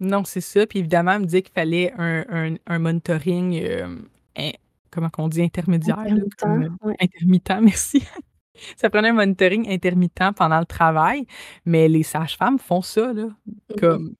[0.00, 0.66] Non, c'est ça.
[0.66, 3.96] Puis évidemment, elle me disait qu'il fallait un, un, un monitoring, euh,
[4.36, 4.50] in-
[4.90, 5.96] comment qu'on dit, intermédiaire.
[5.98, 6.96] là, Intermittent, comme, euh, ouais.
[7.00, 8.02] intermittent, merci.
[8.76, 11.26] ça prenait un monitoring intermittent pendant le travail,
[11.64, 13.28] mais les sages-femmes font ça, là,
[13.78, 14.14] comme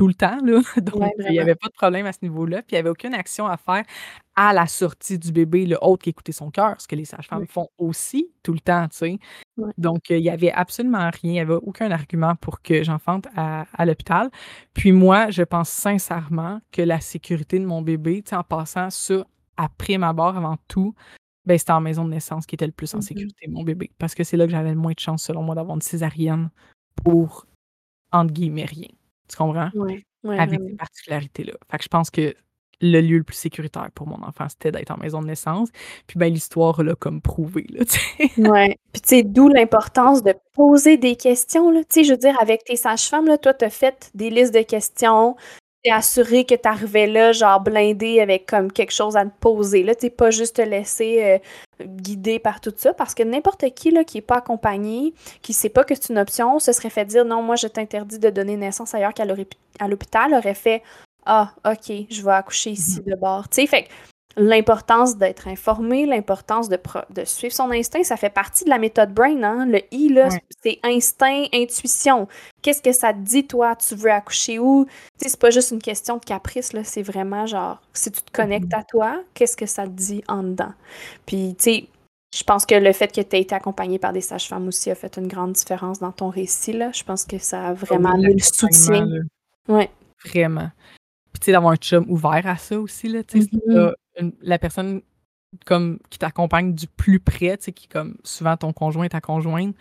[0.00, 0.60] tout le temps, là.
[0.82, 2.58] Donc, Ouais, il n'y avait pas de problème à ce niveau-là.
[2.62, 3.84] Puis il n'y avait aucune action à faire
[4.36, 7.68] à la sortie du bébé, le autre qu'écouter son cœur, ce que les sages-femmes font
[7.78, 9.18] aussi tout le temps, tu sais.
[9.78, 13.26] Donc, euh, il n'y avait absolument rien, il n'y avait aucun argument pour que j'enfante
[13.36, 14.30] à, à l'hôpital.
[14.74, 18.90] Puis moi, je pense sincèrement que la sécurité de mon bébé, tu sais, en passant
[18.90, 19.24] ça
[19.58, 20.94] après ma barre avant tout,
[21.46, 23.02] ben, c'était en maison de naissance qui était le plus en Mhm.
[23.02, 23.90] sécurité, mon bébé.
[23.98, 26.50] Parce que c'est là que j'avais le moins de chance, selon moi, d'avoir une césarienne
[27.04, 27.46] pour,
[28.12, 28.88] entre guillemets, rien.
[29.30, 29.70] Tu comprends?
[29.74, 30.04] Ouais,
[30.38, 31.52] Avec ces particularités-là.
[31.70, 32.34] Fait que je pense que
[32.82, 35.68] le lieu le plus sécuritaire pour mon enfant, c'était d'être en maison de naissance.
[36.06, 38.48] Puis ben l'histoire l'a comme prouvé, là, tu sais.
[38.48, 38.78] Ouais.
[38.92, 41.80] Puis tu sais, d'où l'importance de poser des questions, là.
[41.80, 44.62] Tu sais, je veux dire, avec tes sages-femmes, là, toi, t'as fait des listes de
[44.62, 45.36] questions.
[45.82, 49.82] T'es assuré que t'arrivais là, genre blindé avec comme quelque chose à te poser.
[49.82, 52.92] Là, t'es pas juste te laisser euh, guider par tout ça.
[52.92, 56.18] Parce que n'importe qui là, qui est pas accompagné, qui sait pas que c'est une
[56.18, 60.34] option, se serait fait dire non, moi je t'interdis de donner naissance ailleurs qu'à l'hôpital,
[60.34, 60.82] aurait fait
[61.24, 63.48] Ah, ok, je vais accoucher ici de bord.
[63.48, 63.88] Tu sais, fait
[64.36, 68.78] l'importance d'être informé, l'importance de, pro- de suivre son instinct, ça fait partie de la
[68.78, 69.42] méthode Brain.
[69.42, 69.66] Hein?
[69.66, 70.40] Le I, là, Ouais.
[70.62, 72.28] c'est instinct, intuition.
[72.62, 73.74] Qu'est-ce que ça te dit, toi?
[73.76, 74.86] Tu veux accoucher où?
[74.86, 76.84] Tu sais, c'est pas juste une question de caprice, là.
[76.84, 80.42] C'est vraiment genre, si tu te connectes à toi, qu'est-ce que ça te dit en
[80.42, 80.72] dedans?
[81.26, 81.86] Puis, tu sais,
[82.32, 84.94] je pense que le fait que tu aies été accompagné par des sages-femmes aussi a
[84.94, 86.92] fait une grande différence dans ton récit, là.
[86.94, 89.04] Je pense que ça a vraiment le soutien.
[89.06, 89.20] là,
[89.68, 89.90] Ouais.
[90.24, 90.70] Vraiment.
[91.32, 93.92] Puis tu sais, d'avoir un chum ouvert à ça aussi, là, tu sais, Mhm.
[94.42, 95.02] La personne
[95.66, 99.74] comme qui t'accompagne du plus près, tu sais, qui comme souvent ton conjoint, ta conjointe,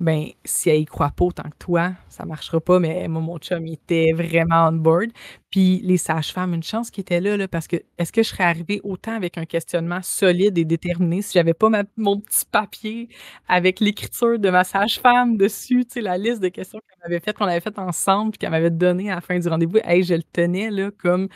[0.00, 3.38] ben si elle y croit pas autant que toi, ça marchera pas, mais moi, mon
[3.38, 5.10] chum, il était vraiment on board.
[5.50, 8.44] Puis les sages-femmes, une chance qu'ils étaient là, là, parce que est-ce que je serais
[8.44, 13.08] arrivée autant avec un questionnement solide et déterminé si j'avais pas mon petit papier
[13.48, 17.36] avec l'écriture de ma sage-femme dessus, tu sais, la liste de questions qu'elle m'avait faites,
[17.38, 19.78] qu'on avait faites ensemble, puis qu'elle m'avait donné à la fin du rendez-vous?
[19.84, 21.28] Hey, je le tenais, là, comme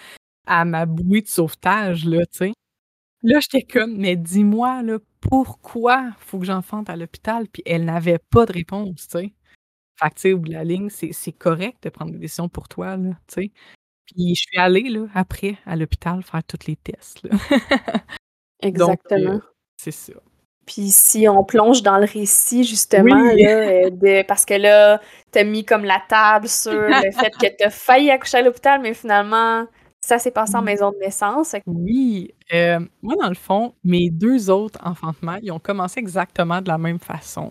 [0.46, 2.52] à ma bouée de sauvetage, là, tu sais.
[3.22, 7.46] Là, j'étais comme, mais dis-moi, là, pourquoi faut que j'enfante à l'hôpital?
[7.48, 9.32] Puis elle n'avait pas de réponse, tu sais.
[10.00, 12.48] Fait que, tu sais, au bout de la ligne, c'est correct de prendre des décisions
[12.48, 13.50] pour toi, là, tu sais.
[14.06, 17.30] Puis je suis allée, là, après, à l'hôpital, faire tous les tests, là.
[18.62, 19.34] Exactement.
[19.34, 19.40] euh,
[19.76, 20.12] c'est ça.
[20.66, 23.42] Puis si on plonge dans le récit, justement, Oui.
[23.42, 25.00] là, euh, de, parce que là,
[25.30, 26.72] t'as mis comme la table sur
[27.10, 29.66] le fait que t'as failli accoucher à l'hôpital, mais finalement,
[30.06, 30.64] ça s'est passé en Mm.
[30.64, 31.56] maison de naissance.
[31.66, 36.68] Oui, euh, moi, dans le fond, mes deux autres enfantements, ils ont commencé exactement de
[36.68, 37.50] la même façon.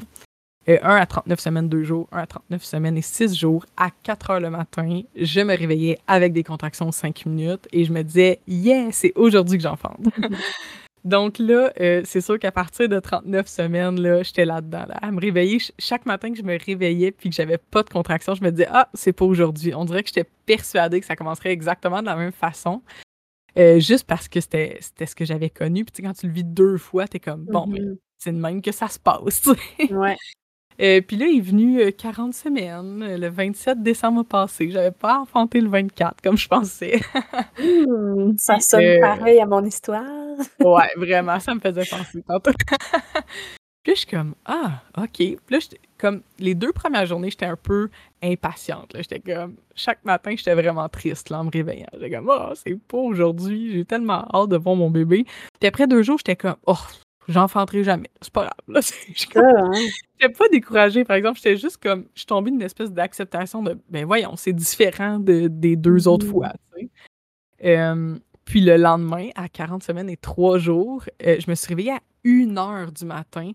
[0.69, 3.89] Euh, un à 39 semaines, deux jours, un à 39 semaines et six jours, à
[4.03, 7.91] 4 heures le matin, je me réveillais avec des contractions de 5 minutes et je
[7.91, 9.99] me disais, yeah, c'est aujourd'hui que j'enfante.
[11.05, 15.11] Donc là, euh, c'est sûr qu'à partir de 39 semaines, là, j'étais là-dedans, là, à
[15.11, 15.59] me réveiller.
[15.59, 18.49] Ch- Chaque matin que je me réveillais puis que j'avais pas de contractions, je me
[18.51, 19.73] disais, ah, c'est pas aujourd'hui.
[19.75, 22.81] On dirait que j'étais persuadée que ça commencerait exactement de la même façon.
[23.57, 25.85] Euh, juste parce que c'était c'était ce que j'avais connu.
[25.85, 27.97] Puis quand tu le vis deux fois, t'es comme, bon, Mhm.
[28.17, 29.47] c'est de même que ça se passe.
[29.91, 30.17] Ouais.
[30.81, 34.69] Euh, puis là, il est venu euh, 40 semaines, euh, le 27 décembre passé.
[34.69, 37.01] J'avais pas enfanté le 24 comme je pensais.
[37.57, 40.03] Hmm, ça sonne euh, pareil à mon histoire.
[40.59, 42.51] ouais, vraiment, ça me faisait penser tantôt.
[43.83, 45.17] puis je suis comme, ah, OK.
[45.17, 45.59] Puis là,
[45.97, 47.89] comme, les deux premières journées, j'étais un peu
[48.21, 48.93] impatiente.
[48.95, 51.87] J'étais comme, chaque matin, j'étais vraiment triste là, en me réveillant.
[51.93, 53.71] J'étais comme, oh, c'est pas aujourd'hui.
[53.71, 55.25] J'ai tellement hâte de voir mon bébé.
[55.59, 56.75] Puis après deux jours, j'étais comme, oh,
[57.27, 58.09] j'enfanterai jamais.
[58.21, 58.83] C'est pas grave.
[59.35, 59.71] Hein?
[60.19, 61.37] J'étais pas découragée, par exemple.
[61.37, 62.05] J'étais juste comme.
[62.13, 63.77] Je suis tombée d'une espèce d'acceptation de.
[63.89, 66.31] Ben voyons, c'est différent de, des deux autres Mhm.
[66.31, 66.53] fois.
[67.63, 71.91] Euh, puis le lendemain, à 40 semaines et trois jours, euh, je me suis réveillée
[71.93, 73.51] à 1 heure du matin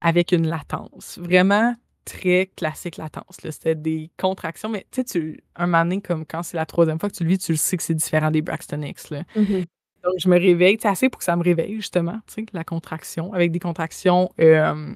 [0.00, 1.18] avec une latence.
[1.20, 1.74] Vraiment
[2.04, 3.36] très classique latence.
[3.48, 7.08] C'était des contractions, mais tu sais, un moment donné, comme quand c'est la troisième fois
[7.08, 9.10] que tu le vis, tu le sais que c'est différent des Braxton X.
[9.10, 9.22] Là.
[9.36, 9.64] Mhm.
[10.04, 12.64] Donc, je me réveille, c'est assez pour que ça me réveille, justement, tu sais, la
[12.64, 14.92] contraction, avec des contractions euh,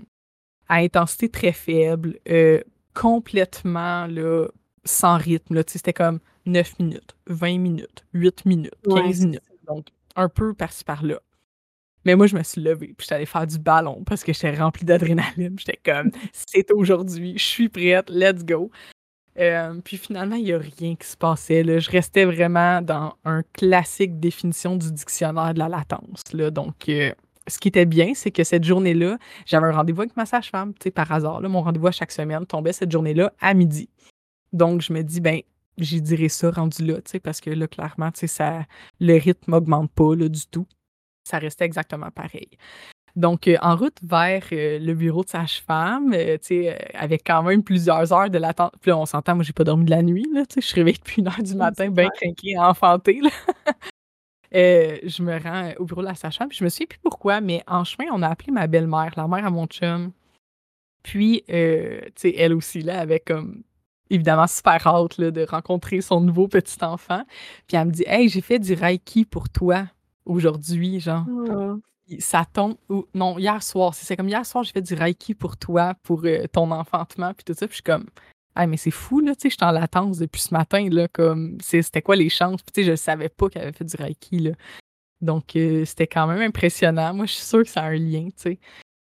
[0.68, 2.60] à intensité très faible, euh,
[2.94, 4.46] complètement là,
[4.84, 5.62] sans rythme.
[5.66, 9.42] C'était comme 9 minutes, 20 minutes, 8 minutes, 15 minutes.
[9.66, 11.20] Donc, un peu par-ci par-là.
[12.04, 14.54] Mais moi, je me suis levée, puis j'étais allée faire du ballon parce que j'étais
[14.54, 15.58] remplie d'adrénaline.
[15.58, 18.70] J'étais comme, c'est aujourd'hui, je suis prête, let's go.
[19.38, 21.62] Euh, puis finalement, il n'y a rien qui se passait.
[21.80, 26.22] Je restais vraiment dans un classique définition du dictionnaire de la latence.
[26.52, 27.12] Donc, euh,
[27.46, 31.12] ce qui était bien, c'est que cette journée-là, j'avais un rendez-vous avec ma sage-femme, par
[31.12, 31.40] hasard.
[31.42, 33.88] Mon rendez-vous à chaque semaine tombait cette journée-là à midi.
[34.52, 35.40] Donc, je me dis, ben,
[35.76, 38.10] j'y dirais ça rendu là, parce que là, clairement,
[39.00, 40.66] le rythme n'augmente pas du tout
[41.26, 42.48] ça restait exactement pareil.
[43.16, 47.42] Donc, euh, en route vers euh, le bureau de sage-femme, euh, tu sais, avec quand
[47.42, 48.74] même plusieurs heures de l'attente.
[48.82, 50.66] Puis là, on s'entend, moi, j'ai pas dormi de la nuit, là, tu sais, je
[50.66, 53.30] suis réveillée depuis une heure du matin, bien craquée, enfantée, là.
[54.52, 57.62] je me rends au bureau de la sage-femme, puis je me souviens plus pourquoi, mais
[57.66, 60.12] en chemin, on a appelé ma belle-mère, la mère à mon chum.
[61.02, 61.54] Puis, tu
[62.16, 63.62] sais, elle aussi, là, avec comme
[64.10, 67.24] évidemment super hâte là, de rencontrer son nouveau petit enfant.
[67.66, 69.86] Puis elle me dit Hey, j'ai fait du Reiki pour toi
[70.24, 71.24] aujourd'hui, genre.
[71.28, 71.80] Oh.
[72.18, 72.76] Ça tombe.
[72.88, 73.94] Ou, non, hier soir.
[73.94, 77.44] C'est comme hier soir, j'ai fait du Reiki pour toi, pour euh, ton enfantement, puis
[77.44, 77.66] tout ça.
[77.66, 78.06] Puis je suis comme,
[78.54, 81.08] ah, mais c'est fou, là, tu sais, je suis en latence depuis ce matin, là,
[81.08, 82.62] comme, c'était quoi les chances?
[82.62, 84.52] Puis tu sais, je savais pas qu'elle avait fait du Reiki, là.
[85.20, 87.14] Donc, euh, c'était quand même impressionnant.
[87.14, 88.58] Moi, je suis sûre que ça a un lien, tu sais.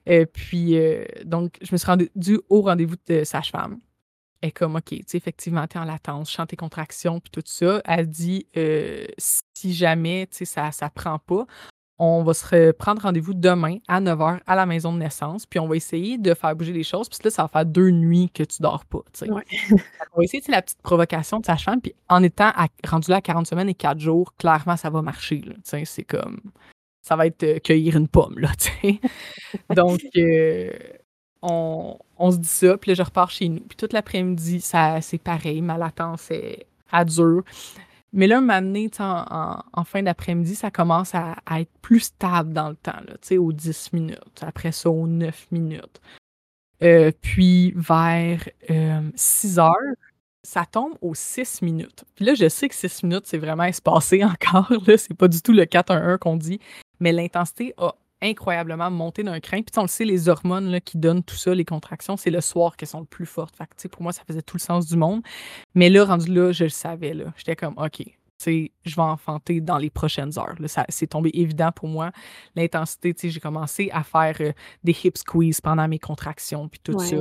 [0.06, 2.10] Et puis, euh, donc, je me suis rendue
[2.48, 3.78] au rendez-vous de sage-femme.
[4.40, 7.31] Elle est comme, OK, tu sais, effectivement, t'es en latence, je chante tes contractions, puis
[7.31, 7.81] tout ça.
[7.85, 11.47] Elle dit, euh, si jamais, tu sais, ça, ça prend pas,
[11.98, 15.66] on va se prendre rendez-vous demain à 9h à la maison de naissance, puis on
[15.66, 18.44] va essayer de faire bouger les choses, puis là, ça va faire deux nuits que
[18.44, 19.30] tu dors pas, tu sais.
[19.72, 22.52] on va essayer, la petite provocation de sa femme, puis en étant
[22.86, 26.04] rendu là à 40 semaines et 4 jours, clairement, ça va marcher, tu sais, c'est
[26.04, 26.40] comme...
[27.02, 29.00] Ça va être euh, cueillir une pomme, là, tu sais.
[29.74, 30.00] Donc...
[30.16, 30.70] Euh,
[31.40, 33.60] on, se dit ça, puis là, je repars chez nous.
[33.60, 37.44] Puis toute l'après-midi, ça, c'est pareil, ma latence est à dur.
[38.19, 42.53] Mais là, un moment donné, en, en, fin d'après-midi, ça commence à, être plus stable
[42.53, 44.43] dans le temps, là, aux 10 minutes.
[44.43, 46.01] Après ça, aux 9 minutes.
[46.82, 48.49] Euh, puis vers
[49.15, 49.95] 6 euh, heures,
[50.43, 52.05] ça tombe aux 6 minutes.
[52.16, 54.69] Puis là, je sais que 6 minutes, c'est vraiment espacé encore.
[54.85, 56.59] Là, c'est pas du tout le 4-1-1 qu'on dit.
[56.99, 59.62] Mais l'intensité a incroyablement monté d'un craint.
[59.62, 62.40] Puis on le sait, les hormones là, qui donnent tout ça, les contractions, c'est le
[62.40, 63.57] soir qu'elles sont le plus fortes.
[63.57, 65.23] Fait que, pour moi, ça faisait tout le sens du monde.
[65.74, 67.15] Mais là, rendu là, je le savais.
[67.15, 67.32] Là.
[67.36, 68.03] J'étais comme, OK,
[68.47, 70.55] je vais enfanter dans les prochaines heures.
[70.59, 72.11] Là, ça, c'est tombé évident pour moi.
[72.55, 74.53] L'intensité, j'ai commencé à faire euh,
[74.85, 77.16] des hip squeeze pendant mes contractions, puis tout ça.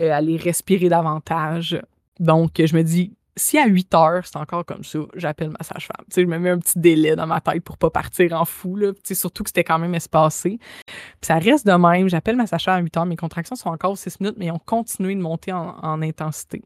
[0.00, 1.80] Euh, aller respirer davantage.
[2.18, 6.04] Donc, je me dis, si à 8 heures, c'est encore comme ça, j'appelle ma sage-femme.
[6.14, 8.92] Je me mets un petit délai dans ma tête pour pas partir en fou, là.
[9.04, 10.58] surtout que c'était quand même espacé.
[10.86, 12.08] Puis ça reste de même.
[12.08, 13.06] J'appelle ma sage-femme à 8 heures.
[13.06, 16.62] Mes contractions sont encore 6 minutes, mais ont continué de monter en, intensité.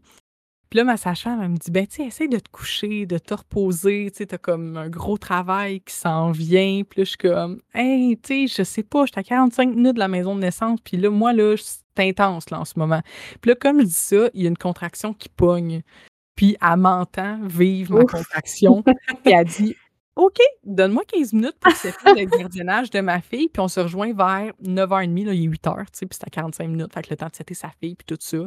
[0.69, 3.32] Puis là, ma sage-femme, elle me dit, ben, tu essaye de te coucher, de te
[3.32, 6.82] reposer, tu sais, t'as comme un gros travail qui s'en vient.
[6.85, 9.95] Puis là, je suis comme, hey, tu sais, je sais pas, j'étais à 45 minutes
[9.95, 10.78] de la maison de naissance.
[10.85, 13.01] Puis là, moi, là, c'est intense, là, en ce moment.
[13.40, 15.82] Puis là, comme je dis ça, il y a une contraction qui pogne
[16.39, 18.85] puis elle m'entend vivre ma contraction.
[19.24, 19.74] puis elle dit
[20.15, 24.12] OK, donne-moi 15 minutes pour faire le gardiennage de ma fille, puis on se rejoint
[24.12, 27.10] vers 9h30, là, il est 8h, tu sais, puis c'est à 45 minutes, fait que
[27.10, 28.39] le temps de setter sa fille, puis tout ça.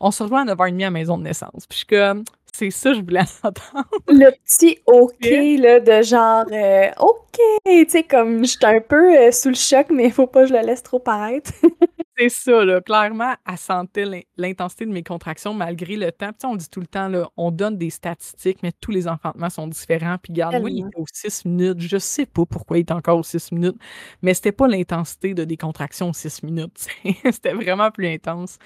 [0.00, 1.66] On se rejoint à 9h30 à la maison de naissance.
[1.68, 3.88] Puis je suis comme, c'est ça que je voulais entendre.
[4.06, 5.26] Le petit OK,
[5.60, 9.88] là, de genre, euh, OK, tu sais, comme, j'étais un peu euh, sous le choc,
[9.90, 11.50] mais il faut pas que je le laisse trop paraître.
[12.16, 12.80] C'est ça, là.
[12.80, 14.04] Clairement, elle sentait
[14.36, 16.30] l'intensité de mes contractions malgré le temps.
[16.30, 19.50] Puis, on dit tout le temps, là, on donne des statistiques, mais tous les enfantements
[19.50, 20.16] sont différents.
[20.22, 21.80] Puis, regarde, moi, il était aux 6 minutes.
[21.80, 23.76] Je sais pas pourquoi il est encore aux 6 minutes,
[24.22, 26.86] mais c'était pas l'intensité de des contractions aux 6 minutes.
[27.32, 28.58] c'était vraiment plus intense.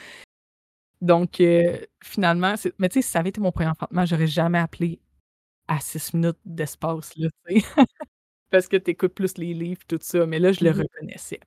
[1.01, 4.59] Donc, euh, finalement, mais tu sais, si ça avait été mon premier enfantement, j'aurais jamais
[4.59, 5.01] appelé
[5.69, 7.29] à 6 minutes d'espace, là.
[8.51, 10.27] Parce que tu écoutes plus les livres, tout ça.
[10.27, 11.41] Mais là, je le mmh reconnaissais.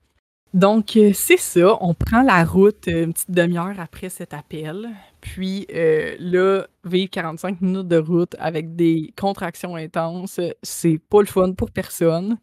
[0.53, 1.77] Donc, euh, c'est ça.
[1.81, 4.89] On prend la route euh, une petite demi-heure après cet appel.
[5.21, 11.27] Puis euh, là, vivre 45 minutes de route avec des contractions intenses, c'est pas le
[11.27, 12.37] fun pour personne.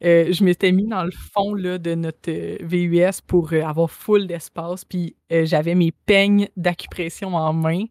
[0.00, 2.30] Je m'étais mis dans le fond là, de notre
[2.64, 4.84] VUS pour avoir full d'espace.
[4.84, 7.84] Puis j'avais mes peignes d'acupression en main.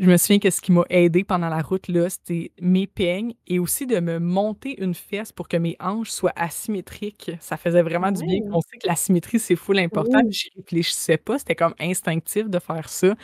[0.00, 3.34] Je me souviens que ce qui m'a aidé pendant la route, là, c'était mes peignes
[3.46, 7.32] et aussi de me monter une fesse pour que mes hanches soient asymétriques.
[7.38, 8.38] Ça faisait vraiment du bien.
[8.50, 10.20] On sait que la symétrie, c'est full important.
[10.30, 11.38] Je réfléchissais pas.
[11.38, 13.14] C'était comme instinctif de faire ça.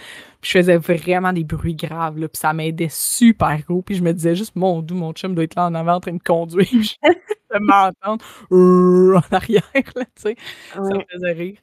[0.43, 2.19] Puis je faisais vraiment des bruits graves.
[2.19, 3.81] Là, puis ça m'aidait super gros.
[3.81, 6.01] Puis je me disais juste, mon doux, mon chum doit être là en avant en
[6.01, 6.69] train de conduire.
[7.51, 9.63] je m'entendre en arrière.
[9.95, 10.31] Là, Ça
[10.75, 11.57] me faisait rire.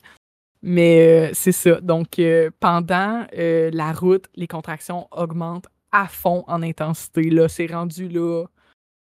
[0.64, 1.81] Mais euh, c'est ça.
[1.81, 7.30] Donc, euh, pendant euh, la route, les contractions augmentent à fond en intensité.
[7.30, 8.45] Là, c'est rendu là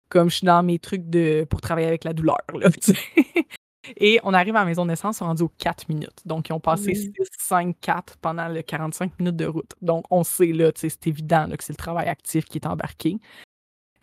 [0.09, 2.39] comme je suis dans mes trucs de pour travailler avec la douleur.
[2.55, 2.69] Là,
[3.97, 6.21] Et on arrive à la maison de naissance, on est rendu aux 4 minutes.
[6.25, 9.75] Donc, ils ont passé 6, 5, 4 pendant les 45 minutes de route.
[9.83, 13.17] Donc, on sait là, c'est évident là, que c'est le travail actif qui est embarqué.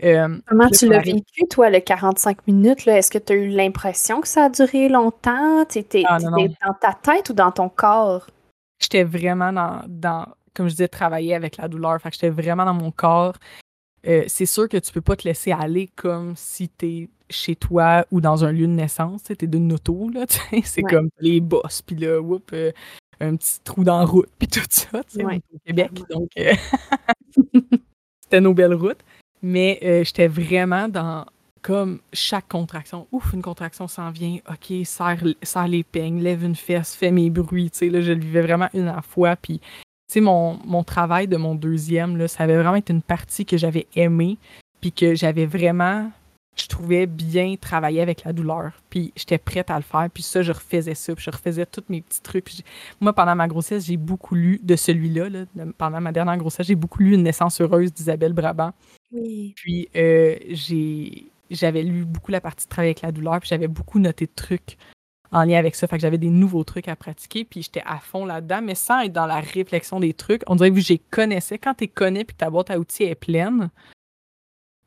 [0.04, 2.88] Euh, Comment tu l'as vécu, toi, le 45 minutes?
[2.88, 5.66] Est-ce que tu as eu l'impression que ça a duré longtemps?
[5.66, 8.28] Tu étais, ah, dans ta tête ou dans ton corps?
[8.80, 9.52] J'étais vraiment
[9.88, 12.00] dans, comme je disais, travailler avec la douleur.
[12.00, 13.36] Fait que j'étais vraiment dans mon corps.
[14.08, 17.56] Euh, c'est sûr que tu peux pas te laisser aller comme si tu es chez
[17.56, 19.24] toi ou dans un lieu de naissance.
[19.24, 20.26] Tu es d'une auto, là.
[20.64, 22.72] C'est comme les bosses, puis là, whoop, euh,
[23.20, 25.00] un petit trou dans la route, puis tout ça.
[25.00, 26.30] au Québec, donc
[28.22, 29.04] c'était nos belles routes.
[29.48, 31.26] Mais euh, j'étais vraiment dans
[31.62, 33.08] comme chaque contraction.
[33.14, 34.40] Ouf, une contraction s'en vient.
[34.50, 37.72] OK, serre, serre, les peignes, lève une fesse, fais mes bruits.
[37.72, 39.38] Tu sais, là, je le vivais vraiment une à la fois.
[39.38, 39.66] Puis, tu
[40.10, 43.56] sais, mon, mon travail de mon deuxième, là, ça avait vraiment été une partie que
[43.56, 44.38] j'avais aimée.
[44.82, 46.12] Puis que j'avais vraiment
[46.60, 48.72] je trouvais bien travailler avec la douleur.
[48.90, 50.10] Puis j'étais prête à le faire.
[50.14, 51.16] Puis ça, je refaisais ça.
[51.16, 52.50] Puis je refaisais tous mes petits trucs.
[53.00, 55.46] moi, pendant ma grossesse, j'ai beaucoup lu de celui-là.
[55.78, 58.74] pendant ma dernière grossesse, j'ai beaucoup lu Une naissance heureuse d'Isabelle Brabant.
[59.12, 60.38] Puis euh,
[61.50, 63.40] j'avais lu beaucoup la partie de travail avec la douleur.
[63.40, 64.78] Puis j'avais beaucoup noté de trucs
[65.32, 65.88] en lien avec ça.
[65.88, 67.46] Fait que j'avais des nouveaux trucs à pratiquer.
[67.46, 70.44] Puis j'étais à fond là-dedans, mais sans être dans la réflexion des trucs.
[70.48, 71.58] On dirait que j'ai connaissais.
[71.58, 73.70] Quand tu connais puis que ta boîte à outils est pleine,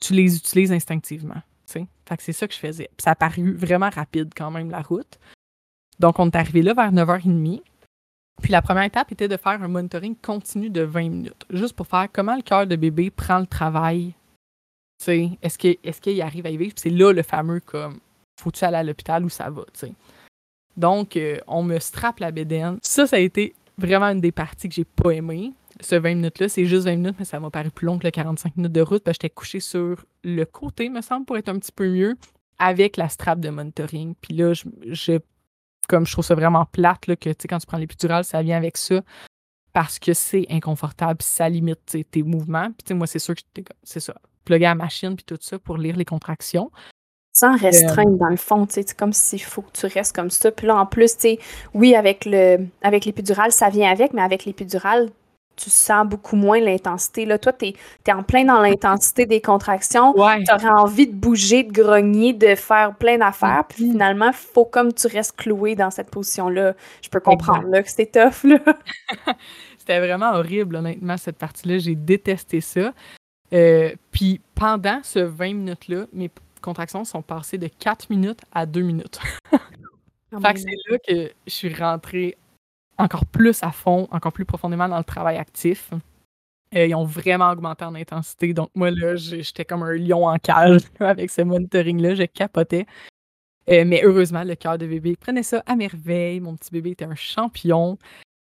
[0.00, 1.42] tu les utilises instinctivement.
[2.10, 2.90] Fait que c'est ça que je faisais.
[2.96, 5.20] Puis ça a paru vraiment rapide quand même, la route.
[6.00, 7.62] Donc, on est arrivé là vers 9h30.
[8.40, 11.86] Puis la première étape était de faire un monitoring continu de 20 minutes, juste pour
[11.86, 14.14] faire comment le cœur de bébé prend le travail.
[15.06, 16.74] Est-ce qu'il est arrive à y vivre?
[16.76, 18.00] c'est là le fameux comme
[18.38, 19.64] faut-tu aller à l'hôpital ou ça va?
[20.76, 22.78] Donc, euh, on me strappe la bédaine.
[22.82, 26.48] Ça, ça a été vraiment une des parties que j'ai pas aimé ce 20 minutes-là,
[26.48, 28.80] c'est juste 20 minutes, mais ça m'a paru plus long que le 45 minutes de
[28.80, 29.02] route.
[29.06, 32.16] J'étais couché sur le côté, me semble, pour être un petit peu mieux,
[32.58, 34.14] avec la strap de monitoring.
[34.20, 35.18] Puis là, je,
[35.90, 38.76] comme je trouve ça vraiment plate, là, que quand tu prends l'épidural, ça vient avec
[38.76, 39.00] ça.
[39.72, 42.68] Parce que c'est inconfortable, ça limite tes mouvements.
[42.84, 43.42] Puis moi, c'est sûr que
[43.82, 44.14] c'est ça.
[44.44, 46.70] Plugger à la machine, puis tout ça pour lire les contractions.
[47.32, 50.50] Sans restreindre, dans le fond, c'est comme s'il faut que tu restes comme ça.
[50.50, 51.16] Puis là, en plus,
[51.74, 55.10] oui, avec le avec l'épidural, ça vient avec, mais avec l'épidural,
[55.62, 57.26] tu sens beaucoup moins l'intensité.
[57.26, 60.12] Là, toi, tu es, en plein dans l'intensité des contractions.
[60.14, 63.64] Tu aurais envie de bouger, de grogner, de faire plein d'affaires.
[63.68, 63.92] Puis mm-hmm.
[63.92, 66.74] finalement, il faut comme tu restes cloué dans cette position-là.
[67.02, 68.50] Je peux comprendre là, que c'était tough.
[69.78, 71.78] c'était vraiment horrible, honnêtement, cette partie-là.
[71.78, 72.92] J'ai détesté ça.
[73.52, 76.30] Euh, puis pendant ce 20 minutes-là, mes
[76.62, 79.20] contractions sont passées de 4 minutes à 2 minutes.
[80.32, 82.38] Oh fait que c'est là que je suis rentrée
[83.00, 85.90] encore plus à fond, encore plus profondément dans le travail actif.
[86.74, 88.52] Euh, ils ont vraiment augmenté en intensité.
[88.54, 92.14] Donc, moi, là, j'étais comme un lion en cage avec ce monitoring-là.
[92.14, 92.86] Je capotais.
[93.68, 96.40] Euh, mais heureusement, le cœur de bébé prenait ça à merveille.
[96.40, 97.98] Mon petit bébé était un champion.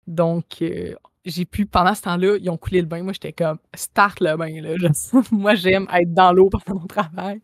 [0.06, 3.02] Donc, euh, j'ai pu, pendant ce temps-là, ils ont coulé le bain.
[3.02, 4.60] Moi, j'étais comme, start le bain.
[4.60, 4.90] Là.
[5.32, 7.40] moi, j'aime être dans l'eau pendant mon travail.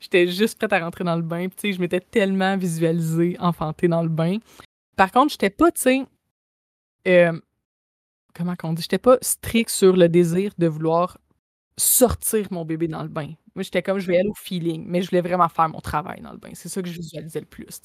[0.00, 1.46] J'étais juste prête à rentrer dans le bain.
[1.48, 4.38] Puis, je m'étais tellement visualisée, enfantée dans le bain.
[4.96, 6.02] Par contre, j'étais pas, tu sais,
[7.08, 7.32] euh,
[8.34, 11.18] comment qu'on dit, j'étais pas strict sur le désir de vouloir
[11.76, 13.32] sortir mon bébé dans le bain.
[13.54, 16.20] Moi, j'étais comme, je vais aller au feeling, mais je voulais vraiment faire mon travail
[16.20, 16.50] dans le bain.
[16.54, 17.80] C'est ça que je visualisais le plus,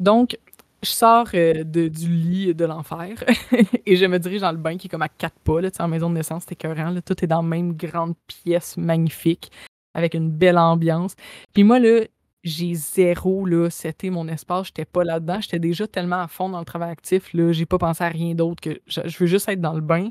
[0.00, 0.38] Donc,
[0.82, 3.24] je sors euh, de, du lit de l'enfer
[3.86, 5.88] et je me dirige dans le bain qui est comme à quatre pas, là, en
[5.88, 6.90] maison de naissance, c'était écœurant.
[6.90, 9.50] Là, tout est dans la même grande pièce magnifique
[9.94, 11.14] avec une belle ambiance.
[11.52, 12.02] Puis moi, là,
[12.44, 15.40] j'ai zéro, là, c'était mon espace, j'étais pas là-dedans.
[15.40, 18.34] J'étais déjà tellement à fond dans le travail actif, là, j'ai pas pensé à rien
[18.34, 20.10] d'autre que je, veux juste être dans le bain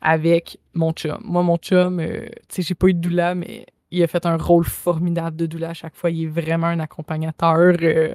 [0.00, 1.20] avec mon chum.
[1.22, 4.24] Moi, mon chum, euh, tu sais, j'ai pas eu de doula, mais il a fait
[4.24, 6.10] un rôle formidable de doula à chaque fois.
[6.10, 8.14] Il est vraiment un accompagnateur euh,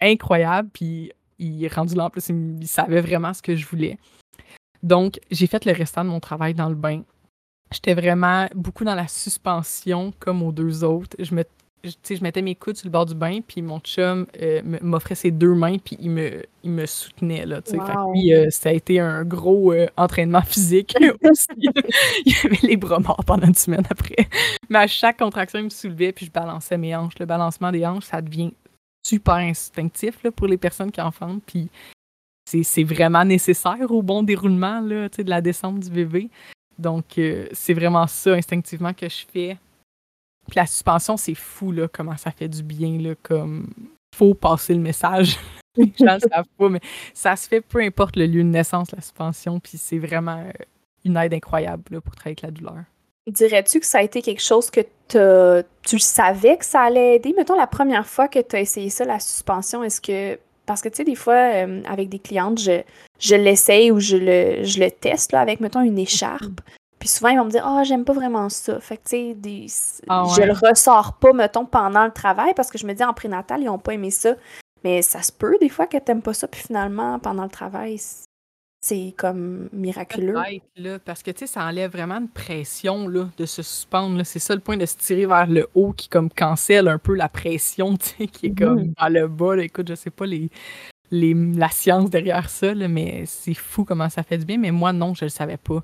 [0.00, 3.98] incroyable, puis il est rendu là en plus, il, savait vraiment ce que je voulais.
[4.82, 7.02] Donc, j'ai fait le restant de mon travail dans le bain.
[7.70, 11.14] J'étais vraiment beaucoup dans la suspension, comme aux deux autres.
[11.18, 11.44] Je me
[11.84, 15.14] je, je mettais mes coudes sur le bord du bain, puis mon chum euh, m'offrait
[15.14, 17.46] ses deux mains, puis il me, il me soutenait.
[17.46, 20.94] Là, Fait que euh, ça a été un gros euh, entraînement physique
[21.30, 21.46] aussi.
[22.24, 24.28] il avait les bras morts pendant une semaine après.
[24.68, 27.18] Mais à chaque contraction, il me soulevait, puis je balançais mes hanches.
[27.18, 28.52] Le balancement des hanches, ça devient
[29.06, 31.68] super instinctif là, pour les personnes qui enfantent, puis
[32.44, 36.28] c'est vraiment nécessaire au bon déroulement là, de la descente du bébé.
[36.78, 37.04] Donc,
[37.52, 39.56] c'est vraiment ça instinctivement que je fais
[40.50, 43.68] puis la suspension, c'est fou, là, comment ça fait du bien, là, comme
[44.14, 45.38] faut passer le message.
[45.76, 46.80] Les gens le savent pas, mais
[47.14, 50.50] ça se fait peu importe le lieu de naissance, la suspension, puis c'est vraiment euh,
[51.04, 52.84] une aide incroyable là, pour travailler avec la douleur.
[53.28, 54.80] Dirais-tu que ça a été quelque chose que
[55.86, 57.32] tu savais que ça allait aider?
[57.36, 60.38] Mettons, la première fois que tu as essayé ça, la suspension, est-ce que.
[60.66, 62.82] Parce que, tu sais, des fois, euh, avec des clientes, je,
[63.18, 66.60] je l'essaye ou je le, je le teste là, avec, mettons, une écharpe.
[67.00, 68.78] Puis souvent, ils vont me dire Ah, j'aime pas vraiment ça.
[68.78, 72.78] Fait que, tu sais, ah je le ressors pas, mettons, pendant le travail parce que
[72.78, 74.36] je me dis en prénatal, ils ont pas aimé ça.
[74.84, 77.98] Mais ça se peut des fois que t'aimes pas ça, puis finalement, pendant le travail,
[78.82, 80.36] c'est comme miraculeux.
[80.76, 84.22] Là, parce que, tu sais, ça enlève vraiment une pression là, de se suspendre.
[84.24, 87.14] C'est ça le point de se tirer vers le haut qui, comme, cancelle un peu
[87.14, 88.94] la pression, tu sais, qui est comme mm-hmm.
[88.98, 89.58] dans le bas.
[89.58, 90.50] Écoute, je sais pas les,
[91.10, 94.58] les, la science derrière ça, mais c'est fou comment ça fait du bien.
[94.58, 95.82] Mais moi, non, je le savais pas.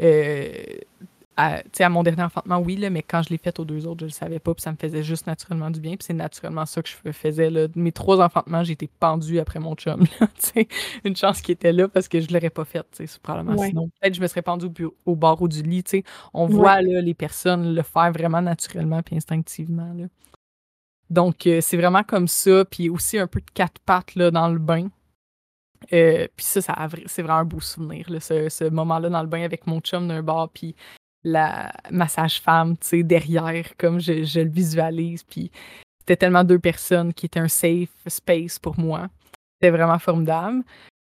[0.00, 0.52] Euh,
[1.36, 4.00] à, à, mon dernier enfantement, oui, là, mais quand je l'ai fait aux deux autres,
[4.00, 6.66] je le savais pas, puis ça me faisait juste naturellement du bien, puis c'est naturellement
[6.66, 7.48] ça que je faisais.
[7.48, 7.68] Là.
[7.76, 10.04] Mes trois enfantements, été pendue après mon chum.
[11.04, 12.84] une chance qu'il était là parce que je l'aurais pas fait,
[13.22, 13.56] probablement.
[13.62, 14.68] Sinon, peut-être je me serais pendue
[15.06, 15.84] au, bord du lit.
[16.34, 19.92] On voit là, les personnes le faire vraiment naturellement puis instinctivement.
[19.96, 20.06] Là.
[21.08, 24.48] Donc, euh, c'est vraiment comme ça, puis aussi un peu de quatre pattes là, dans
[24.48, 24.88] le bain.
[25.92, 29.66] Euh, puis ça, ça c'est vraiment un beau souvenir, ce, moment-là dans le bain avec
[29.66, 30.74] mon chum d'un bar, puis
[31.24, 35.22] la massage femme tu sais, derrière, comme je, le visualise.
[35.24, 35.50] Puis
[36.00, 39.08] c'était tellement deux personnes qui étaient un safe space pour moi.
[39.54, 40.62] C'était vraiment formidable.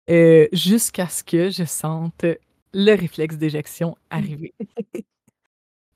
[0.09, 2.25] Euh, jusqu'à ce que je sente
[2.73, 4.53] le réflexe d'éjection arriver.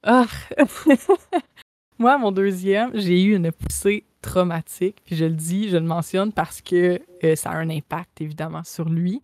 [0.06, 0.28] Ah!
[1.98, 5.02] Moi, mon deuxième, j'ai eu une poussée traumatique.
[5.06, 8.64] Puis je le dis, je le mentionne parce que euh, ça a un impact évidemment
[8.64, 9.22] sur lui.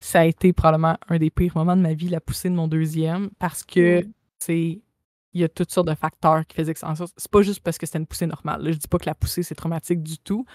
[0.00, 2.68] Ça a été probablement un des pires moments de ma vie, la poussée de mon
[2.68, 4.06] deuxième, parce que
[4.38, 4.80] c'est
[5.32, 7.76] il y a toutes sortes de facteurs qui faisaient que ça C'est pas juste parce
[7.76, 8.62] que c'était une poussée normale.
[8.62, 10.46] Là, je dis pas que la poussée c'est traumatique du tout.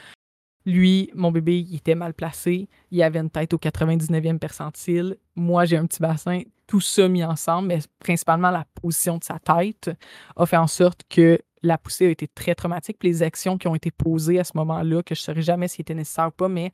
[0.65, 2.69] Lui, mon bébé, il était mal placé.
[2.91, 5.17] Il avait une tête au 99e percentile.
[5.35, 6.41] Moi, j'ai un petit bassin.
[6.67, 9.89] Tout ça mis ensemble, mais principalement la position de sa tête
[10.35, 12.97] a fait en sorte que la poussée a été très traumatique.
[13.03, 15.77] les actions qui ont été posées à ce moment-là, que je ne saurais jamais si
[15.77, 16.71] c'était nécessaire ou pas, mais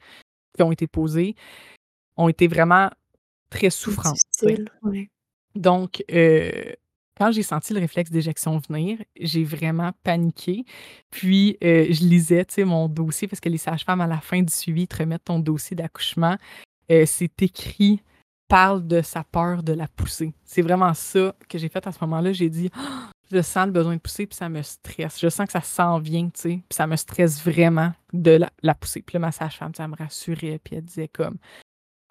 [0.56, 1.36] qui ont été posées,
[2.18, 2.90] ont été vraiment
[3.50, 4.18] très souffrantes.
[5.56, 6.74] Donc, euh,
[7.18, 10.66] quand j'ai senti le réflexe d'éjection venir, j'ai vraiment paniqué.
[11.10, 14.88] Puis, euh, je lisais mon dossier parce que les sages-femmes, à la fin du suivi,
[14.88, 16.36] te remettent ton dossier d'accouchement.
[16.92, 18.02] Euh, c'est écrit
[18.48, 20.34] parle de sa peur de la poussée.
[20.44, 22.32] C'est vraiment ça que j'ai fait à ce moment-là.
[22.32, 22.70] J'ai dit,
[23.32, 25.20] je sens le besoin de pousser, puis ça me stresse.
[25.20, 28.76] Je sens que ça s'en vient, tu sais, puis ça me stresse vraiment de la,
[28.76, 29.02] pousser.
[29.02, 31.38] Puis là, ma sage-femme, ça me rassurait, puis elle disait comme,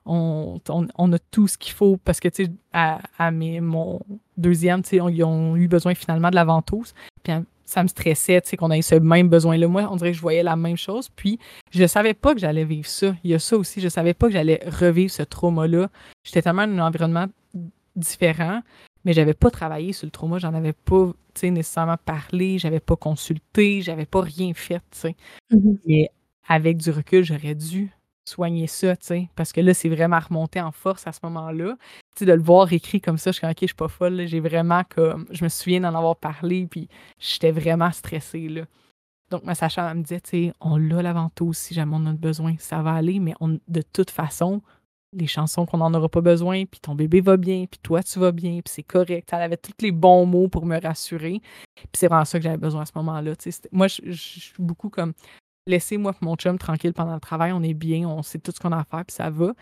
[0.06, 4.00] on, a tout ce qu'il faut, parce que, tu sais, à, à mes, mon
[4.36, 7.32] deuxième, tu sais, ils ont eu besoin finalement de la ventouse, puis
[7.64, 9.66] ça me stressait, tu sais, qu'on ait ce même besoin-là.
[9.68, 11.38] Moi, on dirait que je voyais la même chose, puis
[11.70, 13.14] je savais pas que j'allais vivre ça.
[13.24, 15.88] Il y a ça aussi, je savais pas que j'allais revivre ce trauma-là.
[16.24, 17.26] J'étais tellement dans un environnement
[17.96, 18.60] différent
[19.04, 21.12] mais j'avais pas travaillé sur le trauma, j'en avais pas
[21.42, 24.82] nécessairement parlé, j'avais pas consulté, j'avais pas rien fait.
[24.92, 25.16] sais.
[25.52, 26.08] Mm-hmm.
[26.48, 27.90] Avec du recul, j'aurais dû
[28.26, 31.76] soigner ça, sais, parce que là, c'est vraiment remonté en force à ce moment-là.
[32.20, 34.26] de le voir écrit comme ça, je suis OK, je suis pas folle.
[34.26, 35.26] J'ai vraiment comme.
[35.30, 38.48] Je me souviens d'en avoir parlé, puis j'étais vraiment stressée.
[38.48, 38.62] Là.
[39.30, 42.12] Donc, ma sage-femme me disait, tu sais, on l'a la ventouse si jamais on a
[42.12, 44.62] besoin, ça va aller, mais on, de toute façon,
[45.14, 48.18] les chansons qu'on n'en aura pas besoin, puis ton bébé va bien, puis toi, tu
[48.18, 49.28] vas bien, puis c'est correct.
[49.32, 51.40] Elle avait tous les bons mots pour me rassurer.
[51.74, 53.32] Puis c'est vraiment ça que j'avais besoin à ce moment-là.
[53.72, 55.12] Moi, je suis beaucoup comme
[55.66, 58.72] laissez-moi mon chum tranquille pendant le travail, on est bien, on sait tout ce qu'on
[58.72, 59.52] a à faire, puis ça va.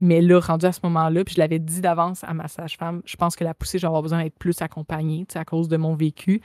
[0.00, 3.16] Mais là, rendu à ce moment-là, puis je l'avais dit d'avance à ma sage-femme, je
[3.16, 6.40] pense que la poussée, j'aurais besoin d'être plus accompagnée, à cause de mon vécu.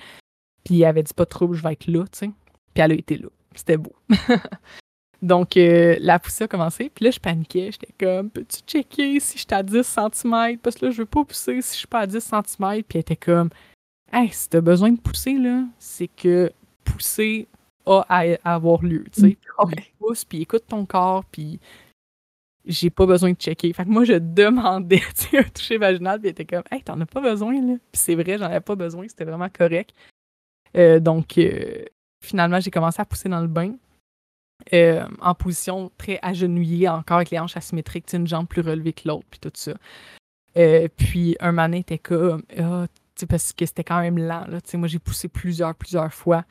[0.63, 2.05] Puis elle avait dit pas trop, je vais être là.
[2.19, 2.31] Puis
[2.75, 3.27] elle a été là.
[3.53, 3.93] C'était beau.
[5.23, 6.91] Donc, euh, la poussée a commencé.
[6.93, 7.71] Puis là, je paniquais.
[7.71, 10.57] J'étais comme, peux-tu checker si je suis à 10 cm?
[10.57, 12.83] Parce que là, je veux pas pousser si je suis pas à 10 cm.
[12.83, 13.49] Puis elle était comme,
[14.11, 16.51] hey, si t'as besoin de pousser, là, c'est que
[16.83, 17.47] pousser
[17.85, 19.05] a à, avoir lieu.
[19.13, 19.37] Tu sais,
[19.97, 21.57] pousse, puis écoute ton corps, puis
[22.65, 23.71] j'ai pas besoin de checker.
[23.71, 25.01] Fait que moi, je demandais
[25.33, 27.75] un toucher vaginal, puis elle était comme, hey, t'en as pas besoin, là.
[27.91, 29.93] Puis c'est vrai, j'en avais pas besoin, c'était vraiment correct.
[30.75, 31.85] Euh, donc, euh,
[32.21, 33.73] finalement, j'ai commencé à pousser dans le bain.
[34.71, 39.07] Euh, en position très agenouillée, encore avec les hanches asymétriques, une jambe plus relevée que
[39.07, 39.73] l'autre, puis tout ça.
[40.55, 42.85] Euh, puis un moment était comme, ah,
[43.27, 44.45] parce que c'était quand même lent.
[44.47, 46.45] Là, moi, j'ai poussé plusieurs, plusieurs fois.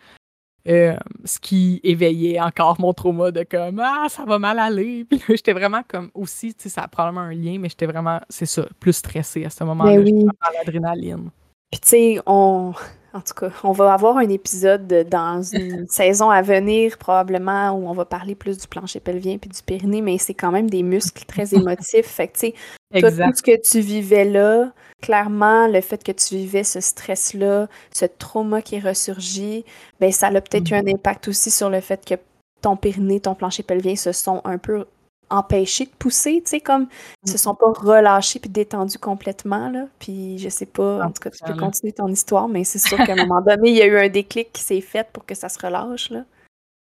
[0.69, 5.21] Euh, ce qui éveillait encore mon trauma de comme ah ça va mal aller puis
[5.29, 8.47] j'étais vraiment comme aussi tu sais ça a probablement un lien mais j'étais vraiment c'est
[8.47, 10.25] ça plus stressée à ce moment-là ben oui.
[10.57, 11.31] l'adrénaline
[11.69, 12.75] puis tu sais on
[13.15, 17.89] en tout cas, on va avoir un épisode dans une saison à venir, probablement, où
[17.89, 20.83] on va parler plus du plancher pelvien puis du périnée, mais c'est quand même des
[20.83, 22.07] muscles très émotifs.
[22.07, 22.47] Fait que, tu
[22.93, 24.73] sais, tout ce que tu vivais là,
[25.03, 29.65] clairement, le fait que tu vivais ce stress-là, ce trauma qui est ressurgi,
[30.01, 32.15] ben ça a peut-être eu un impact aussi sur le fait que
[32.63, 34.87] ton périnée, ton plancher pelvien se sont un peu
[35.33, 36.87] empêchés de pousser, tu sais, comme
[37.25, 39.87] ils se sont pas relâchés puis détendus complètement, là.
[39.99, 42.99] Puis je sais pas, en tout cas, tu peux continuer ton histoire, mais c'est sûr
[42.99, 45.35] qu'à un moment donné, il y a eu un déclic qui s'est fait pour que
[45.35, 46.25] ça se relâche, là.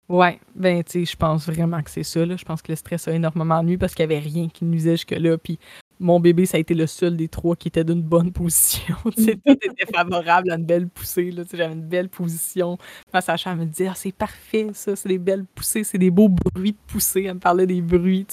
[0.08, 2.36] Ouais, ben tu sais, je pense vraiment que c'est ça, là.
[2.36, 4.96] Je pense que le stress a énormément nuit parce qu'il y avait rien qui nuisait
[4.96, 5.58] jusque-là, puis
[6.00, 8.96] mon bébé, ça a été le seul des trois qui était d'une bonne position.
[9.04, 11.30] tout était favorable à une belle poussée.
[11.52, 12.78] J'avais une belle position.
[13.12, 16.30] Ma sage me disait ah, c'est parfait, ça, c'est des belles poussées, c'est des beaux
[16.30, 17.24] bruits de poussée.
[17.24, 18.26] Elle me parlait des bruits.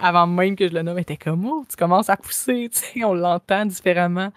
[0.00, 2.70] Avant même que je le nomme, elle était comme Oh, tu commences à pousser,
[3.04, 4.32] on l'entend différemment.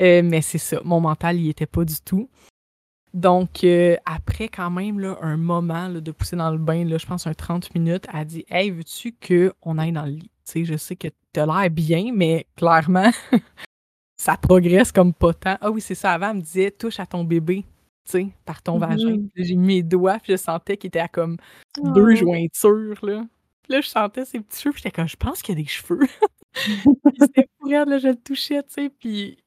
[0.00, 2.30] Euh, mais c'est ça, mon mental, il était pas du tout.
[3.12, 7.06] Donc, euh, après quand même là, un moment de pousser dans le bain, là, je
[7.06, 10.31] pense un 30 minutes, elle dit Hey, veux-tu qu'on aille dans le lit?
[10.44, 13.10] Sais, je sais que tu as l'air bien, mais clairement,
[14.16, 15.58] ça progresse comme pas tant.
[15.60, 16.12] Ah oui, c'est ça.
[16.12, 17.64] Avant, elle me disait touche à ton bébé,
[18.04, 19.16] tu sais, par ton vagin.
[19.16, 19.30] Mm-hmm.
[19.36, 21.36] J'ai mis mes doigts, puis je sentais qu'il était à comme
[21.78, 22.16] deux oh.
[22.16, 23.26] jointures, là.
[23.62, 25.62] Puis là, je sentais ses petits cheveux, puis j'étais comme, je pense qu'il y a
[25.62, 26.06] des cheveux.
[27.20, 29.41] c'était pour là, je le touchais, tu sais, puis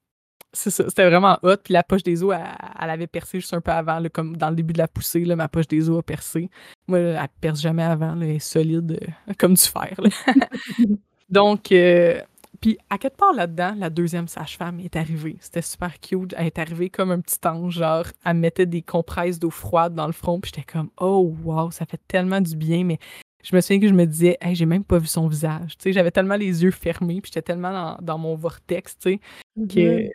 [0.55, 1.57] c'est ça, c'était vraiment hot.
[1.63, 4.55] Puis la poche des os, elle, avait percé juste un peu avant, comme dans le
[4.55, 6.49] début de la poussée, là, ma poche des os a percé.
[6.87, 9.95] Moi, elle perce jamais avant, elle est solide euh, comme du fer.
[11.29, 12.21] Donc, euh,
[12.61, 15.37] puis à quelque part là-dedans, la deuxième sage-femme est arrivée.
[15.39, 16.33] C'était super cute.
[16.37, 20.07] Elle est arrivée comme un petit ange, genre, elle mettait des compresses d'eau froide dans
[20.07, 22.99] le front, puis j'étais comme, oh wow, ça fait tellement du bien, mais
[23.43, 25.77] je me souviens que je me disais, hey, j'ai même pas vu son visage.
[25.77, 29.19] Tu sais, j'avais tellement les yeux fermés, puis j'étais tellement dans, mon vortex, tu sais,
[29.67, 30.11] que mm-hmm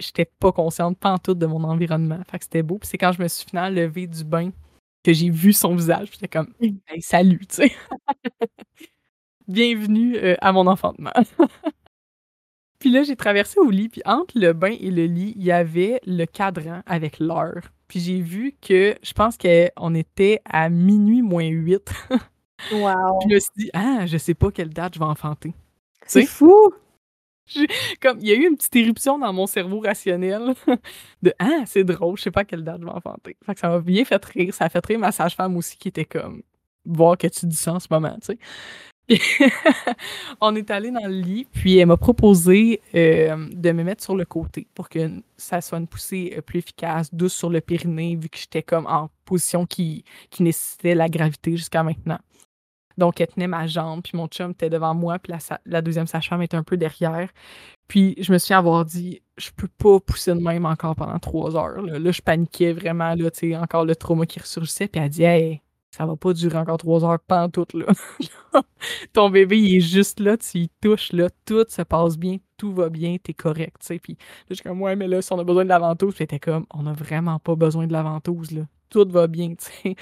[0.00, 2.20] j'étais pas consciente, pas en tout de mon environnement.
[2.30, 2.78] Fait que c'était beau.
[2.78, 4.50] Puis c'est quand je me suis finalement levée du bain
[5.04, 6.08] que j'ai vu son visage.
[6.12, 7.72] J'étais comme, hey, salut, tu sais.
[9.48, 11.12] Bienvenue euh, à mon enfantement.
[12.78, 15.52] puis là, j'ai traversé au lit, puis entre le bain et le lit, il y
[15.52, 17.62] avait le cadran avec l'heure.
[17.88, 21.90] Puis j'ai vu que je pense qu'on était à minuit moins 8.
[22.72, 23.20] wow.
[23.22, 25.52] je me suis dit, ah, je sais pas quelle date je vais enfanter.
[26.06, 26.72] C'est fou!
[28.00, 30.54] Comme il y a eu une petite éruption dans mon cerveau rationnel
[31.22, 33.36] de ah c'est drôle je sais pas quelle date je vais enfanter.
[33.44, 35.88] Fait que ça m'a bien fait rire ça a fait rire ma sage-femme aussi qui
[35.88, 36.42] était comme
[36.84, 38.38] voir que tu dis ça en ce moment tu sais.
[40.40, 44.14] On est allé dans le lit puis elle m'a proposé euh, de me mettre sur
[44.14, 48.16] le côté pour que ça soit une poussée euh, plus efficace douce sur le périnée
[48.16, 52.18] vu que j'étais comme en position qui, qui nécessitait la gravité jusqu'à maintenant
[53.00, 55.32] donc, elle tenait ma jambe, puis mon chum était devant moi, puis
[55.66, 57.30] la, deuxième sage-femme était un peu derrière.
[57.88, 61.56] Puis je me suis avoir dit, je peux pas pousser de même encore pendant trois
[61.56, 61.82] heures.
[61.82, 64.86] Là, je paniquais vraiment, là, tu sais, encore le trauma qui ressurgissait.
[64.86, 67.86] Puis elle dit, hey, ça va pas durer encore trois heures, pas tout, là.
[69.12, 72.72] Ton bébé, il est juste là, tu y touches, là, tout se passe bien, tout
[72.72, 73.98] va bien, t'es correct, tu sais.
[73.98, 76.14] Puis là, je suis comme, ouais, mais là, si on a besoin de la ventouse,
[76.14, 78.62] puis était comme, on a vraiment pas besoin de la ventouse, là.
[78.90, 79.96] Tout va bien, tu sais.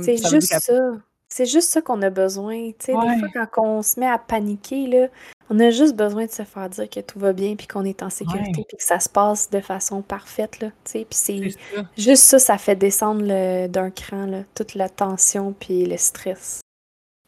[0.00, 0.92] C'est juste ça.
[1.36, 2.70] C'est juste ça qu'on a besoin.
[2.70, 5.08] Tu sais, des fois, quand on se met à paniquer, là,
[5.50, 8.04] on a juste besoin de se faire dire que tout va bien, puis qu'on est
[8.04, 10.98] en sécurité, puis que ça se passe de façon parfaite, là, tu sais.
[11.10, 11.56] Puis c'est
[11.98, 16.60] juste ça, ça fait descendre d'un cran, là, toute la tension, puis le stress.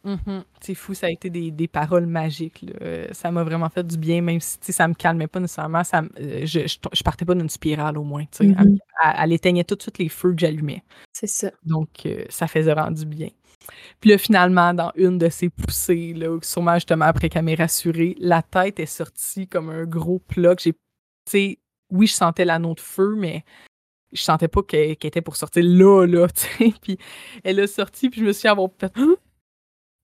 [0.04, 0.42] Mm-hmm.
[0.60, 2.62] C'est fou, ça a été des, paroles magiques.
[2.62, 3.12] Là.
[3.12, 5.82] Ça m'a vraiment fait du bien, même si ça me calmait pas nécessairement.
[5.82, 8.22] Ça, euh, je, je, partais pas d'une spirale au moins.
[8.38, 8.78] Mm-hmm.
[9.18, 10.84] elle, éteignait tout de suite les feux que j'allumais.
[11.12, 11.50] C'est ça.
[11.64, 13.30] Donc, euh, ça faisait vraiment du bien.
[14.00, 18.16] Puis là, finalement, dans une de ces poussées, là, sûrement justement après qu'elle m'ait rassurée,
[18.18, 20.74] la tête est sortie comme un gros plat j'ai.
[21.30, 21.58] Tu
[21.90, 23.44] oui, je sentais l'anneau de feu, mais
[24.12, 26.74] je sentais pas qu'elle était pour sortir là, là, tu sais.
[26.80, 26.98] Puis
[27.44, 28.92] elle a sorti, puis je me suis fait.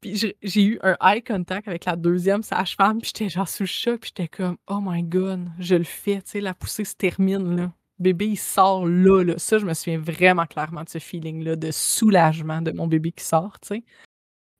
[0.00, 3.68] Puis j'ai eu un eye contact avec la deuxième sage-femme, puis j'étais genre sous le
[3.68, 6.96] choc, puis j'étais comme, oh my god, je le fais, tu sais, la poussée se
[6.96, 7.72] termine, là
[8.02, 9.38] bébé, il sort là, là.
[9.38, 13.24] Ça, je me souviens vraiment clairement de ce feeling-là de soulagement de mon bébé qui
[13.24, 13.84] sort, tu sais.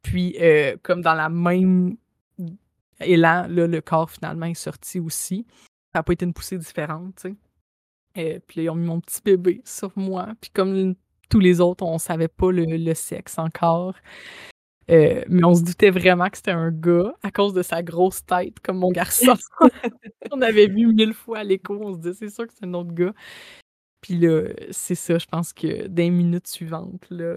[0.02, 1.97] Puis, euh, comme dans la même
[3.01, 5.47] élan, là, le corps finalement est sorti aussi.
[5.93, 7.36] Ça n'a pas été une poussée différente, tu sais.
[8.19, 10.28] Euh, puis là, ils ont mis mon petit bébé sur moi.
[10.40, 10.94] Puis comme
[11.28, 13.94] tous les autres, on savait pas le, sexe encore.
[14.91, 18.25] Euh, mais on se doutait vraiment que c'était un gars à cause de sa grosse
[18.25, 19.35] tête, comme mon garçon.
[20.33, 22.75] on avait vu mille fois à l'écho, on se disait c'est sûr que c'est un
[22.75, 23.13] autre gars.
[24.01, 27.37] Puis là, c'est ça, je pense que dans les minutes suivantes, là,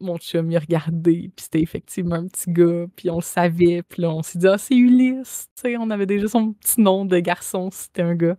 [0.00, 3.82] mon chum, il a regardé, puis c'était effectivement un petit gars, puis on le savait,
[3.88, 6.80] puis là, on s'est dit «Ah, c'est Ulysse!» Tu sais, on avait déjà son petit
[6.80, 8.36] nom de garçon, c'était un gars.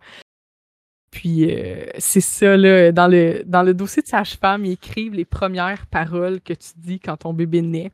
[1.11, 5.25] Puis euh, c'est ça, là, dans le, dans le dossier de sage-femme, ils écrivent les
[5.25, 7.91] premières paroles que tu dis quand ton bébé naît.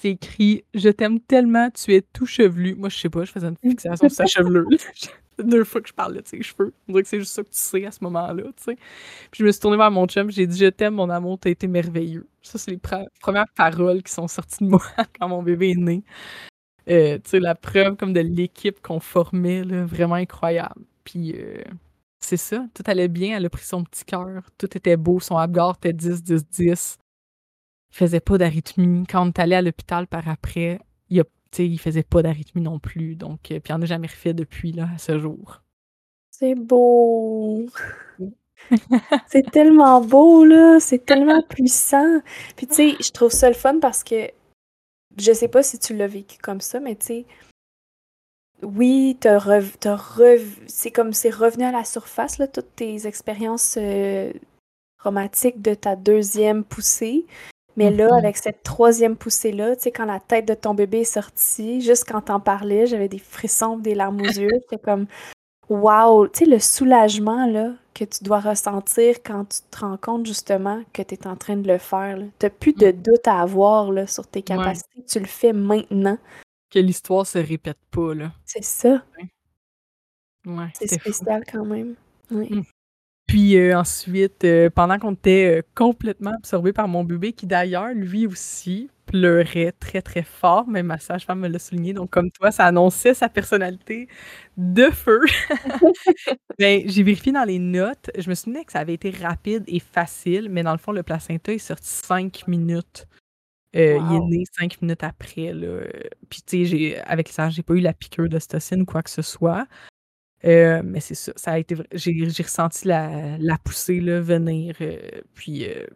[0.00, 3.48] C'est écrit «Je t'aime tellement, tu es tout chevelu.» Moi, je sais pas, je faisais
[3.48, 4.68] une fixation sur sa chevelure.
[5.42, 6.72] deux fois que je parle de tes cheveux.
[6.88, 8.76] On dirait que c'est juste ça que tu sais à ce moment-là, tu sais.
[9.30, 11.50] Puis je me suis tournée vers mon chum, j'ai dit «Je t'aime, mon amour, t'as
[11.50, 12.80] été merveilleux.» Ça, c'est les
[13.20, 14.82] premières paroles qui sont sorties de moi
[15.18, 16.04] quand mon bébé est né.
[16.88, 20.84] Euh, tu sais, la preuve comme de l'équipe qu'on formait, là, vraiment incroyable.
[21.04, 21.62] Puis euh,
[22.20, 25.36] c'est ça, tout allait bien, elle a pris son petit cœur, tout était beau, son
[25.36, 26.98] Abgar était 10, 10, 10.
[27.90, 29.06] Il faisait pas d'arythmie.
[29.06, 31.24] Quand on est allé à l'hôpital par après, il a
[31.58, 33.16] il faisait pas d'arythmie non plus.
[33.16, 35.62] Donc, euh, puis il en a jamais refait depuis là, à ce jour.
[36.30, 37.66] C'est beau!
[39.26, 40.78] c'est tellement beau, là!
[40.80, 42.20] C'est tellement puissant!
[42.56, 44.30] Puis tu sais, je trouve ça le fun parce que
[45.16, 47.26] je sais pas si tu l'as vécu comme ça, mais tu sais,
[48.62, 49.38] oui, t'as
[50.66, 54.32] c'est comme c'est revenu à la surface, là, toutes tes expériences euh,
[54.98, 57.24] traumatiques de ta deuxième poussée.
[57.78, 58.18] Mais là, mm-hmm.
[58.18, 62.04] avec cette troisième poussée-là, tu sais, quand la tête de ton bébé est sortie, juste
[62.08, 64.50] quand t'en parlais, j'avais des frissons, des larmes aux yeux.
[64.62, 65.06] C'était comme,
[65.68, 66.26] wow!
[66.26, 70.82] Tu sais, le soulagement, là, que tu dois ressentir quand tu te rends compte, justement,
[70.92, 72.18] que tu es en train de le faire.
[72.40, 73.00] T'as plus de mm.
[73.00, 75.04] doute à avoir, là, sur tes capacités.
[75.06, 76.18] Tu le fais maintenant.
[76.72, 78.32] Que l'histoire se répète pas, là.
[78.44, 79.04] C'est ça.
[80.44, 80.72] Ouais.
[80.74, 81.94] c'est spécial quand même.
[82.32, 82.64] Oui.
[83.28, 87.92] Puis euh, ensuite, euh, pendant qu'on était euh, complètement absorbé par mon bébé, qui d'ailleurs,
[87.92, 92.50] lui aussi, pleurait très très fort, même ma sage-femme me l'a souligné, donc comme toi,
[92.50, 94.08] ça annonçait sa personnalité
[94.56, 95.20] de feu.
[96.58, 99.80] ben, j'ai vérifié dans les notes, je me souvenais que ça avait été rapide et
[99.80, 103.06] facile, mais dans le fond, le placenta est sorti cinq minutes.
[103.74, 105.52] Il est né cinq minutes après.
[105.52, 105.82] Là.
[106.30, 109.22] Puis, tu sais, avec ça, j'ai pas eu la piqûre d'ostocine ou quoi que ce
[109.22, 109.66] soit.
[110.44, 115.66] Euh, mais c'est ça, ça a été j'ai ressenti la, poussée là, venir, euh, puis
[115.66, 115.86] euh,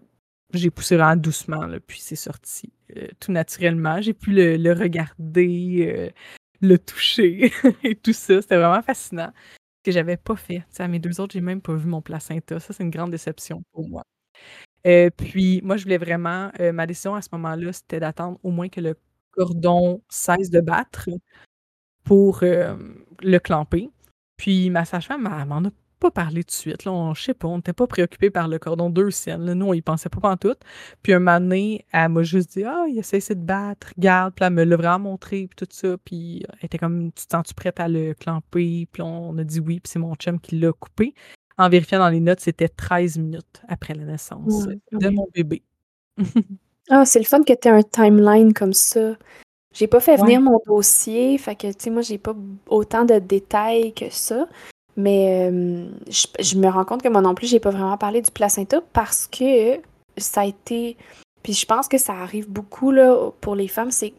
[0.52, 2.72] j'ai poussé vraiment doucement, puis c'est sorti
[3.20, 4.00] tout naturellement.
[4.02, 6.12] J'ai pu le, le regarder,
[6.60, 7.50] le toucher
[7.84, 8.42] et tout ça.
[8.42, 9.32] C'était vraiment fascinant.
[9.78, 10.62] Ce que j'avais pas fait.
[10.78, 12.60] à mes deux autres, j'ai même pas vu mon placenta.
[12.60, 14.02] Ça, c'est une grande déception pour moi.
[15.16, 16.50] puis moi, je voulais vraiment.
[16.74, 18.94] ma décision à ce moment-là, c'était d'attendre au moins que le
[19.30, 21.08] cordon cesse de battre
[22.04, 23.88] pour le clamper.
[24.36, 25.70] Puis ma sage-femme, elle m'en a
[26.02, 26.84] pas parlé tout de suite.
[26.84, 26.92] Là.
[26.92, 29.52] On, je sais pas, on n'était pas préoccupé par le cordon deux scènes.
[29.52, 30.56] Nous, on y pensait pas en tout.
[31.02, 34.34] Puis un moment donné, elle m'a juste dit Ah, il a cessé de battre, regarde.
[34.34, 35.96] Puis elle me l'a vraiment montré, puis tout ça.
[36.04, 38.88] Puis elle était comme Tu te sens-tu prête à le clamper?
[38.90, 41.14] Puis on a dit oui, puis c'est mon chum qui l'a coupé.
[41.56, 45.62] En vérifiant dans les notes, c'était 13 minutes après la naissance de mon bébé.
[46.90, 49.16] ah, c'est le fun que tu aies un timeline comme ça.
[49.72, 52.34] J'ai pas fait venir mon dossier, fait que, tu sais, moi, j'ai pas
[52.68, 54.46] autant de détails que ça.
[54.96, 58.30] Mais euh, je, me rends compte que moi non plus, j'ai pas vraiment parlé du
[58.30, 59.80] placenta parce que
[60.18, 60.96] ça a été.
[61.42, 64.12] Puis je pense que ça arrive beaucoup là, pour les femmes, c'est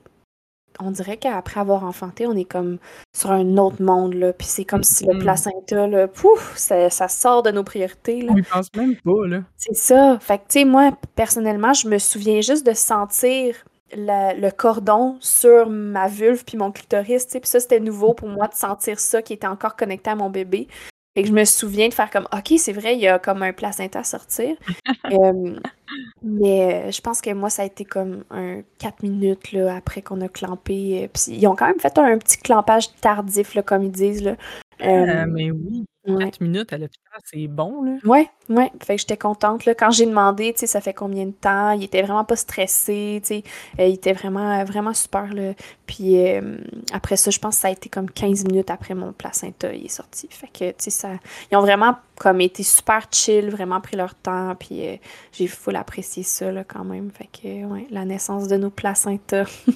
[0.80, 2.80] on dirait qu'après avoir enfanté, on est comme
[3.16, 4.34] sur un autre monde, là.
[4.34, 5.20] Puis c'est comme si le mm-hmm.
[5.20, 8.32] placenta, là, pouf, ça, sort de nos priorités, là.
[8.34, 9.44] On y pense même pas, là.
[9.56, 10.18] C'est ça.
[10.20, 13.56] Fait que, tu sais, moi, personnellement, je me souviens juste de sentir
[13.96, 18.30] le cordon sur ma vulve puis mon clitoris, tu sais, puis ça c'était nouveau pour
[18.30, 20.68] moi de sentir ça qui était encore connecté à mon bébé.
[21.16, 23.44] Et que je me souviens de faire comme OK, c'est vrai, il y a comme
[23.44, 24.56] un placenta à sortir.
[26.24, 30.22] mais je pense que moi, ça a été comme un 4 minutes là, après qu'on
[30.22, 31.08] a clampé.
[31.14, 34.24] Puis ils ont quand même fait un, petit clampage tardif, là, comme ils disent.
[34.24, 34.36] Là.
[34.82, 35.86] Euh, mais oui.
[36.06, 37.98] 4 minutes à l'hôpital, c'est bon, là.
[38.04, 38.72] Ouais, ouais.
[38.82, 39.74] Fait que j'étais contente, là.
[39.74, 43.22] Quand j'ai demandé, tu sais, ça fait combien de temps, il était vraiment pas stressé,
[43.22, 43.44] tu sais.
[43.80, 45.54] Euh, il était vraiment, vraiment super, là.
[45.86, 46.58] Puis euh,
[46.92, 49.86] après ça, je pense que ça a été comme 15 minutes après mon placenta, il
[49.86, 50.28] est sorti.
[50.30, 51.10] Fait que, tu sais, ça...
[51.52, 54.98] Ils ont vraiment, comme, été super chill, vraiment pris leur temps, puis euh,
[55.32, 57.12] j'ai full apprécié ça, là, quand même.
[57.12, 59.46] Fait que, ouais, la naissance de nos placentas.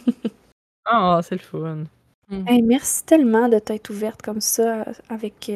[0.90, 1.84] Ah, c'est le fun.
[2.48, 5.52] Hey, merci tellement de t'être ouverte comme ça avec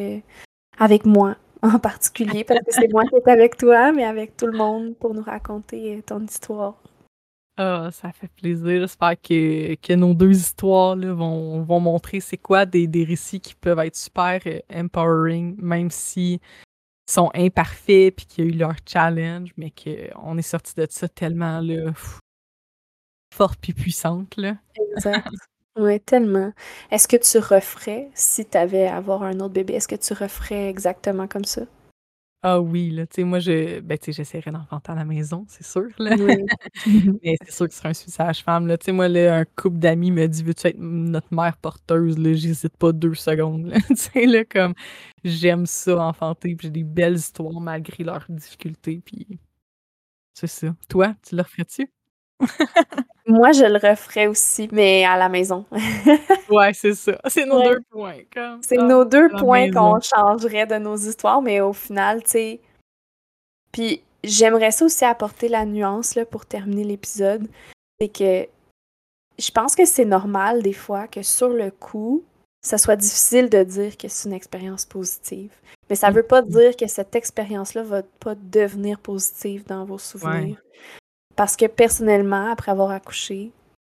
[0.81, 4.47] avec moi en particulier, parce que c'est moi qui est avec toi, mais avec tout
[4.47, 6.75] le monde pour nous raconter ton histoire.
[7.57, 8.81] Ah, ça fait plaisir.
[8.81, 13.39] J'espère que, que nos deux histoires là, vont, vont montrer c'est quoi des, des récits
[13.39, 16.39] qui peuvent être super euh, empowering, même si
[17.07, 21.07] sont imparfaits puis qu'il y a eu leur challenge, mais qu'on est sorti de ça
[21.09, 21.91] tellement là,
[23.35, 24.37] forte puis puissante.
[24.37, 24.55] Là.
[24.95, 25.27] Exact.
[25.77, 26.51] Oui, tellement.
[26.91, 30.13] Est-ce que tu referais, si tu avais à avoir un autre bébé, est-ce que tu
[30.13, 31.61] referais exactement comme ça?
[32.43, 35.63] Ah oui, là, tu sais, moi, je, ben, tu sais, d'enfanter à la maison, c'est
[35.63, 36.15] sûr, là.
[36.17, 36.43] Oui.
[37.23, 38.79] Mais c'est sûr que ce serait un suicide femme là.
[38.79, 42.33] Tu sais, moi, là, un couple d'amis me dit Veux-tu être notre mère porteuse là?
[42.33, 43.77] J'hésite pas deux secondes, là.
[43.87, 44.73] tu sais, là, comme
[45.23, 49.39] j'aime ça, enfanter, puis j'ai des belles histoires malgré leurs difficultés, puis
[50.33, 50.75] c'est ça.
[50.89, 51.91] Toi, tu le referais-tu?
[53.27, 55.65] Moi, je le referais aussi, mais à la maison.
[56.49, 57.17] ouais, c'est ça.
[57.27, 58.17] C'est nos deux points.
[58.61, 62.59] C'est nos deux points qu'on changerait de nos histoires, mais au final, tu sais.
[63.71, 67.47] Puis j'aimerais ça aussi apporter la nuance là, pour terminer l'épisode.
[67.99, 68.47] C'est que
[69.39, 72.23] je pense que c'est normal des fois que sur le coup,
[72.61, 75.51] ça soit difficile de dire que c'est une expérience positive.
[75.89, 76.49] Mais ça veut pas mm-hmm.
[76.49, 80.61] dire que cette expérience-là va pas devenir positive dans vos souvenirs.
[81.35, 83.51] Parce que personnellement, après avoir accouché,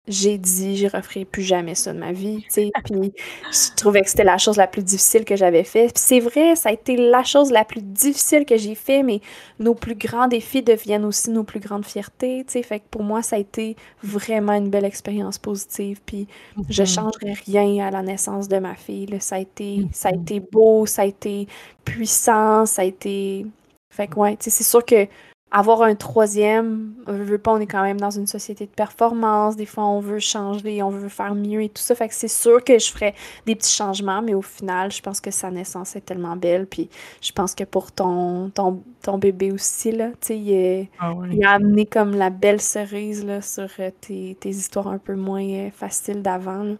[0.07, 2.71] j'ai dit, je referai plus jamais ça de ma vie, tu sais.
[2.83, 3.13] Puis
[3.51, 5.85] je trouvais que c'était la chose la plus difficile que j'avais fait.
[5.85, 9.21] Puis c'est vrai, ça a été la chose la plus difficile que j'ai fait, mais
[9.59, 12.63] nos plus grands défis deviennent aussi nos plus grandes fiertés, tu sais.
[12.63, 16.01] Fait que pour moi, ça a été vraiment une belle expérience positive.
[16.05, 16.27] Puis
[16.69, 16.95] je mm-hmm.
[16.95, 19.07] changerais rien à la naissance de ma fille.
[19.21, 20.21] Ça a été, ça a mm-hmm.
[20.21, 21.47] été beau, ça a été
[21.85, 23.45] puissant, ça a été.
[23.89, 25.07] Fait que ouais, tu sais, c'est sûr que
[25.55, 29.55] avoir un troisième, on veut pas, on est quand même dans une société de performance.
[29.55, 31.93] Des fois, on veut changer, on veut faire mieux et tout ça.
[31.93, 33.13] Fait que c'est sûr que je ferais
[33.45, 36.65] des petits changements, mais au final, je pense que sa naissance est tellement belle.
[36.65, 36.89] Puis
[37.21, 41.51] je pense que pour ton, ton, ton bébé aussi, là, tu sais, ah il, a
[41.51, 45.69] amené comme la belle cerise là, sur euh, tes, tes histoires un peu moins euh,
[45.69, 46.75] faciles d'avant.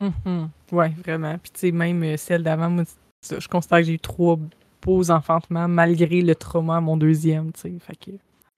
[0.00, 1.36] Mm Ouais, vraiment.
[1.36, 2.84] Puis tu sais, même euh, celle d'avant, moi,
[3.22, 4.38] je constate que j'ai eu trois
[4.84, 7.74] beaux enfantements malgré le trauma mon deuxième, tu sais.
[7.80, 8.10] Fait que...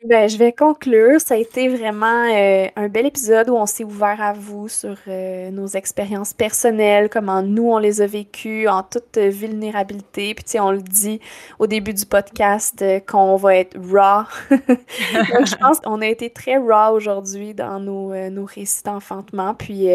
[0.05, 1.19] Ben, je vais conclure.
[1.23, 4.95] Ça a été vraiment euh, un bel épisode où on s'est ouvert à vous sur
[5.09, 10.35] euh, nos expériences personnelles, comment nous on les a vécues en toute vulnérabilité.
[10.35, 11.19] Puis tu sais, on le dit
[11.59, 14.25] au début du podcast euh, qu'on va être raw.
[14.51, 19.55] Donc je pense qu'on a été très raw aujourd'hui dans nos, nos récits d'enfantement.
[19.55, 19.89] Puis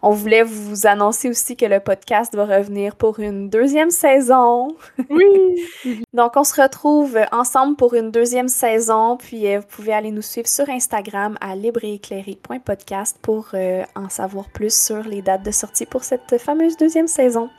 [0.00, 4.68] on voulait vous annoncer aussi que le podcast va revenir pour une deuxième saison.
[5.10, 6.04] oui.
[6.14, 9.16] Donc on se retrouve ensemble pour une deuxième saison.
[9.16, 14.74] Puis vous pouvez aller nous suivre sur Instagram à libreéclairé.podcast pour euh, en savoir plus
[14.74, 17.50] sur les dates de sortie pour cette fameuse deuxième saison.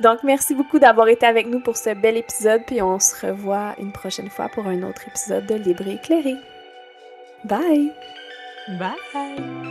[0.00, 3.74] Donc, merci beaucoup d'avoir été avec nous pour ce bel épisode, puis on se revoit
[3.78, 6.34] une prochaine fois pour un autre épisode de Libre éclairé.
[7.44, 7.92] Bye!
[8.78, 9.65] Bye!